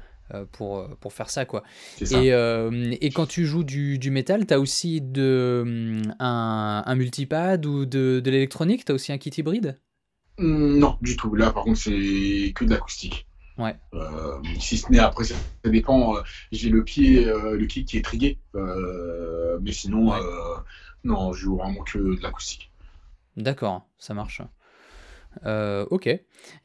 Pour, 0.53 0.89
pour 0.99 1.13
faire 1.13 1.31
ça, 1.31 1.45
quoi. 1.45 1.63
Et, 2.01 2.29
et, 2.29 3.11
quand 3.11 3.27
tu 3.27 3.47
joues 3.47 3.65
du, 3.65 3.99
du 3.99 4.11
métal, 4.11 4.47
tu 4.47 4.55
as 4.55 4.61
aussi 4.61 5.01
de, 5.01 6.03
un, 6.19 6.83
un 6.85 6.95
multipad 6.95 7.65
ou 7.67 7.87
de, 7.87 8.21
de 8.21 8.31
l'électronique? 8.31 8.85
Tu 8.85 8.93
as 8.93 8.95
aussi 8.95 9.13
un 9.13 9.19
kit 9.19 9.31
hybride? 9.37 9.79
Mmh, 10.39 10.79
Non, 10.79 10.99
du 11.03 11.17
tout. 11.17 11.35
Là, 11.35 11.51
par 11.51 11.65
contre, 11.65 11.79
c'est 11.81 12.53
que 12.55 12.65
de 12.65 12.71
l'acoustique. 12.71 13.27
Ouais. 13.57 13.75
Euh, 13.93 14.39
si 14.61 14.79
ce 14.79 14.91
n'est 14.93 15.01
après, 15.01 15.25
ça, 15.25 15.35
dépend. 15.65 16.17
Euh, 16.17 16.21
j'ai 16.53 16.71
le 16.71 16.85
pied, 16.85 17.27
euh, 17.27 17.57
le 17.57 17.67
kick 17.67 17.89
qui 17.89 17.99
est 17.99 18.05
trigué, 18.05 18.39
mais 18.55 19.73
sinon, 19.73 20.13
non, 21.05 21.33
je 21.33 21.41
joue 21.41 21.57
vraiment 21.57 21.83
que 21.83 21.99
de 21.99 22.23
l'acoustique. 22.23 22.71
D'accord, 23.37 23.87
ça 23.99 24.15
marche. 24.15 24.43
Ok. 25.45 26.09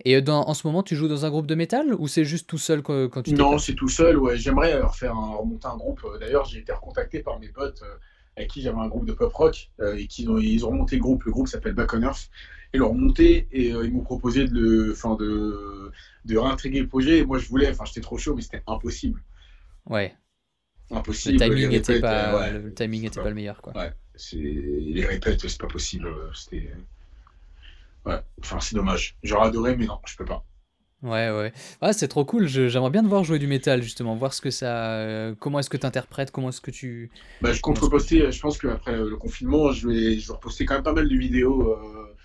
Et 0.06 0.22
dans, 0.22 0.42
en 0.42 0.54
ce 0.54 0.68
moment, 0.68 0.84
tu 0.84 0.96
joues 0.96 1.08
dans 1.08 1.26
un 1.26 1.30
groupe 1.30 1.48
de 1.48 1.56
métal 1.56 1.94
ou 1.94 2.08
c'est 2.08 2.26
juste 2.26 2.48
tout 2.48 2.58
seul 2.58 2.82
quand, 2.82 3.10
quand 3.10 3.24
tu 3.24 3.34
Non, 3.34 3.58
c'est 3.58 3.76
tout 3.76 3.90
seul. 3.90 4.18
Ouais, 4.18 4.38
j'aimerais 4.38 4.80
refaire 4.82 5.16
un, 5.16 5.36
remonter 5.36 5.68
un 5.68 5.78
groupe. 5.78 6.02
D'ailleurs, 6.20 6.46
j'ai 6.46 6.60
été 6.60 6.72
recontacté 6.72 7.22
par 7.22 7.40
mes 7.40 7.50
potes 7.50 7.84
avec 8.36 8.50
qui 8.50 8.62
j'avais 8.62 8.80
un 8.80 8.88
groupe 8.88 9.06
de 9.06 9.14
pop 9.14 9.32
rock 9.34 9.70
et 9.96 10.08
qui 10.08 10.24
ils 10.24 10.66
ont 10.66 10.70
remonté 10.70 10.96
le 10.96 11.02
groupe. 11.02 11.24
Le 11.24 11.32
groupe 11.32 11.48
s'appelle 11.48 11.74
Back 11.74 11.94
on 11.94 12.02
Earth. 12.02 12.30
Ils 12.74 12.80
l'ont 12.80 12.90
remonté 12.90 13.48
et 13.52 13.68
ils 13.68 13.92
m'ont 13.92 14.04
proposé 14.04 14.48
de 14.48 14.54
le, 14.54 14.94
fin 14.96 15.16
de 15.16 15.92
de 16.26 16.38
réintriguer 16.38 16.80
le 16.80 16.88
projet. 16.88 17.26
moi, 17.26 17.38
je 17.38 17.48
voulais, 17.48 17.70
enfin, 17.70 17.86
j'étais 17.86 18.02
trop 18.02 18.18
chaud, 18.18 18.36
mais 18.36 18.42
c'était 18.42 18.64
impossible. 18.68 19.22
Ouais. 19.86 20.16
Impossible. 20.92 21.34
Le 21.34 21.40
timing 21.40 21.70
n'était 21.70 22.00
pas, 22.00 22.50
était 22.50 23.22
pas 23.22 23.30
le 23.30 23.36
meilleur, 23.36 23.62
quoi. 23.62 23.74
Ouais. 23.76 23.92
Les 24.34 25.06
répètes, 25.06 25.48
c'est 25.48 25.62
pas 25.62 25.68
possible. 25.68 26.08
C'était. 26.34 26.72
Ouais. 28.06 28.20
Enfin, 28.42 28.60
c'est 28.60 28.76
dommage. 28.76 29.18
J'aurais 29.24 29.48
adoré, 29.48 29.76
mais 29.76 29.86
non, 29.86 30.00
je 30.06 30.16
peux 30.18 30.26
pas. 30.26 30.46
Ouais, 31.02 31.30
ouais. 31.30 31.52
Ah, 31.82 31.92
c'est 31.92 32.08
trop 32.08 32.24
cool. 32.24 32.48
J'aimerais 32.48 32.90
bien 32.90 33.04
te 33.04 33.08
voir 33.08 33.26
jouer 33.26 33.38
du 33.38 33.48
métal, 33.48 33.84
justement. 33.84 34.16
Voir 34.16 34.34
ce 34.34 34.40
que 34.40 34.52
ça. 34.52 34.94
Euh, 34.94 35.36
comment 35.38 35.60
est-ce 35.60 35.70
que 35.70 35.78
tu 35.78 35.86
interprètes 35.86 36.32
Comment 36.32 36.50
est-ce 36.50 36.62
que 36.62 36.72
tu. 36.72 37.12
Bah, 37.42 37.52
je 37.52 37.60
compte 37.60 37.78
reposter. 37.80 38.32
Je 38.32 38.40
pense 38.40 38.58
qu'après 38.58 38.96
le 38.96 39.18
confinement, 39.18 39.72
je 39.74 39.90
vais, 39.90 40.18
je 40.18 40.28
vais 40.28 40.34
reposter 40.34 40.66
quand 40.66 40.76
même 40.76 40.84
pas 40.84 40.94
mal 40.94 41.10
de 41.10 41.16
vidéos. 41.16 41.74
Euh, 41.74 42.16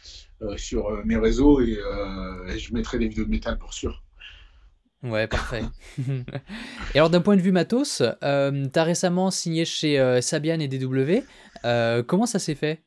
euh, 0.40 0.56
sur 0.56 1.04
mes 1.04 1.16
réseaux 1.16 1.60
euh, 1.60 2.46
et, 2.46 2.58
je 2.60 2.72
mettrai 2.72 3.00
des 3.00 3.08
vidéos 3.08 3.24
de 3.24 3.30
métal 3.30 3.58
pour 3.58 3.74
sûr. 3.74 4.04
Ouais, 5.02 5.26
parfait. 5.26 5.64
et 5.98 6.98
alors, 6.98 7.10
d'un 7.10 7.20
point 7.20 7.34
de 7.36 7.40
vue 7.40 7.50
matos, 7.50 8.02
tu 8.20 8.24
as 8.24 8.84
récemment 8.84 9.32
signé 9.32 9.64
chez 9.64 10.20
Sabian 10.22 10.60
et 10.60 10.68
DW. 10.68 11.24
comment 12.06 12.26
ça 12.26 12.38
s'est 12.38 12.54
fait? 12.54 12.84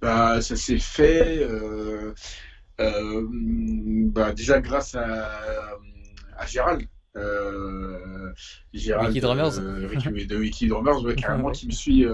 Bah, 0.00 0.40
Ça 0.40 0.56
s'est 0.56 0.78
fait 0.78 1.46
bah, 2.78 4.32
déjà 4.32 4.60
grâce 4.60 4.94
à, 4.94 5.78
à 6.36 6.46
Gérald. 6.46 6.86
Gérald 8.72 9.08
Wiki 9.08 9.20
Drummers. 9.20 9.58
de 9.58 10.36
Wiki 10.36 10.66
Drummers, 10.68 11.14
carrément, 11.16 11.50
qui 11.50 11.66
me 11.66 11.72
suit 11.72 12.06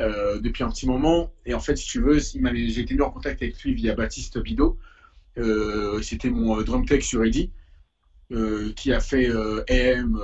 euh, 0.00 0.40
depuis 0.40 0.64
un 0.64 0.70
petit 0.70 0.86
moment. 0.86 1.32
Et 1.44 1.52
en 1.52 1.60
fait, 1.60 1.76
si 1.76 1.86
tu 1.86 2.00
veux, 2.00 2.18
j'ai 2.18 2.80
été 2.80 2.94
mis 2.94 3.02
en 3.02 3.10
contact 3.10 3.42
avec 3.42 3.62
lui 3.62 3.74
via 3.74 3.94
Baptiste 3.94 4.38
Bidot. 4.38 4.78
Euh, 5.36 6.00
c'était 6.00 6.30
mon 6.30 6.58
euh, 6.58 6.64
drum 6.64 6.86
tech 6.86 7.04
sur 7.04 7.22
Eddie. 7.22 7.52
qui 8.76 8.92
a 8.92 9.00
fait 9.00 9.28
AM, 9.68 10.18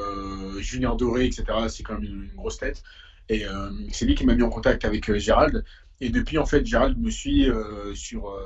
Junior 0.61 0.97
Doré, 0.97 1.27
etc. 1.27 1.45
C'est 1.69 1.83
quand 1.83 1.95
même 1.95 2.05
une, 2.05 2.31
grosse 2.37 2.59
tête. 2.59 2.83
Et 3.29 3.45
c'est 3.93 4.07
lui 4.07 4.15
qui 4.15 4.25
m'a 4.25 4.35
mis 4.35 4.43
en 4.43 4.49
contact 4.49 4.85
avec 4.85 5.13
Gérald. 5.19 5.65
Et 6.01 6.11
depuis, 6.11 6.39
en 6.39 6.47
fait, 6.47 6.65
Gérald 6.67 6.99
me 6.99 7.11
suit 7.11 7.49
sur, 7.95 8.39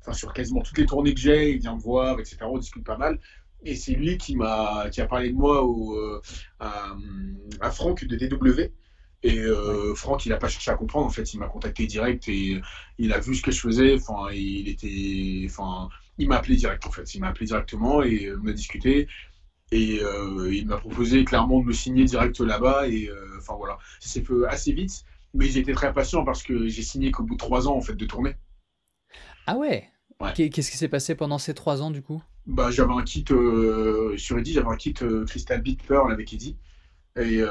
enfin, 0.00 0.12
sur 0.12 0.32
quasiment 0.32 0.62
toutes 0.62 0.78
les 0.78 0.86
tournées 0.86 1.14
que 1.14 1.20
j'ai. 1.20 1.52
Il 1.52 1.58
vient 1.60 1.76
me 1.76 1.80
voir, 1.80 2.18
etc. 2.20 2.38
On 2.42 2.58
discute 2.58 2.84
pas 2.84 2.96
mal. 2.98 3.18
Et 3.64 3.76
c'est 3.76 3.92
lui 3.94 4.18
qui 4.18 4.36
m'a 4.36 4.88
qui 4.90 5.00
a 5.00 5.06
parlé 5.06 5.30
de 5.30 5.34
moi 5.36 5.62
au, 5.64 6.20
à, 6.60 6.96
à 7.60 7.70
Franck 7.70 8.04
de 8.04 8.16
DW. 8.16 8.72
Et 9.22 9.38
euh, 9.38 9.94
Franck, 9.94 10.26
il 10.26 10.30
n'a 10.30 10.36
pas 10.38 10.48
cherché 10.48 10.70
à 10.70 10.74
comprendre. 10.74 11.06
En 11.06 11.10
fait, 11.10 11.32
il 11.32 11.38
m'a 11.38 11.46
contacté 11.48 11.86
direct 11.86 12.28
et 12.28 12.60
il 12.98 13.12
a 13.12 13.20
vu 13.20 13.34
ce 13.34 13.42
que 13.42 13.52
je 13.52 13.60
faisais. 13.60 13.94
Enfin, 13.94 14.32
il 14.32 14.68
était, 14.68 15.46
enfin, 15.48 15.88
il 16.18 16.28
m'a 16.28 16.36
appelé 16.38 16.56
direct 16.56 16.84
en 16.86 16.90
fait. 16.90 17.14
Il 17.14 17.20
m'a 17.20 17.28
appelé 17.28 17.46
directement 17.46 18.02
et 18.02 18.32
on 18.42 18.46
a 18.48 18.52
discuté. 18.52 19.06
Et 19.72 20.00
euh, 20.02 20.54
il 20.54 20.66
m'a 20.66 20.78
proposé 20.78 21.24
clairement 21.24 21.60
de 21.60 21.66
me 21.66 21.72
signer 21.72 22.04
direct 22.04 22.40
là-bas. 22.40 22.88
Et 22.88 23.08
euh, 23.08 23.38
enfin 23.38 23.54
voilà, 23.56 23.78
ça 24.00 24.08
s'est 24.08 24.22
fait 24.22 24.34
assez 24.48 24.72
vite. 24.72 25.04
Mais 25.34 25.46
j'ai 25.46 25.60
été 25.60 25.72
très 25.72 25.92
patient 25.92 26.24
parce 26.24 26.42
que 26.42 26.68
j'ai 26.68 26.82
signé 26.82 27.10
qu'au 27.10 27.22
bout 27.22 27.34
de 27.34 27.38
trois 27.38 27.68
ans 27.68 27.76
en 27.76 27.80
fait 27.80 27.94
de 27.94 28.04
tournée. 28.04 28.36
Ah 29.46 29.56
ouais? 29.56 29.88
Qu'est-ce 30.34 30.70
qui 30.70 30.76
s'est 30.76 30.88
passé 30.88 31.14
pendant 31.14 31.38
ces 31.38 31.54
trois 31.54 31.82
ans 31.82 31.90
du 31.90 32.02
coup? 32.02 32.22
Bah 32.46 32.70
j'avais 32.70 32.92
un 32.92 33.02
kit 33.02 33.24
sur 33.24 34.38
Eddie, 34.38 34.52
j'avais 34.52 34.68
un 34.68 34.76
kit 34.76 34.94
Crystal 35.26 35.60
Beat 35.60 35.82
Pearl 35.84 36.12
avec 36.12 36.32
Eddie. 36.32 36.56
Et 37.16 37.42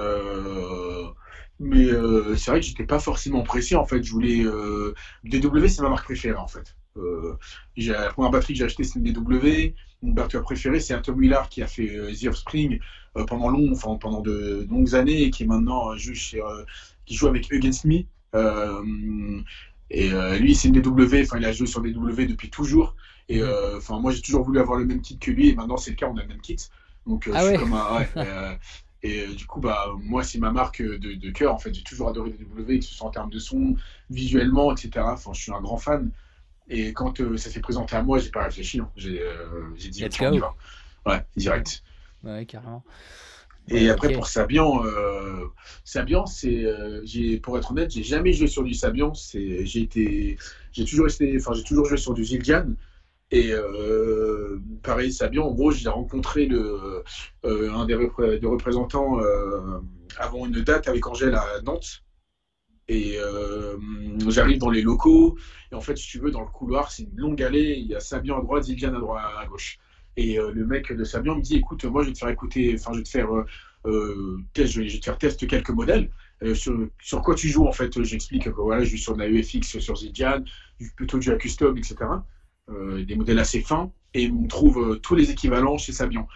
mais 1.61 1.85
euh, 1.85 2.35
c'est 2.35 2.49
vrai 2.49 2.59
que 2.59 2.65
j'étais 2.65 2.85
pas 2.85 2.99
forcément 2.99 3.43
pressé 3.43 3.75
en 3.75 3.85
fait. 3.85 4.01
Je 4.03 4.11
voulais 4.11 4.43
euh, 4.43 4.95
DW, 5.23 5.67
c'est 5.67 5.83
ma 5.83 5.89
marque 5.89 6.05
préférée 6.05 6.35
en 6.35 6.47
fait. 6.47 6.75
Euh, 6.97 7.37
la 7.77 8.09
première 8.09 8.31
batterie 8.31 8.53
que 8.53 8.59
j'ai 8.59 8.65
achetée 8.65 8.83
c'est 8.83 8.99
une 8.99 9.13
DW. 9.13 9.75
Mon 10.01 10.11
batteur 10.13 10.41
préféré 10.41 10.79
c'est 10.79 10.95
un 10.95 11.01
Tom 11.01 11.19
Willard 11.19 11.49
qui 11.49 11.61
a 11.61 11.67
fait 11.67 11.95
euh, 11.95 12.11
The 12.11 12.33
Spring 12.33 12.79
euh, 13.15 13.25
pendant 13.25 13.49
long, 13.49 13.71
enfin 13.71 13.95
pendant 13.97 14.21
de, 14.21 14.65
longues 14.71 14.95
années 14.95 15.21
et 15.21 15.29
qui 15.29 15.43
est 15.43 15.45
maintenant 15.45 15.95
joue 15.97 16.15
chez, 16.15 16.41
qui 17.05 17.15
joue 17.15 17.27
avec 17.27 17.51
Against 17.51 17.85
Me. 17.85 18.03
et 19.89 20.09
lui 20.39 20.55
c'est 20.55 20.67
une 20.69 20.81
DW, 20.81 21.21
enfin 21.23 21.37
il 21.37 21.45
a 21.45 21.51
joué 21.51 21.67
sur 21.67 21.81
DW 21.81 22.25
depuis 22.25 22.49
toujours. 22.49 22.95
Et 23.29 23.41
enfin 23.75 23.99
moi 23.99 24.11
j'ai 24.11 24.21
toujours 24.21 24.43
voulu 24.43 24.59
avoir 24.59 24.77
le 24.77 24.85
même 24.85 25.01
kit 25.01 25.17
que 25.17 25.31
lui 25.31 25.49
et 25.49 25.55
maintenant 25.55 25.77
c'est 25.77 25.91
le 25.91 25.97
cas, 25.97 26.07
on 26.07 26.17
a 26.17 26.21
le 26.21 26.27
même 26.27 26.41
kit. 26.41 26.57
Donc 27.07 27.29
ah 27.33 27.41
je 27.41 27.49
suis 27.49 27.57
comme 27.57 27.73
un, 27.73 27.97
ouais, 27.97 28.09
Et 29.03 29.21
euh, 29.21 29.33
du 29.33 29.45
coup, 29.47 29.59
bah, 29.59 29.87
moi, 29.99 30.23
c'est 30.23 30.37
ma 30.37 30.51
marque 30.51 30.81
de, 30.81 30.97
de 30.97 31.31
cœur. 31.31 31.53
En 31.53 31.57
fait, 31.57 31.73
j'ai 31.73 31.83
toujours 31.83 32.09
adoré 32.09 32.31
DW, 32.31 32.79
que 32.79 32.81
ce 32.81 32.93
soit 32.93 33.07
en 33.07 33.11
termes 33.11 33.29
de 33.29 33.39
son, 33.39 33.75
visuellement, 34.09 34.71
etc. 34.71 35.05
Enfin, 35.09 35.33
je 35.33 35.41
suis 35.41 35.51
un 35.51 35.61
grand 35.61 35.77
fan. 35.77 36.11
Et 36.67 36.93
quand 36.93 37.19
euh, 37.19 37.37
ça 37.37 37.49
s'est 37.49 37.59
présenté 37.59 37.95
à 37.95 38.03
moi, 38.03 38.19
j'ai 38.19 38.29
pas 38.29 38.43
réfléchi. 38.43 38.79
Hein. 38.79 38.89
J'ai 38.95 39.21
euh, 39.21 39.71
dit, 39.75 40.05
ok, 40.05 40.17
on 40.21 40.33
y 40.33 40.39
va. 40.39 40.53
Ouais, 41.05 41.25
direct. 41.35 41.83
Ouais, 42.23 42.45
carrément. 42.45 42.83
Et 43.69 43.89
après, 43.89 44.11
pour 44.13 44.27
Sabian, 44.27 44.83
Sabian, 45.85 46.25
c'est, 46.25 46.65
j'ai, 47.03 47.39
pour 47.39 47.57
être 47.57 47.71
honnête, 47.71 47.91
j'ai 47.91 48.03
jamais 48.03 48.33
joué 48.33 48.47
sur 48.47 48.63
du 48.63 48.73
Sabian. 48.73 49.13
C'est, 49.13 49.65
j'ai 49.65 49.81
été, 49.81 50.37
j'ai 50.71 50.83
toujours 50.85 51.05
resté, 51.05 51.35
enfin, 51.39 51.53
j'ai 51.53 51.63
toujours 51.63 51.85
joué 51.85 51.97
sur 51.97 52.13
du 52.13 52.23
Zildjian. 52.25 52.75
Et 53.31 53.51
euh, 53.53 54.59
pareil, 54.83 55.11
Sabian, 55.11 55.45
en 55.45 55.53
gros, 55.53 55.71
j'ai 55.71 55.87
rencontré 55.87 56.45
le, 56.45 57.03
euh, 57.45 57.73
un 57.73 57.85
des, 57.85 57.95
représentants 57.95 59.21
euh, 59.21 59.79
avant 60.17 60.45
une 60.45 60.61
date 60.61 60.89
avec 60.89 61.07
Angèle 61.07 61.35
à 61.35 61.61
Nantes. 61.63 62.03
Et 62.89 63.17
j'arrive 64.27 64.57
dans 64.57 64.69
les 64.69 64.81
locaux. 64.81 65.37
Et 65.71 65.75
en 65.75 65.81
fait, 65.81 65.97
si 65.97 66.09
tu 66.09 66.19
veux, 66.19 66.29
dans 66.29 66.41
le 66.41 66.47
couloir, 66.47 66.91
c'est 66.91 67.03
une 67.03 67.15
longue 67.15 67.41
allée. 67.41 67.77
Il 67.77 67.87
y 67.87 67.95
a 67.95 68.01
Sabian 68.01 68.39
à 68.39 68.41
droite, 68.41 68.65
Zillian 68.65 68.93
à, 68.95 68.99
droite, 68.99 69.23
à 69.39 69.45
gauche. 69.45 69.77
Et 70.17 70.35
le 70.35 70.65
mec 70.65 70.91
de 70.91 71.03
Sabian 71.03 71.35
me 71.35 71.41
dit 71.41 71.57
écoute, 71.57 71.85
moi, 71.85 72.03
je 72.03 72.07
vais 72.07 72.13
te 72.13 72.19
faire 72.19 72.29
écouter, 72.29 72.75
enfin, 72.77 72.91
je 72.93 72.97
vais 72.97 73.03
te 73.03 73.09
faire, 73.09 73.29
je 73.85 74.81
vais 74.81 74.87
te 74.99 75.05
faire 75.05 75.17
tester 75.17 75.47
quelques 75.47 75.69
modèles. 75.69 76.11
sur, 76.53 76.77
sur, 77.01 77.21
quoi 77.21 77.35
tu 77.35 77.47
joues 77.47 77.65
en 77.65 77.71
fait 77.71 78.03
J'explique 78.03 78.43
que 78.43 78.49
voilà, 78.49 78.83
je 78.83 78.91
joue 78.91 78.97
sur 78.97 79.13
de 79.13 79.19
la 79.19 79.29
EFX 79.29 79.79
sur 79.79 79.95
Zildjian, 79.95 80.43
plutôt 80.97 81.17
du 81.17 81.35
custom, 81.37 81.77
etc. 81.77 81.95
Euh, 82.69 83.03
des 83.03 83.15
modèles 83.15 83.39
assez 83.39 83.59
fins, 83.61 83.91
et 84.13 84.31
on 84.31 84.47
trouve 84.47 84.77
euh, 84.77 84.95
tous 84.95 85.15
les 85.15 85.31
équivalents 85.31 85.77
chez 85.77 85.91
Sabian. 85.91 86.27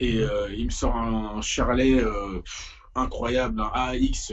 Et 0.00 0.18
euh, 0.18 0.52
il 0.52 0.66
me 0.66 0.70
sort 0.70 0.96
un 0.96 1.40
Charlet 1.40 2.02
incroyable, 2.94 3.60
un 3.60 3.70
AX 3.74 4.32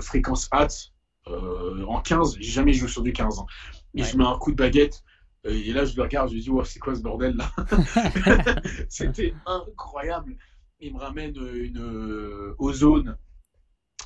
fréquence 0.00 0.48
HAT 0.52 0.92
en 1.26 2.00
15. 2.00 2.36
J'ai 2.38 2.50
jamais 2.50 2.72
joué 2.72 2.88
sur 2.88 3.02
du 3.02 3.12
15. 3.12 3.38
Hein. 3.38 3.46
Et 3.94 4.04
je 4.04 4.16
mets 4.16 4.24
un 4.24 4.38
coup 4.38 4.52
de 4.52 4.56
baguette. 4.56 5.02
Et 5.44 5.72
là, 5.72 5.84
je 5.84 5.94
le 5.96 6.02
regarde, 6.02 6.30
je 6.30 6.36
me 6.36 6.40
dis, 6.40 6.70
c'est 6.70 6.78
quoi 6.78 6.94
ce 6.94 7.02
bordel 7.02 7.36
là? 7.36 7.50
C'était 8.88 9.34
incroyable. 9.46 10.36
Il 10.80 10.94
me 10.94 10.98
ramène 10.98 11.34
une 11.36 12.54
Ozone, 12.58 13.16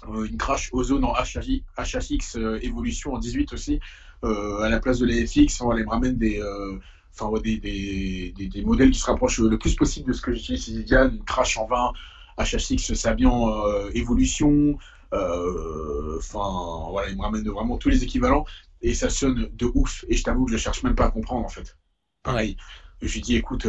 une 0.06 0.36
crash 0.36 0.70
Ozone 0.72 1.04
en 1.04 1.14
HHX 1.14 2.36
évolution 2.62 3.14
en 3.14 3.18
18 3.18 3.52
aussi. 3.52 3.80
Euh, 4.24 4.60
à 4.62 4.68
la 4.68 4.80
place 4.80 4.98
de 4.98 5.06
l'AFX, 5.06 5.60
on 5.60 5.72
me 5.72 5.88
ramène 5.88 6.16
des, 6.16 6.40
euh, 6.40 6.78
enfin, 7.14 7.30
des, 7.40 7.58
des, 7.58 8.32
des, 8.32 8.62
modèles 8.62 8.90
qui 8.90 8.98
se 8.98 9.06
rapprochent 9.06 9.38
le 9.38 9.58
plus 9.58 9.76
possible 9.76 10.08
de 10.08 10.12
ce 10.12 10.20
que 10.20 10.32
j'utilise 10.32 10.64
chez 10.64 10.94
une 10.94 11.24
Crash 11.24 11.56
en 11.56 11.66
20, 11.66 11.92
HHX 12.38 12.94
Sabian 12.94 13.48
euh, 13.48 13.90
Evolution, 13.94 14.76
enfin 15.12 16.88
voilà, 16.90 17.10
il 17.10 17.16
me 17.16 17.22
ramène 17.22 17.48
vraiment 17.48 17.78
tous 17.78 17.90
les 17.90 18.02
équivalents 18.02 18.44
et 18.82 18.94
ça 18.94 19.10
sonne 19.10 19.48
de 19.52 19.70
ouf. 19.74 20.04
Et 20.08 20.16
je 20.16 20.22
t'avoue 20.22 20.46
que 20.46 20.52
je 20.52 20.56
cherche 20.56 20.82
même 20.82 20.94
pas 20.94 21.06
à 21.06 21.10
comprendre 21.10 21.44
en 21.44 21.48
fait. 21.48 21.76
Pareil, 22.22 22.56
je 23.00 23.12
lui 23.12 23.20
dis 23.20 23.36
écoute, 23.36 23.66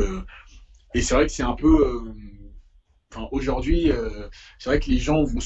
et 0.93 1.01
c'est 1.01 1.13
vrai 1.13 1.27
que 1.27 1.31
c'est 1.31 1.43
un 1.43 1.53
peu 1.53 2.03
aujourd'hui, 3.31 3.91
euh, 3.91 4.27
c'est 4.57 4.69
vrai 4.69 4.79
que 4.79 4.89
les 4.89 4.97
gens 4.97 5.23
vont 5.23 5.39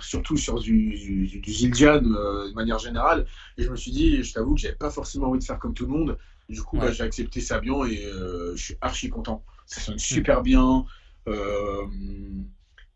surtout 0.00 0.36
sur 0.36 0.60
du, 0.60 0.90
du, 0.90 1.40
du 1.40 1.52
Zildjian 1.52 2.04
euh, 2.04 2.48
de 2.48 2.54
manière 2.54 2.78
générale. 2.78 3.26
Et 3.58 3.64
je 3.64 3.70
me 3.70 3.76
suis 3.76 3.90
dit, 3.90 4.22
je 4.22 4.32
t'avoue 4.32 4.54
que 4.54 4.60
j'avais 4.60 4.76
pas 4.76 4.90
forcément 4.90 5.28
envie 5.28 5.40
de 5.40 5.44
faire 5.44 5.58
comme 5.58 5.74
tout 5.74 5.86
le 5.86 5.92
monde. 5.92 6.18
Du 6.48 6.62
coup, 6.62 6.78
bah, 6.78 6.92
j'ai 6.92 7.02
accepté 7.02 7.40
Sabian 7.40 7.84
et 7.84 8.04
euh, 8.04 8.54
je 8.56 8.62
suis 8.62 8.76
archi 8.80 9.08
content. 9.08 9.44
Ça 9.66 9.80
sonne 9.80 9.98
super 9.98 10.42
bien. 10.42 10.84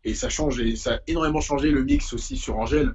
et 0.03 0.13
ça 0.13 0.29
change, 0.29 0.59
et 0.59 0.75
ça 0.75 0.95
a 0.95 0.99
énormément 1.07 1.41
changé 1.41 1.71
le 1.71 1.83
mix 1.83 2.13
aussi 2.13 2.37
sur 2.37 2.57
Angèle. 2.57 2.93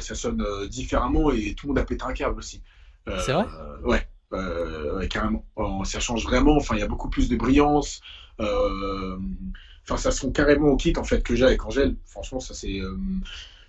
Ça 0.00 0.14
sonne 0.14 0.44
différemment 0.68 1.30
et 1.30 1.54
tout 1.54 1.66
le 1.66 1.68
monde 1.70 1.78
a 1.78 1.84
pété 1.84 2.04
un 2.04 2.12
câble 2.12 2.38
aussi. 2.38 2.62
C'est 3.06 3.32
vrai? 3.32 3.46
Ouais, 3.84 5.08
carrément. 5.08 5.44
ça 5.84 6.00
change 6.00 6.24
vraiment. 6.24 6.56
Enfin, 6.56 6.76
il 6.76 6.80
y 6.80 6.84
a 6.84 6.88
beaucoup 6.88 7.10
plus 7.10 7.28
de 7.28 7.36
brillance. 7.36 8.00
Enfin, 8.38 9.96
ça 9.96 10.10
sont 10.10 10.30
carrément 10.30 10.68
au 10.68 10.76
kit 10.76 10.92
en 10.96 11.04
fait 11.04 11.22
que 11.22 11.34
j'ai 11.34 11.44
avec 11.44 11.64
Angèle. 11.64 11.96
Franchement, 12.04 12.40
ça 12.40 12.54
c'est. 12.54 12.80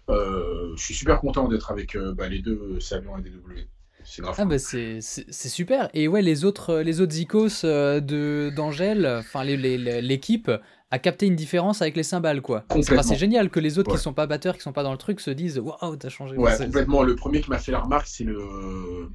je 0.09 0.73
suis 0.77 0.93
super 0.93 1.19
content 1.19 1.47
d'être 1.47 1.71
avec 1.71 1.97
bah, 1.97 2.27
les 2.27 2.39
deux 2.39 2.79
Savion 2.79 3.17
et 3.17 3.21
DW. 3.21 3.67
C'est 4.03 4.21
grave. 4.23 4.35
Ah 4.37 4.45
bah 4.45 4.57
c'est 4.57 5.01
super. 5.01 5.89
Et 5.93 6.07
ouais, 6.07 6.21
les 6.21 6.43
autres, 6.43 6.79
les 6.79 7.01
autres 7.01 7.17
icos 7.17 7.63
de 7.63 8.51
d'Angèle, 8.55 9.05
enfin 9.19 9.43
l'équipe 9.43 10.51
a 10.91 10.99
capté 10.99 11.25
une 11.25 11.35
différence 11.35 11.81
avec 11.81 11.95
les 11.95 12.03
cymbales 12.03 12.41
quoi. 12.41 12.65
C'est 12.81 13.15
génial 13.15 13.49
que 13.49 13.59
les 13.59 13.79
autres 13.79 13.91
qui 13.91 14.01
sont 14.01 14.13
pas 14.13 14.27
batteurs, 14.27 14.55
qui 14.55 14.61
sont 14.61 14.73
pas 14.73 14.83
dans 14.83 14.91
le 14.91 14.97
truc, 14.97 15.19
se 15.21 15.31
disent 15.31 15.59
waouh 15.59 15.95
t'as 15.95 16.09
changé. 16.09 16.35
Ouais, 16.37 16.55
complètement. 16.57 17.01
Le 17.03 17.15
premier 17.15 17.41
qui 17.41 17.49
m'a 17.49 17.59
fait 17.59 17.71
la 17.71 17.79
remarque, 17.79 18.07
c'est 18.07 18.25
le 18.25 19.09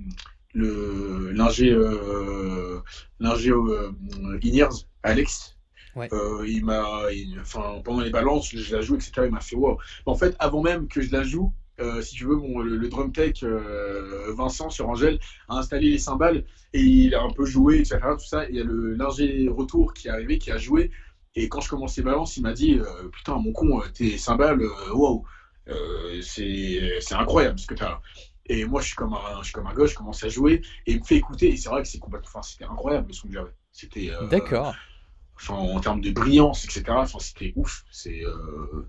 le 0.57 1.33
l'ingé 1.33 1.71
euh, 1.71 2.81
euh, 3.21 4.69
Alex. 5.03 5.57
Euh, 6.13 6.45
il 6.47 6.65
m'a, 6.65 6.85
enfin, 7.41 7.81
pendant 7.85 8.01
les 8.01 8.11
balances, 8.11 8.51
je, 8.55 8.77
la 8.77 8.83
joue, 8.83 8.97
etc. 8.97 9.13
Il 9.25 9.31
m'a 9.31 9.41
fait 9.41 9.57
wow. 9.57 9.79
En 10.05 10.15
fait, 10.15 10.37
avant 10.39 10.63
même 10.63 10.89
que 10.89 11.01
je 11.01 11.11
la 11.11 11.23
joue, 11.23 11.53
euh, 11.81 12.03
si 12.03 12.15
tu 12.17 12.25
veux, 12.25 12.37
bon, 12.37 12.61
le, 12.61 12.89
drum 12.89 13.13
tech 13.13 13.43
Vincent 14.37 14.69
sur 14.71 14.89
Angèle 14.89 15.19
a 15.49 15.57
installé 15.57 15.91
les 15.91 15.99
cymbales 15.99 16.45
et 16.75 16.81
il 16.81 17.15
a 17.15 17.23
un 17.23 17.31
peu 17.31 17.47
joué, 17.47 17.79
etc. 17.79 17.99
Tout 18.13 18.27
ça. 18.27 18.47
Il 18.49 18.57
y 18.57 18.61
a 18.61 18.65
le 18.65 18.95
l'ingé 18.95 19.49
retour 19.49 19.95
qui 19.95 20.09
est 20.09 20.11
arrivé, 20.11 20.39
qui 20.39 20.51
a 20.51 20.59
joué. 20.59 20.91
Et 21.37 21.49
quand 21.49 21.61
je 21.61 21.69
commence 21.69 21.97
les 21.97 22.03
balances, 22.03 22.37
il 22.37 22.43
m'a 22.43 22.53
dit 22.53 22.81
Putain, 23.13 23.37
mon 23.37 23.53
con, 23.53 23.83
tes 23.95 24.19
cymbales, 24.19 24.63
wow, 24.93 25.25
c'est 26.23 27.13
incroyable 27.13 27.59
ce 27.59 27.67
que 27.67 27.75
tu 27.75 27.85
as. 27.85 28.01
Et 28.49 28.65
moi, 28.65 28.81
je 28.81 28.87
suis 28.87 28.97
comme 28.97 29.15
un, 29.15 29.39
je 29.41 29.45
suis 29.45 29.53
comme 29.53 29.67
un 29.67 29.75
gauche, 29.75 29.91
je 29.91 29.97
commence 29.97 30.23
à 30.23 30.29
jouer 30.29 30.63
et 30.87 30.93
il 30.93 31.01
me 31.01 31.05
fait 31.05 31.17
écouter. 31.17 31.49
Et 31.49 31.57
c'est 31.57 31.69
vrai 31.69 31.83
que 31.83 31.89
c'est 31.89 31.99
complètement, 31.99 32.29
enfin, 32.29 32.43
c'était 32.43 32.65
incroyable 32.65 33.09
le 33.09 33.13
son 33.13 33.29
que 33.29 33.35
j'avais. 33.35 33.55
C'était. 33.73 34.11
Euh, 34.11 34.27
D'accord. 34.29 34.75
Enfin, 35.35 35.55
en 35.55 35.81
termes 35.81 36.01
de 36.01 36.11
brillance, 36.11 36.65
etc. 36.65 36.85
Enfin, 36.91 37.19
c'était 37.19 37.53
ouf. 37.57 37.85
C'est. 37.91 38.25
Euh, 38.25 38.89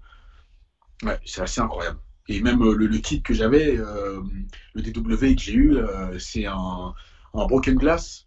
ouais, 1.03 1.19
c'est 1.25 1.41
assez 1.41 1.59
incroyable. 1.59 1.99
Et 2.29 2.41
même 2.41 2.61
euh, 2.61 2.73
le, 2.73 2.97
kit 2.99 3.21
que 3.21 3.33
j'avais, 3.33 3.77
le 3.77 4.81
DW 4.81 5.35
que 5.35 5.41
j'ai 5.41 5.53
eu, 5.53 5.77
c'est 6.19 6.45
un, 6.45 6.93
un, 7.33 7.45
Broken 7.45 7.75
Glass 7.75 8.26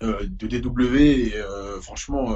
de 0.00 0.46
DW. 0.46 0.96
Et 0.96 1.34
franchement, 1.80 2.34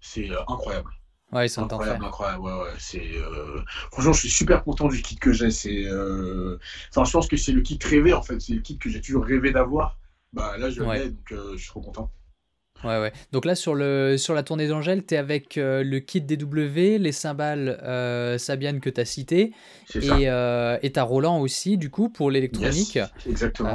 c'est 0.00 0.30
incroyable. 0.48 0.90
Ouais, 1.32 1.46
ils 1.46 1.48
sont 1.48 1.62
incroyable, 1.62 2.04
incroyable. 2.04 2.42
Ouais, 2.42 2.52
ouais. 2.52 2.70
C'est, 2.78 3.16
euh, 3.16 3.62
Franchement, 3.90 4.12
je 4.12 4.20
suis 4.20 4.30
super 4.30 4.62
content 4.64 4.88
du 4.88 5.00
kit 5.00 5.16
que 5.16 5.32
j'ai. 5.32 5.50
C'est, 5.50 5.86
euh, 5.86 6.58
enfin, 6.90 7.04
je 7.04 7.12
pense 7.12 7.26
que 7.26 7.38
c'est 7.38 7.52
le 7.52 7.62
kit 7.62 7.78
rêvé 7.82 8.12
en 8.12 8.22
fait. 8.22 8.38
C'est 8.38 8.52
le 8.52 8.60
kit 8.60 8.76
que 8.76 8.90
j'ai 8.90 9.00
toujours 9.00 9.24
rêvé 9.24 9.50
d'avoir. 9.50 9.98
Bah 10.34 10.58
là, 10.58 10.70
je 10.70 10.82
l'ai, 10.82 11.10
donc 11.10 11.32
euh, 11.32 11.52
je 11.52 11.62
suis 11.62 11.68
trop 11.68 11.80
content. 11.80 12.10
Ouais, 12.84 13.00
ouais. 13.00 13.12
Donc 13.32 13.44
là, 13.44 13.54
sur, 13.54 13.74
le, 13.74 14.16
sur 14.16 14.34
la 14.34 14.42
tournée 14.42 14.68
d'Angèle, 14.68 15.04
tu 15.04 15.14
es 15.14 15.16
avec 15.16 15.54
le 15.56 15.98
kit 16.00 16.20
DW, 16.20 16.98
les 16.98 17.12
cymbales 17.12 17.78
Sabian 18.38 18.80
que 18.80 18.90
tu 18.90 19.00
as 19.00 19.04
cité, 19.04 19.52
et 19.94 20.92
tu 20.92 20.98
as 20.98 21.02
Roland 21.02 21.40
aussi, 21.40 21.78
du 21.78 21.90
coup, 21.90 22.08
pour 22.08 22.30
l'électronique. 22.30 22.98
exactement. 23.26 23.70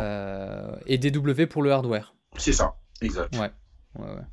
et 0.85 0.97
DW 0.97 1.45
pour 1.45 1.63
le 1.63 1.71
hardware. 1.71 2.13
C'est 2.37 2.53
ça, 2.53 2.75
exact. 3.01 3.35
Ouais, 3.35 3.51
ouais, 3.99 4.05
ouais. 4.05 4.23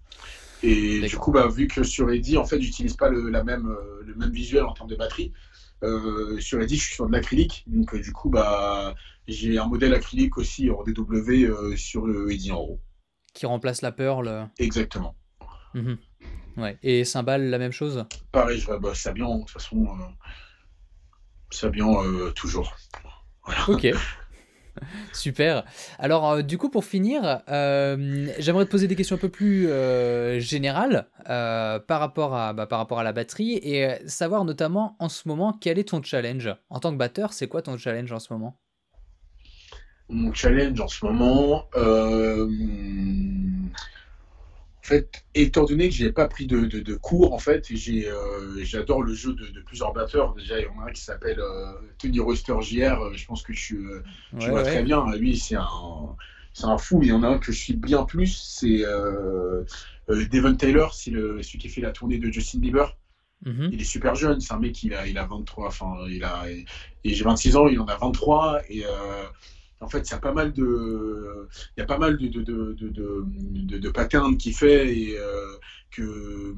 Et 0.64 1.00
du 1.02 1.16
coup, 1.18 1.30
bah, 1.30 1.46
vu 1.46 1.68
que 1.68 1.82
sur 1.82 2.10
Eddy, 2.10 2.38
en 2.38 2.44
fait, 2.46 2.60
j'utilise 2.60 2.94
pas 2.96 3.10
le, 3.10 3.28
la 3.28 3.44
même, 3.44 3.66
euh, 3.66 4.02
le 4.02 4.14
même 4.14 4.30
visuel 4.30 4.64
en 4.64 4.72
termes 4.72 4.88
de 4.88 4.96
batterie. 4.96 5.32
Euh, 5.82 6.40
sur 6.40 6.60
Eddy, 6.62 6.76
je 6.76 6.84
suis 6.84 6.94
sur 6.94 7.06
de 7.06 7.12
l'acrylique. 7.12 7.64
Donc, 7.66 7.94
euh, 7.94 8.00
du 8.00 8.12
coup, 8.12 8.30
bah, 8.30 8.94
j'ai 9.28 9.58
un 9.58 9.66
modèle 9.66 9.92
acrylique 9.92 10.38
aussi 10.38 10.70
en 10.70 10.82
DW 10.82 11.76
sur 11.76 12.06
le 12.06 12.32
Eddy 12.32 12.50
en 12.50 12.60
haut. 12.60 12.80
Qui 13.34 13.46
remplace 13.46 13.82
la 13.82 13.92
Pearl. 13.92 14.48
Exactement. 14.58 15.14
Mhm. 15.74 15.98
Ouais. 16.56 16.78
Et 16.82 17.04
cymbale, 17.04 17.50
la 17.50 17.58
même 17.58 17.72
chose? 17.72 18.06
Pareil, 18.32 18.58
je, 18.58 18.72
bah, 18.72 18.94
Sabian, 18.94 19.36
de 19.36 19.40
toute 19.40 19.50
façon. 19.50 19.86
Sabian, 21.50 22.02
toujours. 22.34 22.74
Voilà. 23.44 23.68
Ok. 23.68 23.88
Super. 25.12 25.64
Alors, 25.98 26.30
euh, 26.30 26.42
du 26.42 26.58
coup, 26.58 26.68
pour 26.68 26.84
finir, 26.84 27.42
euh, 27.48 28.28
j'aimerais 28.38 28.64
te 28.64 28.70
poser 28.70 28.86
des 28.88 28.96
questions 28.96 29.16
un 29.16 29.18
peu 29.18 29.28
plus 29.28 29.68
euh, 29.68 30.40
générales 30.40 31.08
par, 31.26 32.00
rapport 32.00 32.34
à, 32.34 32.52
bah, 32.52 32.66
par 32.66 32.78
rapport 32.78 32.98
à 32.98 33.04
la 33.04 33.12
batterie 33.12 33.54
et 33.54 33.96
savoir 34.06 34.44
notamment 34.44 34.96
en 34.98 35.08
ce 35.08 35.28
moment 35.28 35.56
quel 35.58 35.78
est 35.78 35.88
ton 35.88 36.02
challenge? 36.02 36.54
En 36.70 36.80
tant 36.80 36.92
que 36.92 36.96
batteur, 36.96 37.32
c'est 37.32 37.48
quoi 37.48 37.62
ton 37.62 37.76
challenge 37.76 38.12
en 38.12 38.18
ce 38.18 38.32
moment? 38.32 38.58
Mon 40.08 40.32
challenge 40.32 40.80
en 40.80 40.88
ce 40.88 41.04
moment, 41.04 41.66
en 44.84 44.86
fait, 44.86 45.24
étant 45.34 45.64
donné 45.64 45.88
que 45.88 45.94
j'ai 45.94 46.12
pas 46.12 46.28
pris 46.28 46.46
de, 46.46 46.66
de, 46.66 46.94
cours, 46.94 47.32
en 47.32 47.38
fait, 47.38 47.64
j'ai, 47.70 48.06
euh, 48.06 48.62
j'adore 48.64 49.02
le 49.02 49.14
jeu 49.14 49.32
de, 49.32 49.60
plusieurs 49.62 49.94
batteurs. 49.94 50.34
Déjà, 50.34 50.58
il 50.60 50.64
y 50.64 50.68
en 50.68 50.78
a 50.82 50.90
un 50.90 50.92
qui 50.92 51.00
s'appelle 51.00 51.40
euh, 51.40 51.72
Tony 51.96 52.20
Roster 52.20 52.52
JR. 52.60 53.00
Euh, 53.00 53.14
je 53.14 53.24
pense 53.24 53.42
que 53.42 53.54
tu, 53.54 53.88
tu 54.38 54.50
vois 54.50 54.62
très 54.62 54.82
bien. 54.82 55.06
Lui, 55.16 55.38
c'est 55.38 55.54
un, 55.54 55.66
c'est 56.52 56.66
un 56.66 56.76
fou. 56.76 56.98
Mais 56.98 57.06
il 57.06 57.08
y 57.08 57.12
en 57.12 57.22
a 57.22 57.28
un 57.28 57.38
que 57.38 57.50
je 57.50 57.58
suis 57.58 57.72
bien 57.72 58.04
plus. 58.04 58.36
C'est 58.36 58.84
Devon 60.08 60.54
Taylor. 60.54 60.92
C'est 60.92 61.12
le, 61.12 61.40
celui 61.40 61.60
qui 61.60 61.70
fait 61.70 61.80
la 61.80 61.90
tournée 61.90 62.18
de 62.18 62.30
Justin 62.30 62.58
Bieber. 62.58 62.94
Mm-hmm. 63.46 63.70
Il 63.72 63.80
est 63.80 63.84
super 63.84 64.14
jeune. 64.14 64.42
C'est 64.42 64.52
un 64.52 64.58
mec, 64.58 64.82
il 64.82 64.92
a, 64.92 65.06
il 65.06 65.16
a 65.16 65.24
23. 65.24 65.68
Enfin, 65.68 65.94
il 66.10 66.22
a, 66.24 66.44
et, 66.50 66.66
j'ai 67.04 67.24
26 67.24 67.56
ans. 67.56 67.68
Il 67.68 67.80
en 67.80 67.86
a 67.86 67.96
23. 67.96 68.60
Et 68.68 68.84
en 69.84 69.88
fait, 69.88 70.08
il 70.08 70.12
y 70.12 70.14
a 70.14 70.18
pas 70.18 70.32
mal 70.32 70.52
de, 70.52 71.48
il 71.76 71.80
y 71.80 71.82
a 71.82 71.86
pas 71.86 71.98
mal 71.98 72.16
de, 72.16 72.28
de, 72.28 72.42
de, 72.42 73.78
de, 73.78 73.90
patterns 73.90 74.36
qu'il 74.38 74.54
fait 74.54 74.96
et 74.96 75.18
euh, 75.18 75.58
que, 75.90 76.54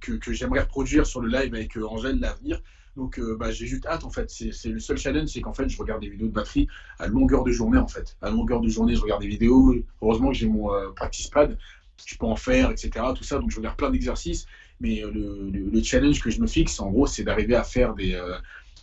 que, 0.00 0.12
que 0.12 0.32
j'aimerais 0.32 0.60
reproduire 0.60 1.06
sur 1.06 1.20
le 1.20 1.28
live 1.28 1.54
avec 1.54 1.76
euh, 1.76 1.86
Angèle 1.86 2.18
l'avenir. 2.18 2.62
Donc, 2.96 3.18
euh, 3.18 3.36
bah, 3.38 3.50
j'ai 3.50 3.66
juste 3.66 3.86
hâte 3.86 4.04
en 4.04 4.10
fait. 4.10 4.30
C'est 4.30 4.68
le 4.70 4.80
seul 4.80 4.96
challenge, 4.96 5.28
c'est 5.28 5.42
qu'en 5.42 5.52
fait, 5.52 5.68
je 5.68 5.78
regarde 5.78 6.00
des 6.00 6.08
vidéos 6.08 6.28
de 6.28 6.32
batterie 6.32 6.68
à 6.98 7.06
longueur 7.06 7.44
de 7.44 7.52
journée 7.52 7.78
en 7.78 7.86
fait. 7.86 8.16
À 8.22 8.30
longueur 8.30 8.60
de 8.60 8.68
journée, 8.68 8.94
je 8.94 9.02
regarde 9.02 9.20
des 9.20 9.28
vidéos. 9.28 9.74
Heureusement 10.00 10.28
que 10.28 10.36
j'ai 10.36 10.48
mon 10.48 10.70
practice 10.96 11.28
pad, 11.28 11.58
je 12.04 12.16
peux 12.16 12.26
en 12.26 12.36
faire, 12.36 12.70
etc. 12.70 12.90
Tout 13.14 13.24
ça, 13.24 13.38
donc 13.38 13.50
je 13.50 13.56
regarde 13.58 13.76
plein 13.76 13.90
d'exercices. 13.90 14.46
Mais 14.80 15.02
le, 15.02 15.50
le, 15.50 15.82
challenge 15.82 16.22
que 16.22 16.30
je 16.30 16.40
me 16.40 16.46
fixe, 16.46 16.80
en 16.80 16.90
gros, 16.90 17.06
c'est 17.06 17.22
d'arriver 17.22 17.54
à 17.54 17.64
faire 17.64 17.94
des 17.94 18.18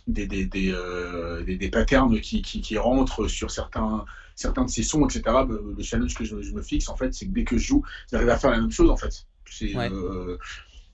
des, 0.08 0.26
des, 0.26 0.46
des, 0.46 0.72
euh, 0.72 1.44
des, 1.44 1.70
patterns 1.70 2.20
qui, 2.20 2.42
qui, 2.42 2.60
qui, 2.60 2.78
rentrent 2.78 3.28
sur 3.28 3.50
certains, 3.50 4.04
certains 4.34 4.64
de 4.64 4.70
ces 4.70 4.82
sons, 4.82 5.06
etc. 5.06 5.22
Bah, 5.26 5.46
le 5.48 5.82
challenge 5.82 6.14
que 6.14 6.24
je, 6.24 6.34
me 6.34 6.62
fixe, 6.62 6.88
en 6.88 6.96
fait, 6.96 7.14
c'est 7.14 7.26
que 7.26 7.32
dès 7.32 7.44
que 7.44 7.58
je 7.58 7.66
joue, 7.66 7.84
j'arrive 8.10 8.30
à 8.30 8.38
faire 8.38 8.50
la 8.50 8.60
même 8.60 8.70
chose, 8.70 8.90
en 8.90 8.96
fait. 8.96 9.26
C'est, 9.44 9.76
euh, 9.76 10.36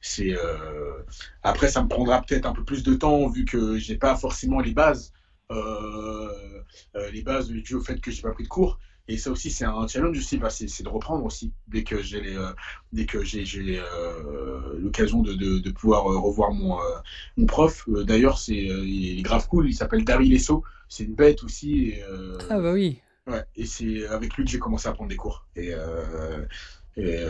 c'est, 0.01 0.37
euh, 0.37 1.03
Après, 1.43 1.69
ça 1.69 1.83
me 1.83 1.89
prendra 1.89 2.23
peut-être 2.23 2.47
un 2.47 2.53
peu 2.53 2.65
plus 2.65 2.83
de 2.83 2.95
temps, 2.95 3.29
vu 3.29 3.45
que 3.45 3.79
j'ai 3.79 3.97
pas 3.97 4.17
forcément 4.17 4.61
les 4.61 4.73
bases. 4.73 5.13
les 5.51 7.23
bases 7.23 7.53
au 7.73 7.81
fait 7.81 8.01
que 8.01 8.11
j'ai 8.11 8.23
pas 8.23 8.33
pris 8.33 8.45
de 8.45 8.49
cours. 8.49 8.79
Et 9.07 9.19
ça 9.19 9.31
aussi, 9.31 9.51
c'est 9.51 9.67
un 9.67 9.87
challenge 9.87 10.17
aussi, 10.17 10.39
bah, 10.39 10.49
c'est 10.49 10.83
de 10.83 10.89
reprendre 10.89 11.25
aussi, 11.25 11.53
dès 11.69 11.85
que 11.85 12.03
j'ai 12.03 12.23
les, 12.23 12.37
euh, 12.37 12.53
dès 12.93 13.05
que 13.05 13.23
j'ai 13.23 13.45
euh, 13.79 14.79
l'occasion 14.79 15.21
de, 15.21 15.35
de, 15.35 15.59
de, 15.59 15.71
pouvoir 15.71 16.11
euh, 16.11 16.19
revoir 16.19 16.53
mon, 16.53 16.79
mon 17.37 17.47
prof. 17.47 17.85
D'ailleurs, 17.89 18.39
c'est 18.39 18.55
il 18.55 19.19
est 19.19 19.23
grave 19.23 19.47
cool, 19.49 19.69
il 19.69 19.75
s'appelle 19.75 20.05
Daryl 20.05 20.31
Lesso, 20.31 20.65
c'est 20.89 21.05
une 21.05 21.15
bête 21.15 21.43
aussi. 21.45 21.91
Et, 21.91 22.03
ah 22.49 22.59
bah 22.59 22.73
oui. 22.73 23.01
Ouais, 23.27 23.45
et 23.57 23.67
c'est 23.67 24.07
avec 24.07 24.35
lui 24.37 24.45
que 24.45 24.51
j'ai 24.51 24.59
commencé 24.59 24.89
à 24.89 24.93
prendre 24.93 25.11
des 25.11 25.17
cours. 25.17 25.47
Et, 25.55 25.73
et 26.97 27.21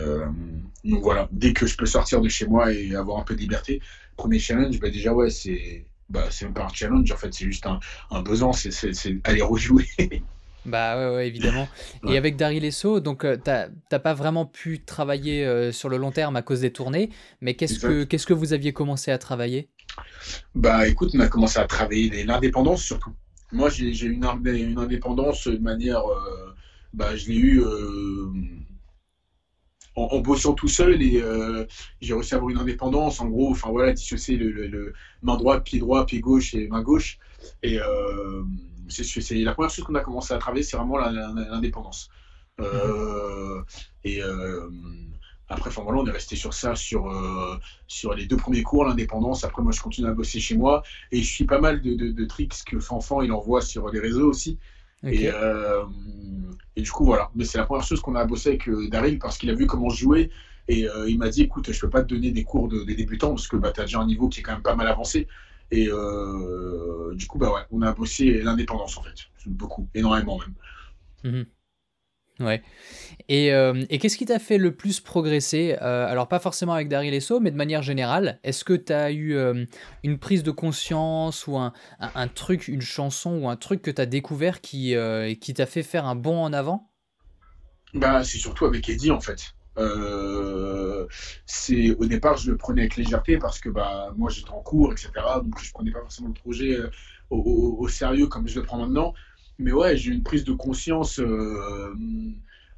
donc 0.85 1.03
voilà, 1.03 1.29
dès 1.33 1.53
que 1.53 1.67
je 1.67 1.77
peux 1.77 1.87
sortir 1.87 2.21
de 2.21 2.29
chez 2.29 2.47
moi 2.47 2.73
et 2.73 2.95
avoir 2.95 3.19
un 3.19 3.25
peu 3.25 3.35
de 3.35 3.41
liberté, 3.41 3.81
premier 4.17 4.39
challenge, 4.39 4.79
bah 4.79 4.91
déjà 4.91 5.13
ouais, 5.13 5.31
c'est 5.31 5.87
bah, 6.09 6.27
c'est 6.31 6.45
même 6.45 6.55
pas 6.55 6.67
un 6.67 6.73
challenge, 6.73 7.11
en 7.11 7.17
fait, 7.17 7.35
c'est 7.35 7.47
juste 7.47 7.67
un, 7.67 7.81
un 8.11 8.23
besoin, 8.23 8.53
c'est 8.53 8.71
aller 9.25 9.43
rejouer. 9.43 9.89
Bah 10.67 11.15
ouais, 11.15 11.29
évidemment. 11.29 11.69
Et 12.09 12.17
avec 12.17 12.37
Daryl 12.37 12.65
Esso, 12.65 13.01
donc 13.01 13.25
euh, 13.25 13.37
t'as 13.37 13.99
pas 13.99 14.15
vraiment 14.15 14.47
pu 14.47 14.83
travailler 14.83 15.45
euh, 15.45 15.73
sur 15.73 15.89
le 15.89 15.97
long 15.97 16.11
terme 16.11 16.37
à 16.37 16.43
cause 16.43 16.61
des 16.61 16.73
tournées, 16.73 17.11
mais 17.41 17.55
qu'est-ce 17.55 17.79
que 17.79 18.05
qu'est-ce 18.05 18.27
que 18.27 18.33
vous 18.33 18.53
aviez 18.53 18.73
commencé 18.73 19.11
à 19.11 19.19
travailler? 19.19 19.69
Bah 20.55 20.89
écoute, 20.89 21.11
on 21.15 21.21
a 21.21 21.29
commencé 21.29 21.59
à 21.59 21.67
travailler 21.67 22.25
l'indépendance 22.25 22.83
surtout. 22.83 23.13
Moi 23.53 23.69
j'ai 23.69 23.91
eu 23.91 24.13
une, 24.13 24.27
une, 24.47 24.79
indépendance 24.79 25.47
de 25.47 25.59
manière, 25.59 26.01
euh, 26.01 26.55
bah 26.93 27.15
je 27.15 27.29
l'ai 27.29 27.37
eu 27.37 27.63
en, 29.95 30.19
bossant 30.21 30.55
tout 30.55 30.67
seul 30.67 31.01
et 31.03 31.23
j'ai 32.01 32.15
réussi 32.15 32.35
à 32.35 32.39
avoir 32.39 32.51
une 32.51 32.59
indépendance. 32.59 33.21
En 33.21 33.29
gros, 33.29 33.51
enfin 33.51 33.71
voilà, 33.71 33.93
dissocier 33.93 34.37
le, 34.39 34.51
le, 34.51 34.95
main 35.23 35.37
droite, 35.37 35.65
pied 35.65 35.79
droit, 35.79 36.07
pied 36.07 36.21
gauche 36.21 36.55
et 36.55 36.69
main 36.69 36.83
gauche. 36.83 37.19
Et 37.63 37.79
c'est 38.89 39.35
la 39.37 39.53
première 39.55 39.71
chose 39.71 39.85
qu'on 39.85 39.95
a 39.95 40.01
commencé 40.01 40.35
à 40.35 40.39
travailler, 40.39 40.63
c'est 40.63 40.77
vraiment 40.77 40.99
l'indépendance. 40.99 42.11
Euh, 42.61 43.63
et 44.05 44.23
euh, 44.23 44.69
après, 45.49 45.71
enfin 45.71 45.83
voilà, 45.83 46.01
on 46.01 46.07
est 46.07 46.11
resté 46.11 46.37
sur 46.37 46.55
ça, 46.55 46.75
sur, 46.75 47.11
euh, 47.11 47.59
sur 47.87 48.15
les 48.15 48.27
deux 48.27 48.37
premiers 48.37 48.63
cours, 48.63 48.85
l'indépendance. 48.85 49.45
Après, 49.45 49.63
moi, 49.63 49.73
je 49.73 49.81
continue 49.81 50.09
à 50.09 50.13
bosser 50.13 50.41
chez 50.41 50.57
moi 50.57 50.83
et 51.13 51.19
je 51.23 51.31
suis 51.31 51.45
pas 51.45 51.61
mal 51.61 51.81
de, 51.83 51.95
de, 51.95 52.25
tricks 52.25 52.65
que 52.67 52.79
Fanfan 52.79 53.23
il 53.23 53.33
envoie 53.33 53.61
sur 53.61 53.89
les 53.89 54.01
réseaux 54.01 54.29
aussi. 54.29 54.59
Et, 55.03 55.29
et, 56.77 56.83
du 56.83 56.91
coup, 56.91 57.05
voilà. 57.05 57.31
Mais 57.35 57.45
c'est 57.45 57.59
la 57.59 57.65
première 57.65 57.85
chose 57.85 58.01
qu'on 58.01 58.15
a 58.15 58.25
bossé 58.25 58.51
avec 58.51 58.71
Daryl 58.91 59.19
parce 59.19 59.37
qu'il 59.37 59.51
a 59.51 59.55
vu 59.55 59.67
comment 59.67 59.91
je 59.91 60.01
jouais 60.01 60.31
et 60.67 60.87
il 61.07 61.19
m'a 61.19 61.29
dit 61.29 61.43
écoute, 61.43 61.71
je 61.71 61.79
peux 61.79 61.91
pas 61.91 62.03
te 62.03 62.09
donner 62.09 62.31
des 62.31 62.45
cours 62.45 62.69
de, 62.69 62.85
des 62.85 62.95
débutants 62.95 63.31
parce 63.31 63.47
que 63.47 63.57
bah, 63.57 63.71
tu 63.71 63.83
as 63.83 63.85
déjà 63.85 64.01
un 64.01 64.07
niveau 64.07 64.29
qui 64.29 64.41
est 64.41 64.43
quand 64.43 64.53
même 64.53 64.63
pas 64.63 64.75
mal 64.75 64.89
avancé. 64.89 65.29
Et 65.71 65.89
du 67.15 67.27
coup, 67.27 67.39
bah 67.39 67.53
ouais, 67.53 67.63
on 67.71 67.83
a 67.83 67.93
bossé 67.93 68.43
l'indépendance 68.43 68.97
en 68.99 69.03
fait. 69.03 69.15
Beaucoup, 69.47 69.89
énormément 69.95 70.39
même. 70.39 70.55
Mhm. 71.33 71.47
Ouais. 72.41 72.63
Et, 73.29 73.53
euh, 73.53 73.85
et 73.91 73.99
qu'est-ce 73.99 74.17
qui 74.17 74.27
t'a 74.27 74.41
fait 74.41 74.59
le 74.59 74.75
plus 74.75 75.01
progresser 75.01 75.77
euh, 75.81 76.07
Alors, 76.09 76.27
pas 76.27 76.41
forcément 76.41 76.73
avec 76.73 76.89
Daryl 76.89 77.15
Esso, 77.15 77.39
mais 77.39 77.53
de 77.53 77.57
manière 77.57 77.83
générale. 77.83 78.41
Est-ce 78.43 78.65
que 78.65 78.73
tu 78.73 78.93
as 78.93 79.13
eu 79.13 79.37
euh, 79.37 79.65
une 80.03 80.19
prise 80.19 80.43
de 80.43 80.51
conscience 80.51 81.47
ou 81.47 81.57
un, 81.57 81.73
un, 82.01 82.29
truc, 82.29 82.67
une 82.67 82.81
chanson 82.81 83.39
ou 83.39 83.49
un 83.49 83.57
truc 83.57 83.83
que 83.83 83.91
tu 83.91 84.01
as 84.01 84.07
découvert 84.07 84.61
qui, 84.61 84.97
qui 85.41 85.55
t'a 85.55 85.67
fait 85.67 85.85
faire 85.85 86.07
un 86.07 86.17
bond 86.17 86.43
en 86.43 86.53
avant? 86.53 86.91
Bah, 87.95 88.25
C'est 88.25 88.39
surtout 88.39 88.65
avec 88.65 88.89
Eddie, 88.89 89.13
en 89.13 89.21
fait. 89.21 89.54
C'est 91.47 91.95
au 91.97 92.07
départ, 92.07 92.37
je 92.37 92.51
le 92.51 92.57
prenais 92.57 92.83
avec 92.83 92.97
légèreté 92.97 93.39
parce 93.39 93.59
que 93.59 93.69
bah, 93.69 94.13
moi, 94.17 94.31
j'étais 94.31 94.51
en 94.51 94.61
cours, 94.61 94.93
etc. 94.93 95.11
Donc, 95.43 95.61
je 95.63 95.73
prenais 95.73 95.91
pas 95.91 96.01
forcément 96.01 96.29
le 96.29 96.35
projet 96.35 96.79
au, 97.31 97.77
au 97.79 97.89
sérieux 97.89 98.27
comme 98.27 98.49
je 98.49 98.61
le 98.61 98.67
prends 98.67 98.79
maintenant. 98.79 99.15
Mais 99.59 99.73
ouais, 99.73 99.97
j'ai 99.97 100.11
eu 100.11 100.15
une 100.15 100.23
prise 100.23 100.45
de 100.45 100.53
conscience. 100.53 101.21
Euh, 101.21 101.95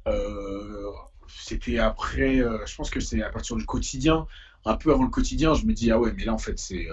euh, 0.07 0.91
c'était 1.27 1.79
après, 1.79 2.39
euh, 2.39 2.65
je 2.65 2.75
pense 2.75 2.89
que 2.89 2.99
c'est 2.99 3.21
à 3.21 3.29
partir 3.29 3.55
du 3.55 3.65
quotidien, 3.65 4.27
un 4.65 4.75
peu 4.75 4.91
avant 4.91 5.03
le 5.03 5.09
quotidien, 5.09 5.53
je 5.53 5.65
me 5.65 5.73
dis, 5.73 5.91
ah 5.91 5.99
ouais, 5.99 6.13
mais 6.15 6.25
là, 6.25 6.33
en 6.33 6.37
fait, 6.37 6.57
c'est. 6.59 6.87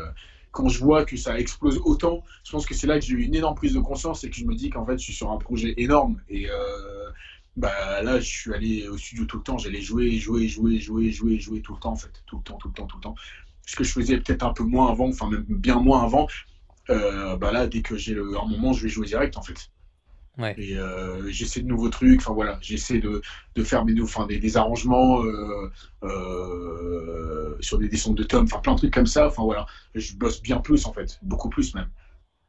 quand 0.52 0.68
je 0.68 0.78
vois 0.78 1.04
que 1.04 1.16
ça 1.16 1.38
explose 1.38 1.80
autant, 1.84 2.22
je 2.44 2.52
pense 2.52 2.66
que 2.66 2.74
c'est 2.74 2.86
là 2.86 2.98
que 2.98 3.04
j'ai 3.04 3.14
eu 3.14 3.22
une 3.22 3.34
énorme 3.34 3.56
prise 3.56 3.74
de 3.74 3.80
conscience 3.80 4.24
et 4.24 4.30
que 4.30 4.36
je 4.36 4.44
me 4.44 4.54
dis 4.54 4.70
qu'en 4.70 4.86
fait, 4.86 4.98
je 4.98 5.04
suis 5.04 5.12
sur 5.12 5.30
un 5.30 5.38
projet 5.38 5.74
énorme. 5.76 6.20
Et 6.28 6.48
bah, 7.56 8.02
là, 8.02 8.20
je 8.20 8.28
suis 8.28 8.52
allé 8.54 8.88
au 8.88 8.96
studio 8.96 9.24
tout 9.24 9.38
le 9.38 9.42
temps, 9.42 9.58
j'allais 9.58 9.80
jouer, 9.80 10.18
jouer, 10.18 10.48
jouer, 10.48 10.78
jouer, 10.78 11.10
jouer, 11.12 11.38
jouer 11.38 11.60
tout 11.62 11.74
le 11.74 11.80
temps, 11.80 11.92
en 11.92 11.96
fait. 11.96 12.22
Tout 12.26 12.38
le 12.38 12.42
temps, 12.42 12.58
tout 12.58 12.68
le 12.68 12.74
temps, 12.74 12.86
tout 12.86 12.96
le 12.96 13.02
temps. 13.02 13.14
Ce 13.66 13.76
que 13.76 13.84
je 13.84 13.92
faisais 13.92 14.18
peut-être 14.18 14.42
un 14.44 14.52
peu 14.52 14.64
moins 14.64 14.90
avant, 14.90 15.08
enfin, 15.08 15.30
même 15.30 15.44
bien 15.48 15.80
moins 15.80 16.04
avant. 16.04 16.28
bah 16.88 17.52
là, 17.52 17.66
dès 17.66 17.82
que 17.82 17.96
j'ai 17.96 18.16
un 18.16 18.46
moment, 18.46 18.72
je 18.72 18.82
vais 18.82 18.88
jouer 18.88 19.06
direct, 19.06 19.36
en 19.36 19.42
fait. 19.42 19.70
Et 20.56 20.76
euh, 20.76 21.30
j'essaie 21.30 21.60
de 21.60 21.66
nouveaux 21.66 21.88
trucs, 21.88 22.20
enfin 22.20 22.32
voilà, 22.32 22.58
j'essaie 22.60 22.98
de, 22.98 23.22
de, 23.54 23.62
faire 23.62 23.84
mes, 23.84 24.00
enfin, 24.00 24.26
des, 24.26 24.38
des 24.38 24.56
arrangements 24.56 25.22
euh, 25.24 25.70
euh, 26.02 27.56
sur 27.60 27.78
des, 27.78 27.88
des 27.88 27.96
de 27.96 28.22
tomes, 28.24 28.44
enfin 28.44 28.58
plein 28.58 28.72
de 28.72 28.78
trucs 28.78 28.92
comme 28.92 29.06
ça, 29.06 29.28
enfin 29.28 29.44
voilà, 29.44 29.66
je 29.94 30.16
bosse 30.16 30.42
bien 30.42 30.58
plus 30.58 30.86
en 30.86 30.92
fait, 30.92 31.20
beaucoup 31.22 31.48
plus 31.48 31.74
même. 31.74 31.88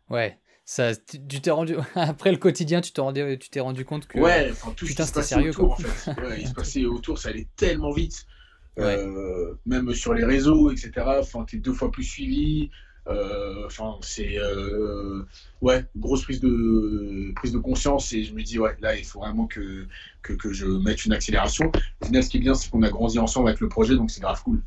Ouais, 0.09 0.39
ça, 0.65 0.95
tu 0.95 1.41
t'es 1.41 1.51
rendu 1.51 1.75
après 1.95 2.31
le 2.31 2.37
quotidien, 2.37 2.81
tu 2.81 2.91
t'es 2.91 3.01
rendu, 3.01 3.37
tu 3.39 3.49
t'es 3.49 3.59
rendu 3.59 3.85
compte 3.85 4.07
que 4.07 4.19
ouais, 4.19 4.49
enfin, 4.51 4.73
tout 4.75 4.85
putain 4.85 5.05
c'était 5.05 5.21
sérieux 5.21 5.51
autour, 5.51 5.73
en 5.73 5.75
fait. 5.77 6.11
ouais, 6.21 6.41
il 6.41 6.47
se 6.47 6.53
passait 6.53 6.85
autour, 6.85 7.19
ça 7.19 7.29
allait 7.29 7.47
tellement 7.55 7.91
vite, 7.91 8.25
même 8.77 9.93
sur 9.93 10.13
les 10.13 10.25
réseaux, 10.25 10.71
etc. 10.71 10.91
Enfin, 11.19 11.45
t'es 11.45 11.57
deux 11.57 11.73
fois 11.73 11.91
plus 11.91 12.03
suivi. 12.03 12.71
Euh, 13.07 13.67
enfin, 13.67 13.97
c'est 14.01 14.39
euh, 14.39 15.23
ouais, 15.61 15.85
grosse 15.95 16.23
prise 16.23 16.39
de 16.39 17.31
prise 17.35 17.51
de 17.51 17.59
conscience 17.59 18.11
et 18.13 18.23
je 18.23 18.33
me 18.33 18.41
dis 18.41 18.57
ouais, 18.57 18.75
là 18.79 18.95
il 18.95 19.05
faut 19.05 19.19
vraiment 19.19 19.45
que, 19.45 19.85
que, 20.23 20.33
que 20.33 20.51
je 20.51 20.65
mette 20.65 21.05
une 21.05 21.13
accélération. 21.13 21.71
Au 22.01 22.05
final, 22.05 22.23
ce 22.23 22.29
qui 22.29 22.37
est 22.37 22.39
bien, 22.39 22.55
c'est 22.55 22.71
qu'on 22.71 22.81
a 22.81 22.89
grandi 22.89 23.19
ensemble 23.19 23.49
avec 23.49 23.61
le 23.61 23.69
projet, 23.69 23.95
donc 23.95 24.09
c'est 24.09 24.21
grave 24.21 24.41
cool 24.43 24.59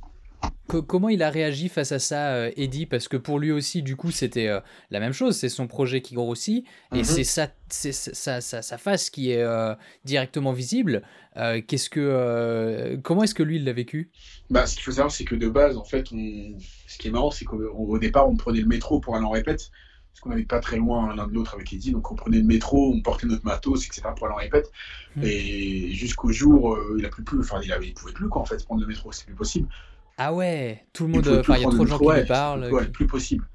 comment 0.68 1.08
il 1.08 1.22
a 1.22 1.30
réagi 1.30 1.68
face 1.68 1.92
à 1.92 1.98
ça, 1.98 2.34
euh, 2.34 2.50
Eddie? 2.56 2.86
Parce 2.86 3.08
que 3.08 3.16
pour 3.16 3.38
lui 3.38 3.50
aussi, 3.50 3.82
du 3.82 3.96
coup, 3.96 4.10
c'était 4.10 4.48
euh, 4.48 4.60
la 4.90 5.00
même 5.00 5.12
chose. 5.12 5.36
C'est 5.36 5.48
son 5.48 5.66
projet 5.66 6.02
qui 6.02 6.14
grossit 6.14 6.64
et 6.92 6.98
mhm. 6.98 7.04
c'est 7.04 7.24
sa, 7.24 7.48
sa, 7.68 8.40
sa, 8.40 8.62
sa, 8.62 8.78
face 8.78 9.10
qui 9.10 9.30
est 9.30 9.42
euh, 9.42 9.74
directement 10.04 10.52
visible. 10.52 11.02
qu'est-ce 11.66 11.88
que, 11.90 12.96
comment 13.02 13.22
est-ce 13.22 13.34
que 13.34 13.42
lui, 13.42 13.56
il 13.56 13.64
l'a 13.64 13.72
vécu? 13.72 14.10
Bah, 14.50 14.66
Ce 14.66 14.74
qu'il 14.74 14.84
faut 14.84 14.92
savoir, 14.92 15.12
c'est 15.12 15.24
que 15.24 15.34
de 15.34 15.48
base, 15.48 15.76
en 15.76 15.84
fait, 15.84 16.08
ce 16.08 16.98
qui 16.98 17.08
est 17.08 17.10
marrant, 17.10 17.30
c'est 17.30 17.44
qu'au 17.44 17.98
départ, 17.98 18.28
on 18.28 18.36
prenait 18.36 18.60
le 18.60 18.66
métro 18.66 19.00
pour 19.00 19.16
aller 19.16 19.24
en 19.24 19.30
répète. 19.30 19.70
Parce 20.10 20.20
qu'on 20.22 20.30
n'habite 20.30 20.48
pas 20.48 20.58
très 20.58 20.78
loin 20.78 21.14
l'un 21.14 21.28
de 21.28 21.32
l'autre 21.32 21.54
avec 21.54 21.72
Eddie, 21.72 21.92
donc 21.92 22.10
on 22.10 22.16
prenait 22.16 22.38
le 22.38 22.44
métro, 22.44 22.92
on 22.92 23.00
portait 23.02 23.28
notre 23.28 23.44
matos, 23.44 23.86
etc. 23.86 24.02
pour 24.16 24.26
aller 24.26 24.34
en 24.34 24.38
répète. 24.38 24.68
Mhm. 25.14 25.22
Et 25.24 25.92
jusqu'au 25.92 26.32
jour, 26.32 26.76
il 26.98 27.06
a 27.06 27.08
plus, 27.08 27.22
plus, 27.22 27.38
enfin, 27.38 27.60
il, 27.62 27.72
avait, 27.72 27.92
pouvait 27.92 28.12
plus 28.12 28.28
quoi, 28.28 28.42
en 28.42 28.44
fait 28.44 28.64
prendre 28.64 28.80
le 28.80 28.88
métro, 28.88 29.12
c'est 29.12 29.26
plus 29.26 29.36
possible. 29.36 29.68
Ah 30.20 30.34
ouais, 30.34 30.84
tout 30.92 31.04
le 31.04 31.10
monde. 31.10 31.28
Enfin, 31.28 31.56
il 31.56 31.62
y 31.62 31.64
a 31.64 31.70
trop 31.70 31.84
de 31.84 31.86
gens 31.86 31.98
qui 31.98 32.12
lui 32.12 32.26
parlent. 32.26 32.70
Ouais, 32.72 32.88
plus 32.88 33.06
possible. 33.06 33.48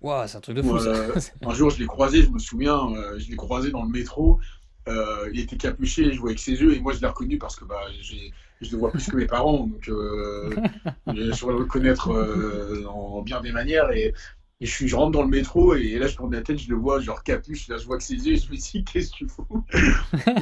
Waouh, 0.00 0.26
c'est 0.26 0.36
un 0.36 0.40
truc 0.40 0.56
de 0.56 0.62
fou 0.62 0.78
ça. 0.78 0.92
un 1.46 1.54
jour, 1.54 1.70
je 1.70 1.78
l'ai 1.78 1.86
croisé, 1.86 2.22
je 2.22 2.30
me 2.30 2.38
souviens, 2.38 2.78
euh, 2.92 3.18
je 3.18 3.30
l'ai 3.30 3.36
croisé 3.36 3.70
dans 3.70 3.84
le 3.84 3.88
métro. 3.88 4.40
Euh, 4.88 5.28
il 5.32 5.40
était 5.40 5.56
capuché, 5.56 6.12
je 6.12 6.18
voyais 6.18 6.32
avec 6.32 6.38
ses 6.38 6.52
yeux, 6.52 6.74
et 6.74 6.80
moi 6.80 6.92
je 6.92 7.00
l'ai 7.00 7.06
reconnu 7.06 7.38
parce 7.38 7.56
que 7.56 7.64
bah, 7.64 7.80
je 8.60 8.70
le 8.70 8.78
vois 8.78 8.90
plus 8.90 9.06
que 9.06 9.16
mes 9.16 9.26
parents, 9.26 9.66
donc 9.66 9.88
euh, 9.88 10.50
je 11.14 11.32
saurais 11.32 11.52
le 11.52 11.60
reconnaître 11.60 12.10
en 12.88 13.22
bien 13.22 13.40
des 13.40 13.52
manières. 13.52 13.90
Et, 13.90 14.14
je, 14.60 14.66
suis, 14.66 14.88
je 14.88 14.96
rentre 14.96 15.12
dans 15.12 15.22
le 15.22 15.28
métro, 15.28 15.74
et, 15.74 15.98
là 15.98 16.08
je 16.08 16.16
tourne 16.16 16.32
la 16.32 16.42
tête, 16.42 16.58
je 16.58 16.70
le 16.70 16.76
vois, 16.76 17.00
genre 17.00 17.22
capuche, 17.22 17.68
là 17.68 17.76
je 17.76 17.86
vois 17.86 17.98
que 17.98 18.02
ses 18.02 18.14
yeux, 18.14 18.34
et 18.34 18.36
je 18.36 18.50
me 18.50 18.56
dis, 18.56 18.84
qu'est-ce 18.92 19.10
que 19.10 19.16
tu 19.16 19.28
fous? 19.28 19.64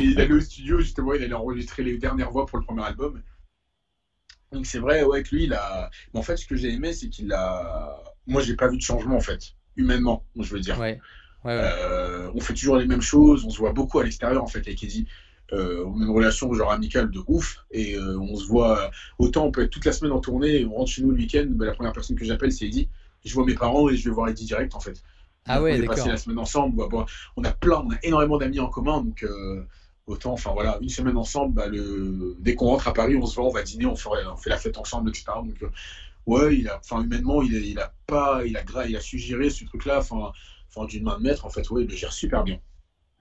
Et 0.00 0.04
il 0.04 0.20
allait 0.20 0.32
au 0.32 0.40
studio, 0.40 0.80
justement, 0.80 1.12
il 1.14 1.22
allait 1.22 1.34
enregistrer 1.34 1.82
les 1.82 1.98
dernières 1.98 2.30
voix 2.30 2.46
pour 2.46 2.58
le 2.58 2.64
premier 2.64 2.84
album. 2.84 3.20
Donc 4.56 4.64
c'est 4.64 4.78
vrai, 4.78 5.04
ouais, 5.04 5.22
que 5.22 5.34
lui, 5.34 5.44
il 5.44 5.52
a. 5.52 5.90
Mais 6.12 6.20
en 6.20 6.22
fait, 6.22 6.38
ce 6.38 6.46
que 6.46 6.56
j'ai 6.56 6.72
aimé, 6.72 6.94
c'est 6.94 7.08
qu'il 7.08 7.30
a. 7.32 8.02
Moi, 8.26 8.40
j'ai 8.42 8.56
pas 8.56 8.68
vu 8.68 8.78
de 8.78 8.82
changement, 8.82 9.16
en 9.16 9.20
fait, 9.20 9.54
humainement, 9.76 10.24
je 10.40 10.50
veux 10.52 10.60
dire. 10.60 10.78
Ouais. 10.80 10.98
Euh, 11.44 12.30
on 12.34 12.40
fait 12.40 12.54
toujours 12.54 12.76
les 12.78 12.86
mêmes 12.86 13.02
choses, 13.02 13.44
on 13.44 13.50
se 13.50 13.58
voit 13.58 13.72
beaucoup 13.72 13.98
à 13.98 14.04
l'extérieur, 14.04 14.42
en 14.42 14.46
fait, 14.46 14.60
avec 14.60 14.82
Eddie. 14.82 15.06
Euh, 15.52 15.84
on 15.86 16.00
a 16.00 16.04
une 16.04 16.10
relation 16.10 16.52
genre 16.54 16.72
amicale 16.72 17.08
de 17.08 17.20
ouf 17.28 17.64
et 17.70 17.94
euh, 17.94 18.18
on 18.18 18.34
se 18.34 18.48
voit 18.48 18.90
autant 19.20 19.44
on 19.44 19.52
peut 19.52 19.62
être 19.62 19.70
toute 19.70 19.84
la 19.84 19.92
semaine 19.92 20.10
en 20.10 20.18
tournée 20.18 20.64
on 20.64 20.74
rentre 20.74 20.90
chez 20.90 21.02
nous 21.02 21.12
le 21.12 21.18
week-end 21.18 21.46
bah, 21.50 21.66
la 21.66 21.72
première 21.72 21.92
personne 21.92 22.16
que 22.16 22.24
j'appelle 22.24 22.50
c'est 22.50 22.66
Eddie 22.66 22.88
je 23.24 23.32
vois 23.32 23.44
mes 23.44 23.54
parents 23.54 23.88
et 23.88 23.96
je 23.96 24.08
vais 24.08 24.12
voir 24.12 24.28
Eddie 24.28 24.44
direct 24.44 24.74
en 24.74 24.80
fait 24.80 25.04
ah 25.44 25.62
ouais 25.62 25.78
on 25.78 25.82
est 25.84 25.86
passé 25.86 26.08
la 26.08 26.16
semaine 26.16 26.40
ensemble 26.40 26.82
on 27.36 27.44
a 27.44 27.52
plein 27.52 27.84
on 27.86 27.92
a 27.92 27.96
énormément 28.02 28.38
d'amis 28.38 28.58
en 28.58 28.66
commun 28.66 29.02
donc 29.02 29.24
Autant, 30.06 30.34
enfin 30.34 30.52
voilà, 30.52 30.78
une 30.80 30.88
semaine 30.88 31.16
ensemble, 31.16 31.54
bah, 31.54 31.66
le... 31.66 32.36
dès 32.38 32.54
qu'on 32.54 32.66
rentre 32.66 32.86
à 32.86 32.92
Paris, 32.92 33.16
on 33.16 33.26
se 33.26 33.34
voit, 33.34 33.44
on 33.44 33.52
va 33.52 33.64
dîner, 33.64 33.86
on, 33.86 33.96
ferait, 33.96 34.24
on 34.24 34.36
fait 34.36 34.50
la 34.50 34.56
fête 34.56 34.78
ensemble, 34.78 35.10
etc. 35.10 35.24
Donc, 35.44 35.60
euh, 35.64 35.70
ouais, 36.26 36.56
il 36.56 36.68
a, 36.68 36.78
enfin, 36.78 37.02
humainement, 37.02 37.42
il 37.42 37.56
a, 37.56 37.58
il 37.58 37.78
a 37.80 37.92
pas, 38.06 38.42
il 38.46 38.56
a, 38.56 38.62
il 38.86 38.94
a 38.94 39.00
su 39.00 39.18
gérer 39.18 39.50
ce 39.50 39.64
truc-là, 39.64 39.98
enfin, 39.98 40.30
enfin 40.68 40.86
d'une 40.86 41.02
main 41.02 41.18
de 41.18 41.24
maître, 41.24 41.44
en 41.44 41.50
fait, 41.50 41.68
ouais, 41.70 41.82
il 41.82 41.90
le 41.90 41.96
gère 41.96 42.12
super 42.12 42.44
bien. 42.44 42.60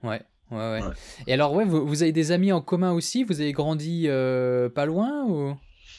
Ouais. 0.04 0.22
Ouais, 0.52 0.58
ouais. 0.58 0.80
Et 1.26 1.32
alors, 1.32 1.52
ouais, 1.54 1.64
vous, 1.64 1.84
vous, 1.84 2.04
avez 2.04 2.12
des 2.12 2.30
amis 2.30 2.52
en 2.52 2.60
commun 2.60 2.92
aussi? 2.92 3.24
Vous 3.24 3.40
avez 3.40 3.50
grandi 3.50 4.04
euh, 4.06 4.68
pas 4.68 4.86
loin 4.86 5.24
ou? 5.24 5.56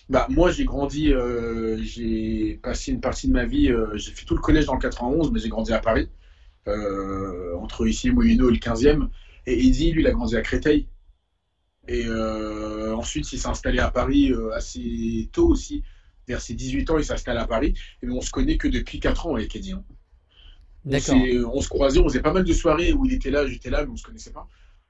Bah, 0.08 0.26
moi, 0.30 0.52
j'ai 0.52 0.64
grandi, 0.64 1.12
euh, 1.12 1.78
j'ai 1.82 2.62
passé 2.64 2.94
une 2.94 3.02
partie 3.02 3.28
de 3.28 3.34
ma 3.34 3.44
vie, 3.44 3.70
j'ai 3.96 4.12
fait 4.14 4.24
tout 4.24 4.36
le 4.36 4.42
collège 4.42 4.68
dans 4.68 4.76
le 4.76 4.80
91, 4.80 5.34
mais 5.34 5.42
j'ai 5.42 5.50
grandi 5.50 5.74
à 5.74 5.80
Paris, 5.80 6.10
entre 6.66 7.86
ici, 7.86 8.10
Moulino 8.10 8.48
et 8.48 8.54
le 8.54 8.58
15e. 8.60 9.10
Et 9.48 9.66
Eddie, 9.66 9.94
lui, 9.94 10.02
il 10.02 10.08
a 10.08 10.12
grandi 10.12 10.36
à 10.36 10.42
Créteil. 10.42 10.88
Et 11.88 12.06
euh, 12.06 12.94
ensuite, 12.96 13.32
il 13.32 13.40
s'est 13.40 13.48
installé 13.48 13.80
à 13.80 13.90
Paris 13.90 14.32
euh, 14.32 14.54
assez 14.54 15.30
tôt 15.32 15.48
aussi. 15.48 15.84
Vers 16.28 16.42
ses 16.42 16.54
18 16.54 16.92
ans, 16.92 16.98
il 16.98 17.06
s'installe 17.06 17.38
à 17.38 17.48
Paris. 17.48 17.74
Et 18.04 18.10
on 18.10 18.20
se 18.20 18.30
connaît 18.30 18.58
que 18.58 18.68
depuis 18.68 19.00
4 19.00 19.28
ans 19.28 19.36
avec 19.36 19.56
Eddie. 19.56 19.72
Hein. 19.72 19.86
D'accord. 20.84 21.16
On, 21.54 21.62
se 21.62 21.70
croisait, 21.70 22.00
on 22.00 22.10
faisait 22.10 22.22
pas 22.22 22.34
mal 22.34 22.44
de 22.44 22.54
soirées 22.54 22.92
où 22.92 23.06
il 23.06 23.14
était 23.14 23.32
là, 23.32 23.48
j'étais 23.48 23.70
là, 23.70 23.86
mais 23.86 23.92
on 23.92 23.96
se 23.96 24.04
connaissait 24.04 24.32
pas. 24.32 24.48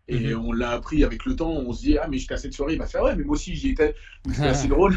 Et 0.07 0.33
mhm. 0.33 0.39
on 0.39 0.51
l'a 0.51 0.71
appris 0.71 1.03
avec 1.03 1.25
le 1.25 1.35
temps. 1.35 1.51
On 1.51 1.71
se 1.71 1.81
dit, 1.81 1.97
ah, 1.99 2.07
mais 2.07 2.17
j'étais 2.17 2.33
à 2.33 2.37
cette 2.37 2.53
soirée. 2.53 2.73
Il 2.73 2.79
va 2.79 2.87
faire, 2.87 3.03
ouais, 3.03 3.15
mais 3.15 3.23
moi 3.23 3.35
aussi, 3.35 3.55
j'y 3.55 3.69
étais. 3.69 3.93
C'était 4.27 4.47
assez 4.47 4.67
drôle. 4.67 4.95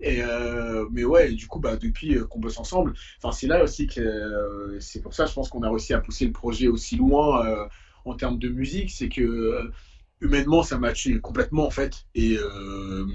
Et 0.00 0.22
euh, 0.22 0.86
mais 0.90 1.04
ouais, 1.04 1.30
du 1.32 1.46
coup, 1.46 1.60
bah, 1.60 1.76
depuis 1.76 2.18
qu'on 2.30 2.40
bosse 2.40 2.58
ensemble, 2.58 2.94
c'est 3.32 3.46
là 3.46 3.62
aussi 3.62 3.86
que 3.86 4.78
c'est 4.80 5.02
pour 5.02 5.12
ça, 5.12 5.26
je 5.26 5.34
pense 5.34 5.50
qu'on 5.50 5.62
a 5.62 5.68
réussi 5.68 5.92
à 5.92 6.00
pousser 6.00 6.24
le 6.24 6.32
projet 6.32 6.68
aussi 6.68 6.96
loin 6.96 7.68
en 8.04 8.16
termes 8.16 8.38
de 8.38 8.48
musique, 8.48 8.90
c'est 8.90 9.08
que 9.08 9.22
euh, 9.22 9.72
humainement, 10.20 10.62
ça 10.62 10.78
matchait 10.78 11.18
complètement 11.20 11.66
en 11.66 11.70
fait. 11.70 12.06
Et 12.14 12.36
euh, 12.38 13.06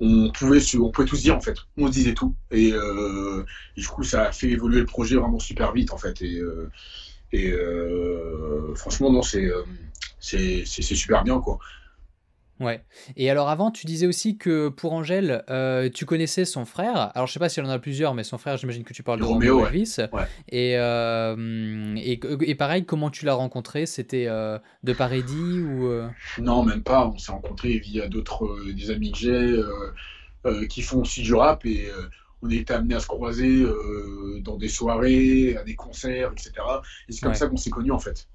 on 0.00 0.30
pouvait, 0.30 0.60
on 0.78 0.90
pouvait 0.90 1.08
tout 1.08 1.16
se 1.16 1.22
dire 1.22 1.36
en 1.36 1.40
fait. 1.40 1.56
On 1.76 1.86
se 1.86 1.92
disait 1.92 2.14
tout. 2.14 2.34
Et, 2.50 2.72
euh, 2.72 3.44
du 3.76 3.86
coup, 3.86 4.04
ça 4.04 4.24
a 4.24 4.32
fait 4.32 4.48
évoluer 4.48 4.80
le 4.80 4.86
projet 4.86 5.16
vraiment 5.16 5.38
super 5.38 5.72
vite 5.72 5.92
en 5.92 5.98
fait. 5.98 6.22
Et, 6.22 6.40
et 7.32 7.54
franchement, 8.74 9.10
non, 9.10 9.22
c'est 9.22 9.50
c'est 10.20 10.64
super 10.82 11.24
bien 11.24 11.40
quoi. 11.40 11.58
Ouais. 12.60 12.84
Et 13.16 13.28
alors 13.28 13.48
avant, 13.48 13.70
tu 13.72 13.86
disais 13.86 14.06
aussi 14.06 14.36
que 14.36 14.68
pour 14.68 14.92
Angèle, 14.92 15.42
euh, 15.50 15.88
tu 15.92 16.06
connaissais 16.06 16.44
son 16.44 16.64
frère. 16.64 17.10
Alors 17.16 17.26
je 17.26 17.32
sais 17.32 17.40
pas 17.40 17.48
si 17.48 17.58
elle 17.58 17.66
en 17.66 17.70
a 17.70 17.78
plusieurs, 17.80 18.14
mais 18.14 18.22
son 18.22 18.38
frère, 18.38 18.56
j'imagine 18.56 18.84
que 18.84 18.92
tu 18.92 19.02
parles 19.02 19.18
de 19.18 19.24
Roméo, 19.24 19.60
ouais. 19.62 19.68
Elvis. 19.68 19.96
Ouais. 20.12 20.22
Et, 20.48 20.76
euh, 20.78 21.94
et, 21.96 22.20
et 22.42 22.54
pareil, 22.54 22.84
comment 22.84 23.10
tu 23.10 23.24
l'as 23.24 23.34
rencontré? 23.34 23.86
C'était 23.86 24.26
euh, 24.28 24.58
de 24.84 24.92
par 24.92 25.12
Eddie 25.12 25.60
ou... 25.60 25.90
Non, 26.38 26.62
même 26.62 26.82
pas. 26.82 27.08
On 27.08 27.18
s'est 27.18 27.32
rencontrés 27.32 27.78
via 27.78 28.06
d'autres, 28.08 28.56
des 28.72 28.90
amis 28.90 29.10
que 29.12 29.18
j'ai 29.18 29.60
qui 30.68 30.82
font 30.82 31.00
aussi 31.02 31.22
du 31.22 31.34
rap 31.34 31.64
et 31.66 31.88
on 32.42 32.50
est 32.50 32.70
amenés 32.70 32.96
à 32.96 33.00
se 33.00 33.06
croiser 33.06 33.64
dans 34.40 34.56
des 34.56 34.68
soirées, 34.68 35.56
à 35.56 35.62
des 35.64 35.74
concerts, 35.76 36.32
etc. 36.32 36.52
Et 37.08 37.12
c'est 37.12 37.20
comme 37.20 37.30
Ouais. 37.30 37.34
ça 37.36 37.46
qu'on 37.48 37.56
s'est 37.56 37.70
connus 37.70 37.92
en 37.92 37.98
fait. 38.00 38.28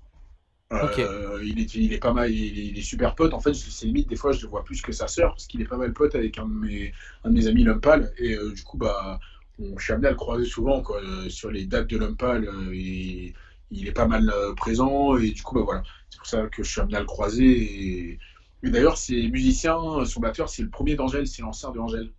Euh, 0.74 1.41
il 1.45 1.59
est, 1.61 1.76
il 1.76 1.93
est 1.93 1.99
pas 1.99 2.11
mal, 2.11 2.30
il 2.30 2.59
est, 2.59 2.65
il 2.68 2.78
est 2.78 2.82
super 2.82 3.15
pote. 3.15 3.34
En 3.34 3.39
fait, 3.39 3.53
c'est 3.53 3.86
limite, 3.86 4.09
des 4.09 4.18
fois, 4.18 4.34
je 4.34 4.41
le 4.41 4.49
vois 4.49 4.65
plus 4.65 4.82
que 4.82 4.91
sa 4.91 5.07
sœur, 5.07 5.32
parce 5.32 5.47
qu'il 5.47 5.61
est 5.61 5.65
pas 5.65 5.78
mal 5.78 5.93
pote 5.93 6.13
avec 6.13 6.38
un 6.38 6.45
de 6.45 6.53
mes, 6.53 6.93
un 7.24 7.30
de 7.30 7.36
mes 7.36 7.47
amis 7.47 7.63
Lumpal. 7.63 8.11
Et 8.18 8.36
euh, 8.36 8.51
du 8.51 8.63
coup, 8.63 8.78
bah, 8.78 9.20
on, 9.59 9.78
je 9.78 9.84
suis 9.84 9.93
amené 9.93 10.07
à 10.07 10.11
le 10.11 10.18
croiser 10.18 10.45
souvent, 10.45 10.82
quoi. 10.82 11.01
Euh, 11.01 11.30
sur 11.30 11.51
les 11.51 11.65
dates 11.65 11.88
de 11.88 11.97
Lumpal, 11.97 12.49
et, 12.74 13.34
il 13.72 13.88
est 13.88 13.93
pas 13.93 14.07
mal 14.07 14.32
présent. 14.57 15.18
Et 15.18 15.32
du 15.32 15.41
coup, 15.41 15.55
bah 15.55 15.61
voilà. 15.63 15.84
C'est 16.09 16.18
pour 16.18 16.28
ça 16.28 16.47
que 16.47 16.63
je 16.63 16.70
suis 16.70 16.82
amené 16.82 16.97
à 16.97 17.01
le 17.01 17.05
croiser. 17.05 17.45
Et, 17.45 18.20
et 18.63 18.70
d'ailleurs, 18.70 18.97
c'est 18.97 19.28
musicien, 19.30 19.78
son 20.05 20.20
batteur, 20.20 20.49
c'est 20.49 20.63
le 20.63 20.70
premier 20.70 20.95
d'Angèle, 20.95 21.28
c'est 21.28 21.41
l'ancien 21.41 21.72
de 21.72 21.80
Angèle. 21.80 22.11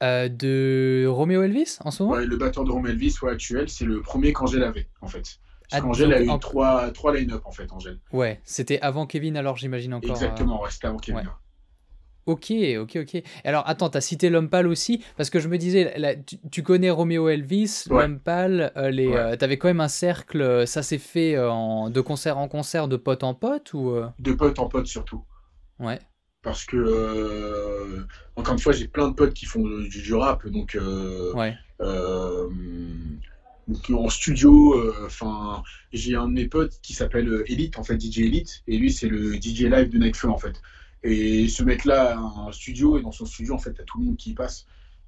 de 0.00 1.06
Roméo 1.08 1.42
Elvis 1.42 1.78
en 1.84 1.90
ce 1.90 2.02
moment? 2.02 2.16
Ouais, 2.16 2.26
le 2.26 2.36
batteur 2.36 2.64
de 2.64 2.70
Rome 2.70 2.86
Elvis, 2.86 3.16
ouais, 3.22 3.32
actuel, 3.32 3.68
c'est 3.68 3.84
le 3.84 4.00
premier 4.00 4.32
qu'Angèle 4.32 4.62
avait, 4.62 4.88
en 5.00 5.08
fait. 5.08 5.38
Ah, 5.72 5.80
qu'Angèle 5.80 6.12
a 6.14 6.20
eu 6.22 6.28
en- 6.30 6.38
trois, 6.38 6.90
trois 6.92 7.14
line-up, 7.14 7.42
en 7.44 7.50
fait, 7.52 7.70
Angèle. 7.72 7.98
Ouais, 8.12 8.40
c'était 8.44 8.80
avant 8.80 9.06
Kevin, 9.06 9.36
alors 9.36 9.56
j'imagine 9.56 9.94
encore. 9.94 10.10
euh, 10.10 10.14
Exactement, 10.14 10.62
ouais, 10.62 10.70
c'était 10.70 10.86
avant 10.86 10.98
Kevin. 10.98 11.20
ouais. 11.20 11.26
Ok, 12.26 12.52
ok, 12.78 12.96
ok. 12.96 13.22
Alors 13.44 13.66
attends, 13.66 13.88
t'as 13.88 14.02
cité 14.02 14.28
Lumpal 14.28 14.66
aussi, 14.66 15.02
parce 15.16 15.30
que 15.30 15.38
je 15.40 15.48
me 15.48 15.56
disais, 15.56 15.98
là, 15.98 16.14
tu, 16.14 16.36
tu 16.50 16.62
connais 16.62 16.90
Roméo 16.90 17.30
Elvis, 17.30 17.84
Ouais. 17.90 18.06
Euh, 18.28 18.90
les, 18.90 19.08
Ouais. 19.08 19.16
euh, 19.16 19.36
t'avais 19.36 19.56
quand 19.56 19.68
même 19.68 19.80
un 19.80 19.88
cercle, 19.88 20.42
euh, 20.42 20.66
ça 20.66 20.82
s'est 20.82 20.98
fait 20.98 21.34
euh, 21.36 21.50
en, 21.50 21.88
de 21.88 22.00
concert 22.02 22.36
en 22.36 22.46
concert, 22.48 22.86
de 22.86 22.96
pote 22.96 23.24
en 23.24 23.32
pote 23.32 23.72
ou 23.72 23.92
euh, 23.92 24.08
De 24.18 24.32
pote 24.34 24.58
en 24.58 24.68
pote, 24.68 24.86
surtout. 24.86 25.24
Ouais, 25.78 25.98
Parce 26.42 26.66
que, 26.66 26.76
euh, 26.76 28.04
encore 28.36 28.52
une 28.54 28.60
fois, 28.60 28.72
j'ai 28.74 28.88
plein 28.88 29.08
de 29.08 29.14
potes 29.14 29.32
qui 29.32 29.46
font 29.46 29.62
du, 29.66 29.88
du 30.02 30.14
rap, 30.14 30.46
donc, 30.48 30.74
euh, 30.74 31.32
ouais, 31.32 31.56
euh, 31.80 32.48
donc 33.68 33.90
en 33.90 34.08
studio, 34.08 34.74
euh, 34.74 35.04
enfin, 35.06 35.62
j'ai 35.92 36.16
un 36.16 36.26
de 36.28 36.32
mes 36.32 36.46
potes 36.46 36.78
qui 36.82 36.94
s'appelle 36.94 37.28
euh, 37.28 37.44
Elite, 37.52 37.78
en 37.78 37.84
fait, 37.84 37.98
DJ 37.98 38.22
Elite, 38.22 38.62
et 38.66 38.78
lui, 38.78 38.90
c'est 38.92 39.08
le 39.08 39.36
DJ 39.36 39.68
live 39.68 39.90
de 39.90 39.98
Nekfeu, 39.98 40.28
en 40.30 40.38
fait. 40.38 40.60
Et 41.02 41.48
ce 41.48 41.62
mec-là 41.62 42.16
a 42.18 42.18
un 42.48 42.52
studio, 42.52 42.98
et 42.98 43.02
dans 43.02 43.12
son 43.12 43.26
studio, 43.26 43.54
en 43.54 43.58
fait, 43.58 43.72
t'as 43.72 43.84
tout 43.84 43.98
le 43.98 44.04
monde 44.06 44.16
qui 44.16 44.34
passe, 44.34 44.64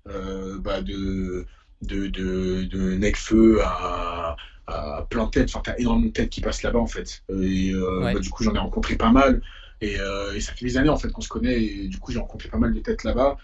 euh, 0.09 0.59
bah, 0.61 0.81
de, 0.83 1.47
de, 1.83 2.07
de, 2.09 2.65
de 2.65 2.95
Nekfeu 2.97 3.61
à, 3.63 4.37
à 4.67 5.07
plein 5.11 5.25
de 5.25 5.31
têtes, 5.31 5.49
enfin, 5.51 5.63
t'as 5.65 5.77
énormément 5.79 6.07
de 6.09 6.13
têtes 6.13 6.31
qui 6.31 6.41
passent 6.43 6.63
là-bas, 6.63 6.79
en 6.79 6.87
fait. 6.87 7.23
Et 7.31 7.73
euh, 7.73 8.01
Ouais. 8.01 8.13
bah, 8.15 8.21
du 8.21 8.31
coup, 8.31 8.43
j'en 8.45 8.55
ai 8.55 8.59
rencontré 8.59 8.97
pas 8.97 9.11
mal. 9.11 9.41
Et, 9.83 9.95
et 10.35 10.41
ça 10.41 10.53
fait 10.53 10.67
des 10.67 10.77
années 10.77 10.91
en 10.91 10.99
fait 10.99 11.11
qu'on 11.11 11.23
se 11.23 11.29
connaît 11.29 11.59
et 11.63 11.89
du 11.89 11.97
coup 11.99 12.13
j'ai 12.13 12.19
rencontré 12.19 12.51
pas 12.51 12.59
mal 12.59 12.75
de 12.75 12.81
têtes 12.81 13.03
là-bas. 13.03 13.39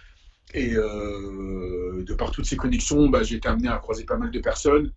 Et 0.54 0.74
de 0.74 2.14
par 2.14 2.30
toutes 2.30 2.46
ces 2.46 2.56
connexions, 2.56 3.08
bah, 3.08 3.22
j'ai 3.22 3.36
été 3.36 3.48
amené 3.48 3.68
à 3.68 3.78
croiser 3.78 4.04
pas 4.04 4.16
mal 4.16 4.30
de 4.30 4.38
personnes. 4.38 4.92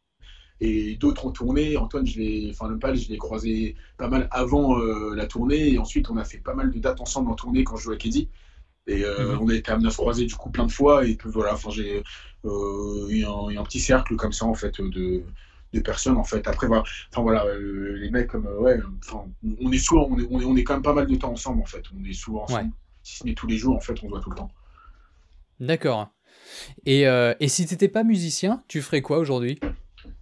Et 0.61 0.95
d'autres 0.97 1.25
ont 1.25 1.31
tourné. 1.31 1.77
Antoine, 1.77 2.05
je 2.05 2.19
l'ai, 2.19 2.49
enfin 2.51 2.67
Lempal, 2.69 2.97
je 2.97 3.09
l'ai 3.09 3.17
croisé 3.17 3.75
pas 3.97 4.09
mal 4.09 4.27
avant 4.31 4.77
euh, 4.79 5.15
la 5.15 5.25
tournée. 5.27 5.73
Et 5.73 5.77
ensuite, 5.79 6.09
on 6.09 6.17
a 6.17 6.25
fait 6.25 6.39
pas 6.39 6.53
mal 6.53 6.71
de 6.71 6.79
dates 6.79 7.01
ensemble 7.01 7.31
en 7.31 7.35
tournée 7.35 7.63
quand 7.63 7.77
je 7.77 7.83
jouais 7.83 7.95
à 7.95 7.97
Keddy. 7.97 8.29
Et 8.87 9.03
euh, 9.05 9.35
Mhm. 9.35 9.41
on 9.41 9.49
a 9.49 9.55
été 9.55 9.71
amené 9.71 9.87
à 9.87 9.91
se 9.91 9.97
croiser 9.97 10.25
du 10.25 10.35
coup 10.35 10.49
plein 10.49 10.65
de 10.65 10.71
fois. 10.71 11.05
Et 11.05 11.15
puis 11.15 11.29
voilà, 11.29 11.53
enfin 11.53 11.69
j'ai 11.71 12.03
eu 12.43 13.23
un, 13.25 13.57
un 13.59 13.63
petit 13.63 13.79
cercle 13.79 14.15
comme 14.15 14.31
ça 14.33 14.45
en 14.45 14.53
fait 14.53 14.81
de, 14.81 15.23
de 15.73 15.79
personnes 15.81 16.17
en 16.17 16.23
fait. 16.23 16.47
Après 16.47 16.67
voilà, 16.67 16.83
enfin 17.11 17.21
voilà, 17.21 17.45
euh, 17.45 17.95
les 17.97 18.09
mecs 18.09 18.27
comme 18.27 18.47
euh, 18.47 18.59
ouais, 18.59 18.79
on 19.61 19.71
est 19.71 19.77
souvent, 19.77 20.07
on 20.11 20.19
est, 20.19 20.27
on 20.29 20.39
est, 20.41 20.45
on 20.45 20.55
est 20.55 20.63
quand 20.63 20.73
même 20.73 20.83
pas 20.83 20.93
mal 20.93 21.07
de 21.07 21.15
temps 21.15 21.31
ensemble 21.31 21.61
en 21.61 21.65
fait. 21.65 21.83
On 21.97 22.03
est 22.03 22.13
souvent 22.13 22.43
ensemble. 22.43 22.63
Ouais. 22.65 22.71
Si 23.03 23.17
ce 23.19 23.25
n'est 23.25 23.33
tous 23.35 23.47
les 23.47 23.57
jours 23.57 23.75
en 23.75 23.79
fait, 23.79 23.93
on 24.03 24.05
se 24.05 24.09
voit 24.09 24.21
tout 24.21 24.29
le 24.31 24.35
temps. 24.35 24.51
d'accord. 25.59 26.09
Et, 26.85 27.07
euh, 27.07 27.33
et 27.39 27.47
si 27.47 27.65
t'étais 27.65 27.89
pas 27.89 28.03
musicien, 28.03 28.63
tu 28.67 28.81
ferais 28.81 29.01
quoi 29.01 29.19
aujourd'hui? 29.19 29.59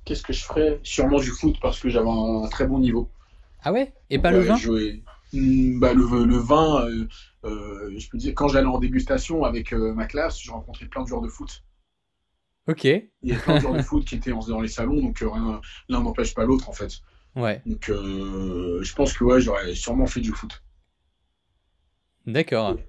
Qu'est-ce 0.08 0.24
que 0.24 0.34
je 0.34 0.44
ferais? 0.46 0.80
Sûrement 0.84 1.20
du 1.20 1.32
foot 1.32 1.58
parce 1.62 1.80
que 1.82 1.90
j'avais 1.90 2.10
un, 2.10 2.48
très 2.50 2.66
bon 2.68 2.80
niveau. 2.80 3.12
Ah 3.62 3.72
ouais? 3.72 3.94
Et 4.10 4.20
pas 4.20 4.32
le 4.32 4.42
vin? 4.42 4.58
je 4.58 5.00
Hmm, 5.34 5.80
bah, 5.80 5.94
le, 5.94 6.26
le 6.26 6.38
vin, 6.38 6.86
euh, 6.88 7.08
euh, 7.46 7.94
je 8.00 8.10
peux 8.10 8.18
dire, 8.18 8.34
quand 8.36 8.48
j'allais 8.48 8.68
en 8.68 8.80
dégustation 8.80 9.44
avec 9.44 9.74
euh, 9.74 9.94
ma 9.94 10.08
classe, 10.08 10.40
je 10.42 10.52
rencontrais 10.52 10.88
plein 10.88 11.04
de 11.04 11.08
joueurs 11.10 11.22
de 11.22 11.28
foot. 11.30 11.64
Ok, 12.68 12.86
Il 13.22 13.30
y 13.30 13.34
a 13.34 13.38
plein 13.38 13.54
de 13.54 13.60
joueurs 13.60 13.76
de 13.76 13.82
foot 13.84 14.04
qui 14.06 14.16
étaient 14.16 14.32
en- 14.32 14.40
dans 14.40 14.60
les 14.60 14.68
salons, 14.68 15.00
donc 15.02 15.22
l'un 15.22 16.02
n'empêche 16.02 16.34
pas 16.34 16.46
l'autre 16.46 16.68
en 16.70 16.74
fait. 16.74 17.02
ouais, 17.36 17.64
Donc 17.66 17.88
je 17.90 18.94
pense 18.96 19.14
que 19.14 19.24
ouais, 19.26 19.42
j'aurais 19.42 19.76
sûrement 19.76 20.08
fait 20.08 20.22
du 20.22 20.32
foot. 20.34 20.64
d'accord. 22.28 22.76
Ouais. 22.76 22.86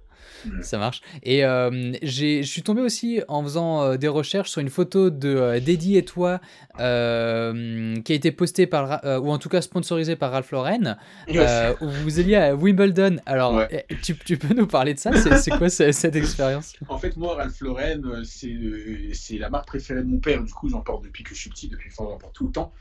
Ça 0.63 0.79
marche. 0.79 1.03
Et 1.23 1.45
euh, 1.45 1.93
je 2.03 2.43
suis 2.43 2.63
tombé 2.63 2.81
aussi 2.83 3.21
en 3.29 3.43
faisant 3.43 3.83
euh, 3.83 3.97
des 3.97 4.09
recherches 4.09 4.51
sur 4.51 4.61
une 4.61 4.71
photo 4.71 5.11
de 5.11 5.29
euh, 5.29 5.61
et 5.67 6.05
toi 6.05 6.41
euh, 6.81 8.01
qui 8.03 8.13
a 8.13 8.15
été 8.17 8.33
postée 8.33 8.67
par, 8.67 9.05
euh, 9.05 9.19
ou 9.19 9.31
en 9.31 9.39
tout 9.39 9.49
cas 9.49 9.61
sponsorisée 9.63 10.17
par 10.17 10.33
Ralph 10.33 10.51
Lauren, 10.51 10.97
euh, 11.35 11.75
où 11.81 11.89
vous 11.89 12.19
alliez 12.19 12.37
à 12.37 12.55
Wimbledon. 12.55 13.17
Alors, 13.27 13.55
Ouais. 13.55 13.85
eh, 13.89 13.95
tu, 13.97 14.17
tu 14.17 14.37
peux 14.37 14.55
nous 14.55 14.67
parler 14.67 14.95
de 14.95 14.99
ça? 14.99 15.13
C'est, 15.15 15.51
quoi 15.53 15.71
ce- 15.71 15.93
cette 15.93 16.17
expérience? 16.17 16.75
En 16.89 16.99
fait, 16.99 17.17
moi, 17.17 17.35
Ralph 17.37 17.61
Lauren, 17.61 18.03
c'est 18.25 19.39
la 19.39 19.51
marque 19.51 19.67
préférée 19.67 20.01
de 20.03 20.07
mon 20.07 20.19
père. 20.19 20.43
Du 20.43 20.53
coup, 20.53 20.69
j'en 20.69 20.81
porte 20.81 21.05
depuis 21.05 21.25
que 21.25 21.35
je 21.35 21.41
suis 21.41 21.51
petit, 21.51 21.69
depuis 21.69 21.91
j'en 21.97 22.17
porte 22.19 22.35
tout 22.35 22.47
le 22.47 22.53
temps. 22.53 22.73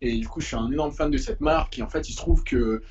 Et 0.00 0.18
du 0.18 0.28
coup, 0.28 0.40
je 0.40 0.46
suis 0.46 0.56
un 0.56 0.70
énorme 0.70 0.92
fan 0.92 1.10
de 1.10 1.18
cette 1.18 1.40
marque. 1.40 1.78
Et 1.78 1.82
en 1.82 1.88
fait, 1.88 2.08
il 2.08 2.12
se 2.12 2.16
trouve 2.18 2.44
que. 2.44 2.82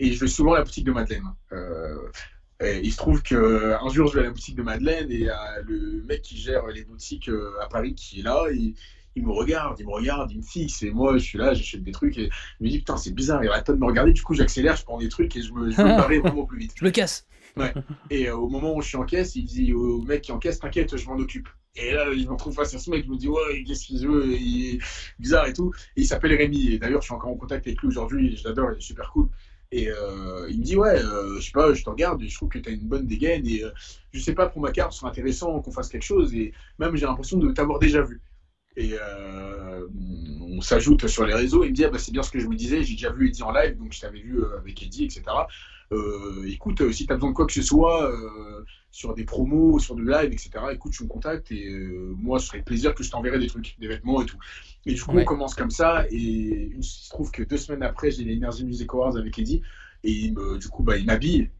Et 0.00 0.12
je 0.12 0.20
vais 0.20 0.26
souvent 0.28 0.54
à 0.54 0.58
la 0.58 0.64
boutique 0.64 0.84
de 0.84 0.92
Madeleine. 0.92 1.24
Euh, 1.52 1.94
et 2.64 2.80
il 2.82 2.92
se 2.92 2.96
trouve 2.96 3.22
que 3.22 3.74
un 3.80 3.88
jour, 3.88 4.08
je 4.08 4.14
vais 4.14 4.20
à 4.20 4.24
la 4.24 4.30
boutique 4.30 4.56
de 4.56 4.62
Madeleine 4.62 5.10
et 5.10 5.20
il 5.20 5.30
a 5.30 5.60
le 5.62 6.02
mec 6.08 6.22
qui 6.22 6.36
gère 6.36 6.66
les 6.66 6.84
boutiques 6.84 7.28
euh, 7.28 7.52
à 7.62 7.68
Paris 7.68 7.94
qui 7.94 8.20
est 8.20 8.22
là. 8.22 8.44
Il 9.16 9.24
me 9.24 9.30
regarde, 9.30 9.78
il 9.78 9.86
me 9.86 9.92
regarde, 9.92 10.32
il 10.32 10.38
me 10.38 10.42
fixe. 10.42 10.82
Et 10.82 10.90
moi, 10.90 11.16
je 11.18 11.24
suis 11.24 11.38
là, 11.38 11.54
j'achète 11.54 11.84
des 11.84 11.92
trucs. 11.92 12.18
Et 12.18 12.30
il 12.60 12.64
me 12.64 12.70
dit, 12.70 12.78
putain, 12.78 12.96
c'est 12.96 13.12
bizarre, 13.12 13.44
il 13.44 13.48
arrête 13.48 13.66
pas 13.66 13.72
de 13.72 13.78
me 13.78 13.86
regarder. 13.86 14.12
Du 14.12 14.22
coup, 14.22 14.34
j'accélère, 14.34 14.76
je 14.76 14.84
prends 14.84 14.98
des 14.98 15.08
trucs 15.08 15.34
et 15.36 15.42
je 15.42 15.52
me, 15.52 15.70
je 15.70 15.80
me 15.80 15.96
barrer 15.96 16.18
vraiment 16.18 16.44
plus 16.44 16.58
vite. 16.58 16.72
Je 16.78 16.84
le 16.84 16.90
casse. 16.90 17.26
Et 18.10 18.28
euh, 18.28 18.36
au 18.36 18.48
moment 18.48 18.74
où 18.74 18.82
je 18.82 18.88
suis 18.88 18.96
en 18.96 19.04
caisse, 19.04 19.36
il 19.36 19.44
dit 19.44 19.72
au 19.72 20.02
mec 20.02 20.22
qui 20.22 20.32
encaisse, 20.32 20.58
t'inquiète, 20.58 20.96
je 20.96 21.06
m'en 21.06 21.16
occupe. 21.16 21.48
Et 21.76 21.92
là, 21.92 22.06
je 22.12 22.24
me 22.24 22.30
retrouve 22.30 22.54
face 22.54 22.74
à 22.74 22.78
ce 22.78 22.90
mec, 22.90 23.04
je 23.04 23.10
me 23.10 23.16
dis, 23.16 23.28
ouais, 23.28 23.64
qu'est-ce 23.64 23.86
qu'il 23.86 24.06
veut, 24.06 24.26
il 24.32 24.74
est 24.74 24.78
bizarre 25.18 25.46
et 25.46 25.52
tout. 25.52 25.72
Et 25.96 26.02
il 26.02 26.06
s'appelle 26.06 26.34
Rémi, 26.34 26.72
et 26.72 26.78
d'ailleurs, 26.78 27.00
je 27.00 27.06
suis 27.06 27.14
encore 27.14 27.30
en 27.30 27.36
contact 27.36 27.66
avec 27.66 27.80
lui 27.80 27.88
aujourd'hui, 27.88 28.36
je 28.36 28.46
l'adore, 28.46 28.70
il 28.72 28.78
est 28.78 28.80
super 28.80 29.10
cool. 29.10 29.28
Et 29.76 29.90
euh, 29.90 30.46
il 30.50 30.60
me 30.60 30.64
dit, 30.64 30.76
ouais, 30.76 31.02
euh, 31.02 31.40
je 31.40 31.46
sais 31.46 31.50
pas, 31.50 31.74
je 31.74 31.82
te 31.82 31.90
regarde, 31.90 32.22
et 32.22 32.28
je 32.28 32.36
trouve 32.36 32.48
que 32.48 32.60
tu 32.60 32.68
as 32.68 32.72
une 32.72 32.86
bonne 32.86 33.08
dégaine, 33.08 33.44
et 33.44 33.64
euh, 33.64 33.70
je 34.12 34.20
sais 34.20 34.32
pas, 34.32 34.46
pour 34.48 34.62
ma 34.62 34.70
carte, 34.70 34.92
ce 34.92 35.00
serait 35.00 35.10
intéressant 35.10 35.60
qu'on 35.60 35.72
fasse 35.72 35.88
quelque 35.88 36.04
chose, 36.04 36.32
et 36.32 36.52
même 36.78 36.94
j'ai 36.94 37.06
l'impression 37.06 37.38
de 37.38 37.50
t'avoir 37.50 37.80
déjà 37.80 38.00
vu. 38.00 38.22
Et 38.76 38.92
euh, 38.92 39.84
on 40.40 40.60
s'ajoute 40.60 41.08
sur 41.08 41.26
les 41.26 41.34
réseaux, 41.34 41.64
il 41.64 41.70
me 41.70 41.74
dit, 41.74 41.84
ah, 41.84 41.90
bah, 41.90 41.98
c'est 41.98 42.12
bien 42.12 42.22
ce 42.22 42.30
que 42.30 42.38
je 42.38 42.46
me 42.46 42.54
disais, 42.54 42.84
j'ai 42.84 42.94
déjà 42.94 43.10
vu 43.10 43.26
Eddie 43.26 43.42
en 43.42 43.50
live, 43.50 43.76
donc 43.76 43.92
je 43.92 44.00
t'avais 44.00 44.20
vu 44.20 44.38
euh, 44.44 44.58
avec 44.58 44.80
Eddie, 44.80 45.06
etc. 45.06 45.22
Écoute, 46.46 46.92
si 46.92 47.08
tu 47.08 47.12
as 47.12 47.16
besoin 47.16 47.30
de 47.30 47.34
quoi 47.34 47.46
que 47.46 47.52
ce 47.52 47.62
soit, 47.62 48.12
sur 48.94 49.14
des 49.14 49.24
promos, 49.24 49.78
sur 49.80 49.96
du 49.96 50.04
live, 50.04 50.32
etc., 50.32 50.72
écoute, 50.72 50.92
tu 50.92 51.02
me 51.02 51.08
contactes 51.08 51.50
et 51.50 51.66
euh, 51.68 52.14
moi, 52.16 52.38
ce 52.38 52.46
serait 52.46 52.62
plaisir 52.62 52.94
que 52.94 53.02
je 53.02 53.10
t'enverrai 53.10 53.38
des 53.40 53.48
trucs, 53.48 53.74
des 53.78 53.88
vêtements 53.88 54.22
et 54.22 54.26
tout. 54.26 54.38
Et 54.86 54.94
du 54.94 55.02
coup, 55.02 55.16
Ouais. 55.16 55.22
on 55.22 55.24
commence 55.24 55.54
comme 55.54 55.70
ça 55.70 56.04
et 56.10 56.70
il 56.76 56.84
se 56.84 57.08
trouve 57.10 57.30
que 57.32 57.42
deux 57.42 57.56
semaines 57.56 57.82
après, 57.82 58.10
j'ai 58.12 58.24
les 58.24 58.36
Energy 58.36 58.64
Music 58.64 58.88
Awards 58.94 59.16
avec 59.16 59.36
Eddie 59.38 59.62
et 60.04 60.12
il 60.12 60.34
me- 60.34 60.58
du 60.58 60.68
coup, 60.68 60.82
bah, 60.84 60.96
il 60.96 61.06
m'habille. 61.06 61.50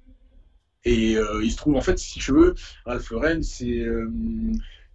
Et 0.85 1.16
euh, 1.16 1.43
il 1.43 1.51
se 1.51 1.57
trouve, 1.57 1.76
en 1.76 1.80
fait, 1.80 1.99
si 1.99 2.18
tu 2.18 2.32
veux, 2.32 2.55
Ralph 2.85 3.11
Lauren, 3.11 3.43
c'est. 3.43 3.80
euh, 3.80 4.11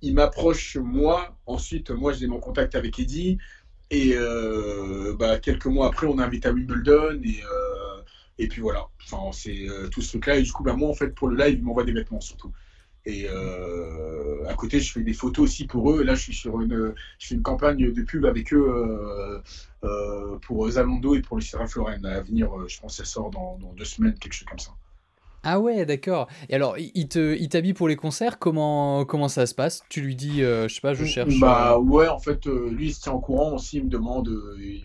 il 0.02 0.14
m'approche 0.14 0.78
moi, 0.78 1.38
ensuite, 1.46 1.90
moi, 1.92 2.14
j'ai 2.14 2.28
mon 2.28 2.40
contact 2.40 2.76
avec 2.76 3.00
Eddie. 3.00 3.38
Et 3.92 4.14
euh, 4.16 5.16
bah, 5.20 5.40
quelques 5.40 5.68
mois 5.68 5.88
après, 5.88 6.08
on 6.08 6.20
invite 6.20 6.46
à 6.48 6.52
Wimbledon. 6.54 7.22
Et, 7.24 7.42
et 8.40 8.48
puis 8.48 8.62
voilà, 8.62 8.88
enfin, 9.04 9.32
c'est 9.32 9.70
euh, 9.70 9.88
tout 9.90 10.02
ce 10.02 10.10
truc-là. 10.10 10.38
Et 10.38 10.42
du 10.42 10.52
coup, 10.52 10.64
bah, 10.64 10.74
moi, 10.74 10.90
en 10.90 10.96
fait, 10.96 11.10
pour 11.10 11.28
le 11.28 11.38
live, 11.38 11.60
ils 11.60 11.64
m'envoient 11.64 11.84
des 11.84 11.92
vêtements 11.92 12.22
surtout. 12.22 12.52
Et 13.06 13.28
euh, 13.30 14.46
à 14.48 14.54
côté, 14.56 14.80
je 14.80 14.92
fais 14.92 15.02
des 15.02 15.14
photos 15.14 15.46
aussi 15.46 15.66
pour 15.68 15.92
eux. 15.92 16.04
Là, 16.04 16.16
je 16.16 16.22
suis 16.22 16.34
sur 16.34 16.60
une, 16.62 16.94
je 17.18 17.28
fais 17.28 17.36
une 17.36 17.42
campagne 17.42 17.92
de 17.92 18.02
pub 18.04 18.26
avec 18.26 18.54
eux 18.54 18.66
euh, 18.68 19.40
euh, 19.84 20.38
pour 20.40 20.70
Zalando 20.70 21.16
et 21.16 21.22
pour 21.22 21.38
le 21.38 21.58
Ralph 21.58 21.76
Lauren. 21.76 22.04
À 22.04 22.22
venir, 22.22 22.50
je 22.68 22.80
pense 22.80 22.98
que 22.98 23.06
ça 23.06 23.12
sort 23.12 23.30
dans, 23.30 23.58
dans 23.58 23.74
deux 23.74 23.86
semaines, 23.86 24.16
quelque 24.20 24.34
chose 24.34 24.48
comme 24.48 24.60
ça. 24.60 24.72
Ah 25.44 25.60
ouais, 25.60 25.86
d'accord. 25.86 26.28
Et 26.50 26.56
alors, 26.56 26.78
il 26.78 27.08
te, 27.08 27.36
il 27.38 27.48
t'habille 27.48 27.74
pour 27.74 27.88
les 27.88 27.96
concerts, 27.96 28.38
comment, 28.38 29.06
comment 29.06 29.30
ça 29.30 29.46
se 29.46 29.56
passe? 29.56 29.84
Tu 29.90 30.02
lui 30.02 30.16
dis, 30.16 30.42
je 30.42 30.68
sais 30.68 30.82
pas, 30.82 30.94
je 30.94 31.06
cherche. 31.06 31.40
Bah 31.40 31.80
ouais, 31.80 32.10
en 32.10 32.20
fait, 32.20 32.46
lui, 32.46 32.88
il 32.88 32.94
se 32.94 33.02
tient 33.02 33.14
au 33.14 33.22
courant 33.22 33.54
aussi, 33.56 33.78
il 33.78 33.86
me 33.86 33.90
demande, 33.90 34.30
il 34.60 34.84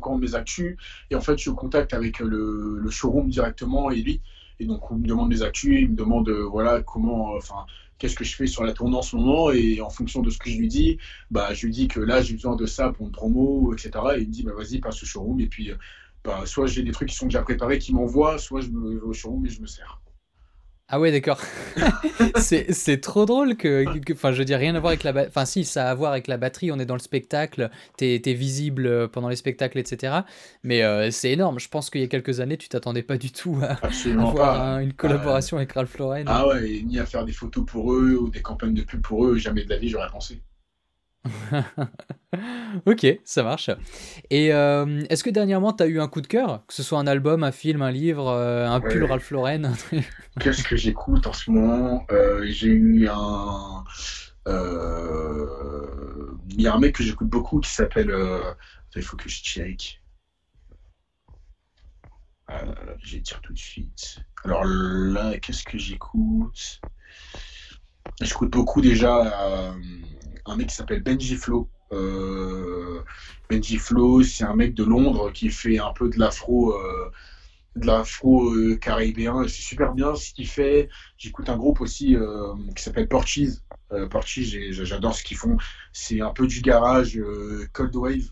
courant 0.00 0.16
de 0.16 0.22
mes 0.22 0.34
actus. 0.34 0.76
Et 1.10 1.14
en 1.14 1.20
fait, 1.20 1.32
je 1.32 1.42
suis 1.42 1.50
au 1.50 1.54
contact 1.54 1.94
avec 1.94 2.20
euh, 2.20 2.78
le, 2.80 2.90
showroom 2.90 3.28
directement 3.28 3.90
et 3.90 4.02
lui. 4.02 4.20
Et 4.58 4.66
donc, 4.66 4.90
on 4.90 4.96
me 4.96 5.06
demande 5.06 5.30
des 5.30 5.42
actus, 5.42 5.80
il 5.80 5.90
me 5.90 5.96
demande 5.96 6.28
voilà, 6.28 6.82
comment, 6.82 7.34
enfin, 7.34 7.64
qu'est-ce 7.98 8.14
que 8.14 8.24
je 8.24 8.36
fais 8.36 8.46
sur 8.46 8.62
la 8.62 8.72
tournée 8.72 8.96
en 8.96 9.02
ce 9.02 9.16
moment. 9.16 9.50
Et 9.50 9.80
en 9.80 9.90
fonction 9.90 10.20
de 10.20 10.30
ce 10.30 10.38
que 10.38 10.50
je 10.50 10.58
lui 10.58 10.68
dis, 10.68 10.98
bah, 11.30 11.54
je 11.54 11.66
lui 11.66 11.72
dis 11.72 11.88
que 11.88 12.00
là, 12.00 12.20
j'ai 12.20 12.34
besoin 12.34 12.56
de 12.56 12.66
ça 12.66 12.90
pour 12.90 13.06
une 13.06 13.12
promo, 13.12 13.72
etc. 13.72 13.90
Et 14.16 14.22
il 14.22 14.28
me 14.28 14.32
dit, 14.32 14.42
bah, 14.42 14.52
vas-y, 14.56 14.78
passe 14.78 15.02
au 15.02 15.06
showroom. 15.06 15.40
Et 15.40 15.46
puis, 15.46 15.70
bah, 16.24 16.42
soit 16.44 16.66
j'ai 16.66 16.82
des 16.82 16.92
trucs 16.92 17.08
qui 17.08 17.16
sont 17.16 17.26
déjà 17.26 17.42
préparés, 17.42 17.78
qui 17.78 17.94
m'envoient, 17.94 18.38
soit 18.38 18.60
je 18.60 18.68
me 18.68 18.90
vais 18.90 19.00
au 19.00 19.12
showroom 19.12 19.46
et 19.46 19.48
je 19.48 19.62
me 19.62 19.66
sers. 19.66 20.00
Ah 20.92 20.98
ouais, 20.98 21.12
d'accord. 21.12 21.40
c'est 22.36 23.00
trop 23.00 23.24
drôle 23.24 23.56
que, 23.56 23.84
enfin, 24.12 24.32
je 24.32 24.38
veux 24.38 24.44
dire, 24.44 24.58
rien 24.58 24.74
à 24.74 24.80
voir 24.80 24.90
avec 24.90 25.04
la, 25.04 25.12
enfin, 25.28 25.44
si, 25.44 25.64
ça 25.64 25.86
a 25.86 25.90
à 25.90 25.94
voir 25.94 26.10
avec 26.10 26.26
la 26.26 26.36
batterie. 26.36 26.72
On 26.72 26.80
est 26.80 26.84
dans 26.84 26.96
le 26.96 27.00
spectacle, 27.00 27.70
t'es 27.96 28.20
es 28.24 28.34
visible 28.34 28.86
euh, 28.86 29.06
pendant 29.06 29.28
les 29.28 29.36
spectacles, 29.36 29.78
etc. 29.78 30.20
Mais 30.64 30.82
euh, 30.82 31.12
c'est 31.12 31.30
énorme. 31.30 31.60
Je 31.60 31.68
pense 31.68 31.90
qu'il 31.90 32.00
y 32.00 32.04
a 32.04 32.08
quelques 32.08 32.40
années, 32.40 32.56
tu 32.56 32.68
t'attendais 32.68 33.02
pas 33.02 33.18
du 33.18 33.30
tout 33.30 33.56
à 33.62 33.78
avoir 34.20 34.78
une 34.80 34.92
collaboration 34.92 35.58
avec 35.58 35.72
Ralph 35.72 35.96
Lauren. 35.98 36.24
Ah 36.26 36.48
ouais, 36.48 36.82
ni 36.84 36.98
à 36.98 37.06
faire 37.06 37.24
des 37.24 37.32
photos 37.32 37.64
pour 37.64 37.94
eux 37.94 38.16
ou 38.16 38.28
des 38.28 38.42
campagnes 38.42 38.74
de 38.74 38.82
pub 38.82 39.00
pour 39.00 39.26
eux. 39.26 39.36
Jamais 39.36 39.64
de 39.64 39.70
la 39.70 39.78
vie, 39.78 39.88
j'aurais 39.88 40.10
pensé. 40.10 40.40
ok, 42.86 43.06
ça 43.24 43.42
marche. 43.42 43.70
Et 44.30 44.52
euh, 44.52 45.02
est-ce 45.10 45.22
que 45.22 45.30
dernièrement, 45.30 45.72
tu 45.72 45.82
as 45.82 45.86
eu 45.86 46.00
un 46.00 46.08
coup 46.08 46.20
de 46.20 46.26
cœur? 46.26 46.64
Que 46.66 46.74
ce 46.74 46.82
soit 46.82 46.98
un 46.98 47.06
album, 47.06 47.44
un 47.44 47.52
film, 47.52 47.82
un 47.82 47.90
livre, 47.90 48.28
euh, 48.28 48.66
un 48.66 48.80
pull 48.80 49.04
Ralph 49.04 49.30
Lauren 49.30 49.72
Qu'est-ce 50.40 50.62
que 50.64 50.76
j'écoute 50.76 51.26
en 51.26 51.32
ce 51.32 51.50
moment? 51.50 52.06
Euh, 52.10 52.44
J'ai 52.48 52.68
eu 52.68 53.08
un. 53.08 53.84
Il 56.48 56.60
y 56.62 56.66
a 56.66 56.74
un 56.74 56.78
mec 56.78 56.96
que 56.96 57.04
j'écoute 57.04 57.28
beaucoup 57.28 57.60
qui 57.60 57.70
s'appelle. 57.70 58.12
Il 58.96 59.02
faut 59.02 59.16
que 59.16 59.28
je 59.28 59.42
check. 59.42 60.02
je 63.02 63.14
vais 63.16 63.20
dire 63.20 63.40
tout 63.42 63.52
de 63.52 63.58
suite. 63.58 64.20
Alors 64.44 64.64
là, 64.64 65.38
qu'est-ce 65.38 65.64
que 65.64 65.78
j'écoute? 65.78 66.80
J'écoute 68.20 68.50
beaucoup 68.50 68.80
déjà 68.80 69.74
un 70.46 70.56
mec 70.56 70.68
qui 70.68 70.74
s'appelle 70.74 71.02
Benji 71.02 71.36
Flo. 71.36 71.68
Euh, 71.92 73.02
Benji 73.48 73.78
Flo, 73.78 74.22
c'est 74.22 74.44
un 74.44 74.54
mec 74.54 74.74
de 74.74 74.84
Londres 74.84 75.32
qui 75.32 75.50
fait 75.50 75.78
un 75.78 75.92
peu 75.92 76.08
de 76.08 76.18
l'afro. 76.18 76.74
Euh, 76.74 77.10
de 77.76 77.86
l'afro 77.86 78.52
euh, 78.52 78.76
caribéen, 78.76 79.44
c'est 79.44 79.62
super 79.62 79.92
bien 79.92 80.16
ce 80.16 80.32
qu'il 80.32 80.48
fait. 80.48 80.88
J'écoute 81.16 81.48
un 81.48 81.56
groupe 81.56 81.80
aussi 81.80 82.16
qui 82.74 82.82
s'appelle 82.82 83.08
Porchies. 83.08 83.60
Porchies, 84.10 84.72
j'adore 84.72 85.14
ce 85.14 85.22
qu'ils 85.22 85.36
font. 85.36 85.56
C'est 85.92 86.20
un 86.20 86.30
peu 86.30 86.48
du 86.48 86.62
garage 86.62 87.20
Cold 87.72 87.94
Wave. 87.94 88.28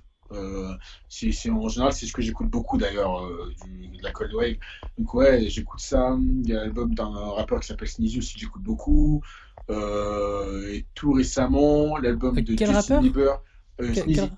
c'est 1.08 1.50
en 1.50 1.68
général 1.68 1.92
c'est 1.92 2.06
ce 2.06 2.12
que 2.12 2.20
j'écoute 2.20 2.48
beaucoup 2.48 2.78
d'ailleurs 2.78 3.28
de 3.28 4.02
la 4.02 4.10
cold 4.10 4.34
wave 4.34 4.56
donc 4.98 5.14
ouais 5.14 5.48
j'écoute 5.48 5.80
ça 5.80 6.18
il 6.20 6.50
y 6.50 6.52
a 6.52 6.56
l'album 6.56 6.94
d'un 6.94 7.08
rappeur 7.08 7.60
qui 7.60 7.68
s'appelle 7.68 7.88
Sneezy 7.88 8.18
aussi 8.18 8.38
j'écoute 8.38 8.62
beaucoup 8.62 9.22
euh, 9.24 9.47
et 9.70 10.86
tout 10.94 11.12
récemment, 11.12 11.96
l'album 11.98 12.40
de 12.40 12.54
quel 12.54 12.72
Justin 12.72 13.00
Bieber, 13.00 13.42
euh, 13.80 13.94
Sneezy. 13.94 14.30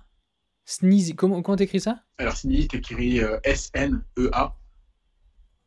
Sneezy. 0.65 1.15
Comment 1.15 1.43
comment 1.43 1.57
t'écris 1.57 1.81
ça? 1.81 2.03
Alors 2.19 2.37
Sneezy, 2.37 2.69
t'écris 2.69 3.21
euh, 3.21 3.39
S-N-E-A. 3.45 4.57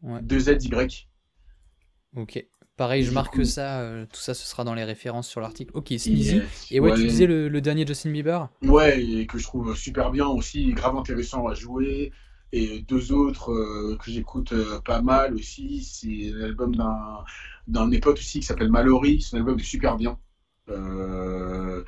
Ouais. 0.02 0.22
2-Z-Y. 0.22 1.08
Ok. 2.16 2.46
Pareil, 2.76 3.04
je 3.04 3.12
marque 3.12 3.46
ça. 3.46 3.82
Euh, 3.82 4.06
tout 4.12 4.20
ça, 4.20 4.34
ce 4.34 4.46
sera 4.46 4.64
dans 4.64 4.74
les 4.74 4.84
références 4.84 5.28
sur 5.28 5.42
l'article. 5.42 5.72
Ok, 5.76 5.94
Sneezy. 5.98 6.42
et 6.72 6.80
ouais, 6.80 6.94
tu 6.96 7.08
disais 7.08 7.28
le, 7.28 7.48
le, 7.48 7.62
dernier 7.62 7.86
Justin 7.86 8.12
Bieber? 8.12 8.50
Ouais, 8.64 9.02
et 9.04 9.28
que 9.28 9.38
je 9.38 9.44
trouve 9.44 9.76
super 9.76 10.12
bien 10.12 10.28
aussi, 10.28 10.74
grave 10.74 10.98
intéressant 10.98 11.48
à 11.48 11.54
jouer. 11.54 12.12
Et 12.56 12.82
deux 12.82 13.12
autres 13.12 13.52
euh, 13.52 13.98
que 13.98 14.12
j'écoute 14.12 14.54
euh, 14.54 14.80
pas 14.82 15.02
mal 15.02 15.34
aussi, 15.34 15.84
c'est 15.84 16.30
l'album 16.38 16.76
d'un, 16.76 17.24
d'un 17.68 17.90
époque 17.90 18.18
aussi 18.18 18.42
qui 18.42 18.46
s'appelle 18.46 18.70
Mallory. 18.70 19.24
C'est 19.24 19.36
un 19.36 19.40
album 19.40 19.60
est 19.60 19.64
super 19.64 19.98
bien. 19.98 20.20
Euh, 20.70 21.84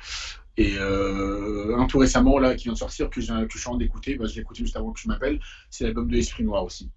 et 0.56 0.76
un 0.76 1.86
tout 1.86 1.98
récemment, 1.98 2.40
là, 2.40 2.56
qui 2.56 2.64
vient 2.64 2.72
de 2.72 2.78
sortir, 2.78 3.10
que, 3.10 3.20
j'ai, 3.20 3.32
que 3.46 3.52
je 3.52 3.58
suis 3.58 3.68
en 3.68 3.72
train 3.72 3.78
d'écouter, 3.78 4.16
bah, 4.16 4.26
je 4.26 4.34
l'ai 4.34 4.40
écouté 4.40 4.64
juste 4.64 4.76
avant 4.76 4.90
que 4.92 4.98
je 4.98 5.06
m'appelle, 5.06 5.38
c'est 5.70 5.84
l'album 5.84 6.08
de 6.08 6.16
Esprit 6.16 6.42
Noir 6.42 6.64
aussi. 6.64 6.90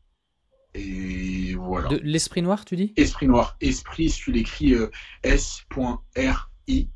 Et 0.73 1.53
voilà. 1.53 1.89
De 1.89 1.97
l'Esprit 1.97 2.41
Noir, 2.41 2.65
tu 2.65 2.75
dis? 2.75 2.91
Esprit 2.95 3.27
Noir. 3.27 3.55
Esprit, 3.61 4.09
si 4.09 4.19
tu 4.19 4.31
l'écris 4.31 4.73
S.R.I. 5.21 6.89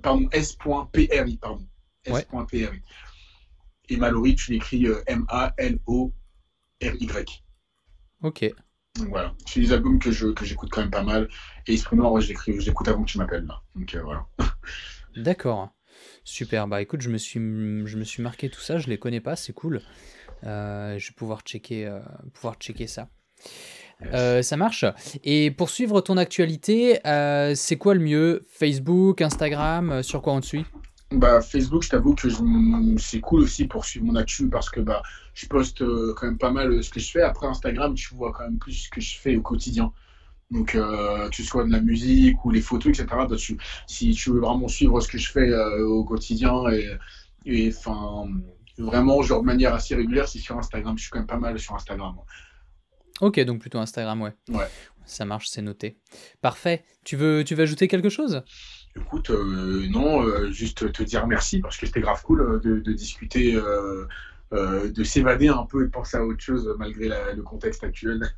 Pardon, 0.00 0.28
S.P.R.I. 0.30 1.36
Pardon. 1.38 1.66
S.P.R.I. 2.04 2.82
Et 3.90 3.96
Mallory, 3.96 4.36
tu 4.36 4.52
l'écris 4.52 4.86
euh, 4.86 5.02
M-A-L-O-R-Y. 5.08 6.14
Ok. 8.22 8.52
Donc 8.96 9.08
voilà, 9.08 9.34
c'est 9.46 9.60
des 9.60 9.72
albums 9.72 9.98
que, 9.98 10.12
je, 10.12 10.28
que 10.28 10.44
j'écoute 10.44 10.70
quand 10.70 10.80
même 10.80 10.92
pas 10.92 11.02
mal. 11.02 11.28
Et 11.66 11.74
Esprit 11.74 11.96
Noir, 11.96 12.12
ouais, 12.12 12.20
je, 12.20 12.32
l'écoute 12.32 12.86
avant 12.86 13.02
que 13.02 13.10
tu 13.10 13.18
m'appelles 13.18 13.46
là. 13.46 13.60
Donc 13.74 13.92
euh, 13.94 14.02
voilà. 14.02 14.28
D'accord. 15.16 15.70
Super. 16.22 16.68
Bah 16.68 16.80
écoute, 16.80 17.00
je 17.00 17.10
me, 17.10 17.18
suis, 17.18 17.40
je 17.40 17.96
me 17.96 18.04
suis 18.04 18.22
marqué 18.22 18.48
tout 18.48 18.60
ça, 18.60 18.78
je 18.78 18.86
les 18.88 18.98
connais 18.98 19.20
pas, 19.20 19.34
c'est 19.34 19.52
cool. 19.52 19.82
Euh, 20.44 20.96
je 20.98 21.08
vais 21.08 21.14
pouvoir 21.14 21.40
checker, 21.40 21.92
pouvoir 22.32 22.54
checker 22.54 22.86
ça. 22.86 23.08
ça 24.12 24.56
marche. 24.56 24.84
Et 25.24 25.50
pour 25.50 25.68
suivre 25.68 26.00
ton 26.00 26.16
actualité, 26.16 27.00
c'est 27.56 27.76
quoi 27.76 27.94
le 27.94 28.00
mieux? 28.00 28.46
Facebook, 28.48 29.20
Instagram, 29.20 30.04
sur 30.04 30.22
quoi 30.22 30.34
on 30.34 30.40
te 30.40 30.46
suit? 30.46 30.64
Bah, 31.10 31.40
Facebook, 31.40 31.82
je 31.82 31.88
t'avoue 31.88 32.14
que 32.14 32.28
c'est 32.98 33.20
cool 33.20 33.40
aussi 33.40 33.66
pour 33.66 33.84
suivre 33.84 34.06
mon 34.06 34.14
actu 34.14 34.48
parce 34.48 34.70
que 34.70 34.80
bah, 34.80 35.02
je 35.34 35.46
poste 35.46 35.82
euh, 35.82 36.14
quand 36.16 36.26
même 36.26 36.38
pas 36.38 36.52
mal 36.52 36.70
euh, 36.70 36.82
ce 36.82 36.90
que 36.90 37.00
je 37.00 37.10
fais. 37.10 37.22
Après, 37.22 37.48
Instagram, 37.48 37.94
tu 37.94 38.14
vois 38.14 38.32
quand 38.32 38.44
même 38.44 38.58
plus 38.58 38.72
ce 38.72 38.90
que 38.90 39.00
je 39.00 39.18
fais 39.18 39.36
au 39.36 39.42
quotidien. 39.42 39.92
Donc, 40.52 40.74
euh, 40.74 41.28
que 41.28 41.36
ce 41.36 41.42
soit 41.42 41.64
de 41.64 41.70
la 41.70 41.80
musique 41.80 42.44
ou 42.44 42.50
les 42.50 42.60
photos, 42.60 42.98
etc. 42.98 43.06
Bah, 43.28 43.36
si 43.86 44.10
tu 44.12 44.30
veux 44.30 44.40
vraiment 44.40 44.68
suivre 44.68 45.00
ce 45.00 45.08
que 45.08 45.18
je 45.18 45.30
fais 45.30 45.52
au 45.82 46.04
quotidien 46.04 46.64
et, 47.44 47.68
enfin, 47.68 48.28
vraiment, 48.78 49.22
genre 49.22 49.40
de 49.40 49.46
manière 49.46 49.74
assez 49.74 49.94
régulière, 49.94 50.28
c'est 50.28 50.38
sur 50.38 50.58
Instagram. 50.58 50.96
Je 50.96 51.02
suis 51.02 51.10
quand 51.10 51.20
même 51.20 51.26
pas 51.26 51.38
mal 51.38 51.58
sur 51.58 51.74
Instagram. 51.74 52.16
Ok, 53.20 53.38
donc 53.40 53.60
plutôt 53.60 53.78
Instagram, 53.78 54.22
ouais. 54.22 54.32
Ouais. 54.48 54.68
Ça 55.04 55.24
marche, 55.24 55.48
c'est 55.48 55.62
noté. 55.62 55.98
Parfait. 56.40 56.84
Tu 57.04 57.16
veux, 57.16 57.42
tu 57.44 57.54
veux 57.54 57.62
ajouter 57.62 57.88
quelque 57.88 58.08
chose? 58.08 58.42
Écoute, 58.96 59.30
euh, 59.30 59.86
non, 59.88 60.22
euh, 60.22 60.50
juste 60.50 60.92
te 60.92 61.02
dire 61.02 61.26
merci 61.26 61.60
parce 61.60 61.76
que 61.76 61.86
c'était 61.86 62.00
grave 62.00 62.22
cool 62.22 62.40
euh, 62.40 62.58
de, 62.58 62.92
discuter, 62.92 63.56
de 64.52 65.04
s'évader 65.04 65.48
un 65.48 65.64
peu 65.64 65.82
et 65.82 65.86
de 65.86 65.90
penser 65.90 66.16
à 66.16 66.24
autre 66.24 66.42
chose 66.42 66.74
malgré 66.78 67.08
le 67.08 67.42
contexte 67.42 67.84
actuel. 67.84 68.28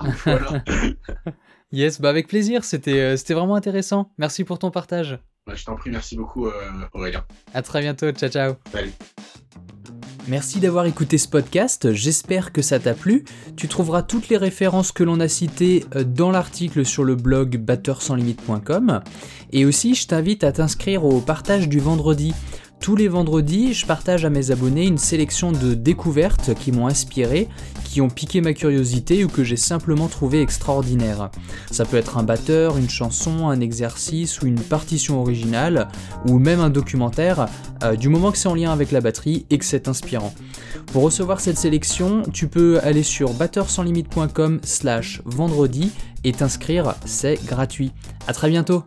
yes, 1.72 2.00
bah 2.00 2.10
avec 2.10 2.28
plaisir, 2.28 2.64
c'était 2.64 3.16
c'était 3.16 3.34
vraiment 3.34 3.56
intéressant. 3.56 4.12
Merci 4.18 4.44
pour 4.44 4.58
ton 4.58 4.70
partage. 4.70 5.18
Bah, 5.46 5.54
je 5.54 5.64
t'en 5.64 5.76
prie, 5.76 5.90
merci 5.90 6.16
beaucoup 6.16 6.48
Aurélien. 6.92 7.24
À 7.54 7.62
très 7.62 7.80
bientôt, 7.80 8.10
ciao 8.12 8.30
ciao. 8.30 8.54
Salut. 8.70 8.92
Merci 10.28 10.60
d'avoir 10.60 10.84
écouté 10.84 11.16
ce 11.16 11.26
podcast, 11.26 11.94
j'espère 11.94 12.52
que 12.52 12.60
ça 12.60 12.78
t'a 12.78 12.92
plu. 12.92 13.24
Tu 13.56 13.66
trouveras 13.66 14.02
toutes 14.02 14.28
les 14.28 14.36
références 14.36 14.92
que 14.92 15.02
l'on 15.02 15.20
a 15.20 15.28
citées 15.28 15.86
euh, 15.96 16.04
dans 16.04 16.30
l'article 16.30 16.84
sur 16.84 17.02
le 17.02 17.14
blog 17.14 17.56
batteursanslimite.com. 17.56 19.00
Et 19.52 19.64
aussi, 19.64 19.94
je 19.94 20.06
t'invite 20.06 20.44
à 20.44 20.52
t'inscrire 20.52 21.06
au 21.06 21.20
partage 21.20 21.66
du 21.66 21.80
vendredi. 21.80 22.34
Tous 22.80 22.96
les 22.96 23.08
vendredis, 23.08 23.74
je 23.74 23.84
partage 23.84 24.24
à 24.24 24.30
mes 24.30 24.50
abonnés 24.50 24.86
une 24.86 24.98
sélection 24.98 25.52
de 25.52 25.74
découvertes 25.74 26.54
qui 26.54 26.72
m'ont 26.72 26.86
inspiré, 26.86 27.48
qui 27.84 28.00
ont 28.00 28.08
piqué 28.08 28.40
ma 28.40 28.52
curiosité 28.52 29.24
ou 29.24 29.28
que 29.28 29.44
j'ai 29.44 29.56
simplement 29.56 30.06
trouvé 30.08 30.40
extraordinaire. 30.40 31.30
Ça 31.70 31.84
peut 31.84 31.96
être 31.96 32.18
un 32.18 32.22
batteur, 32.22 32.78
une 32.78 32.88
chanson, 32.88 33.48
un 33.48 33.60
exercice 33.60 34.40
ou 34.40 34.46
une 34.46 34.60
partition 34.60 35.20
originale, 35.20 35.88
ou 36.26 36.38
même 36.38 36.60
un 36.60 36.70
documentaire, 36.70 37.46
euh, 37.82 37.96
du 37.96 38.08
moment 38.08 38.30
que 38.30 38.38
c'est 38.38 38.48
en 38.48 38.54
lien 38.54 38.72
avec 38.72 38.92
la 38.92 39.00
batterie 39.00 39.44
et 39.50 39.58
que 39.58 39.64
c'est 39.64 39.88
inspirant. 39.88 40.32
Pour 40.92 41.02
recevoir 41.02 41.40
cette 41.40 41.58
sélection, 41.58 42.22
tu 42.32 42.48
peux 42.48 42.78
aller 42.82 43.02
sur 43.02 43.34
batteursanslimite.com 43.34 44.60
slash 44.62 45.20
vendredi 45.24 45.90
et 46.24 46.32
t'inscrire, 46.32 46.94
c'est 47.04 47.44
gratuit. 47.44 47.92
A 48.26 48.32
très 48.32 48.48
bientôt 48.48 48.84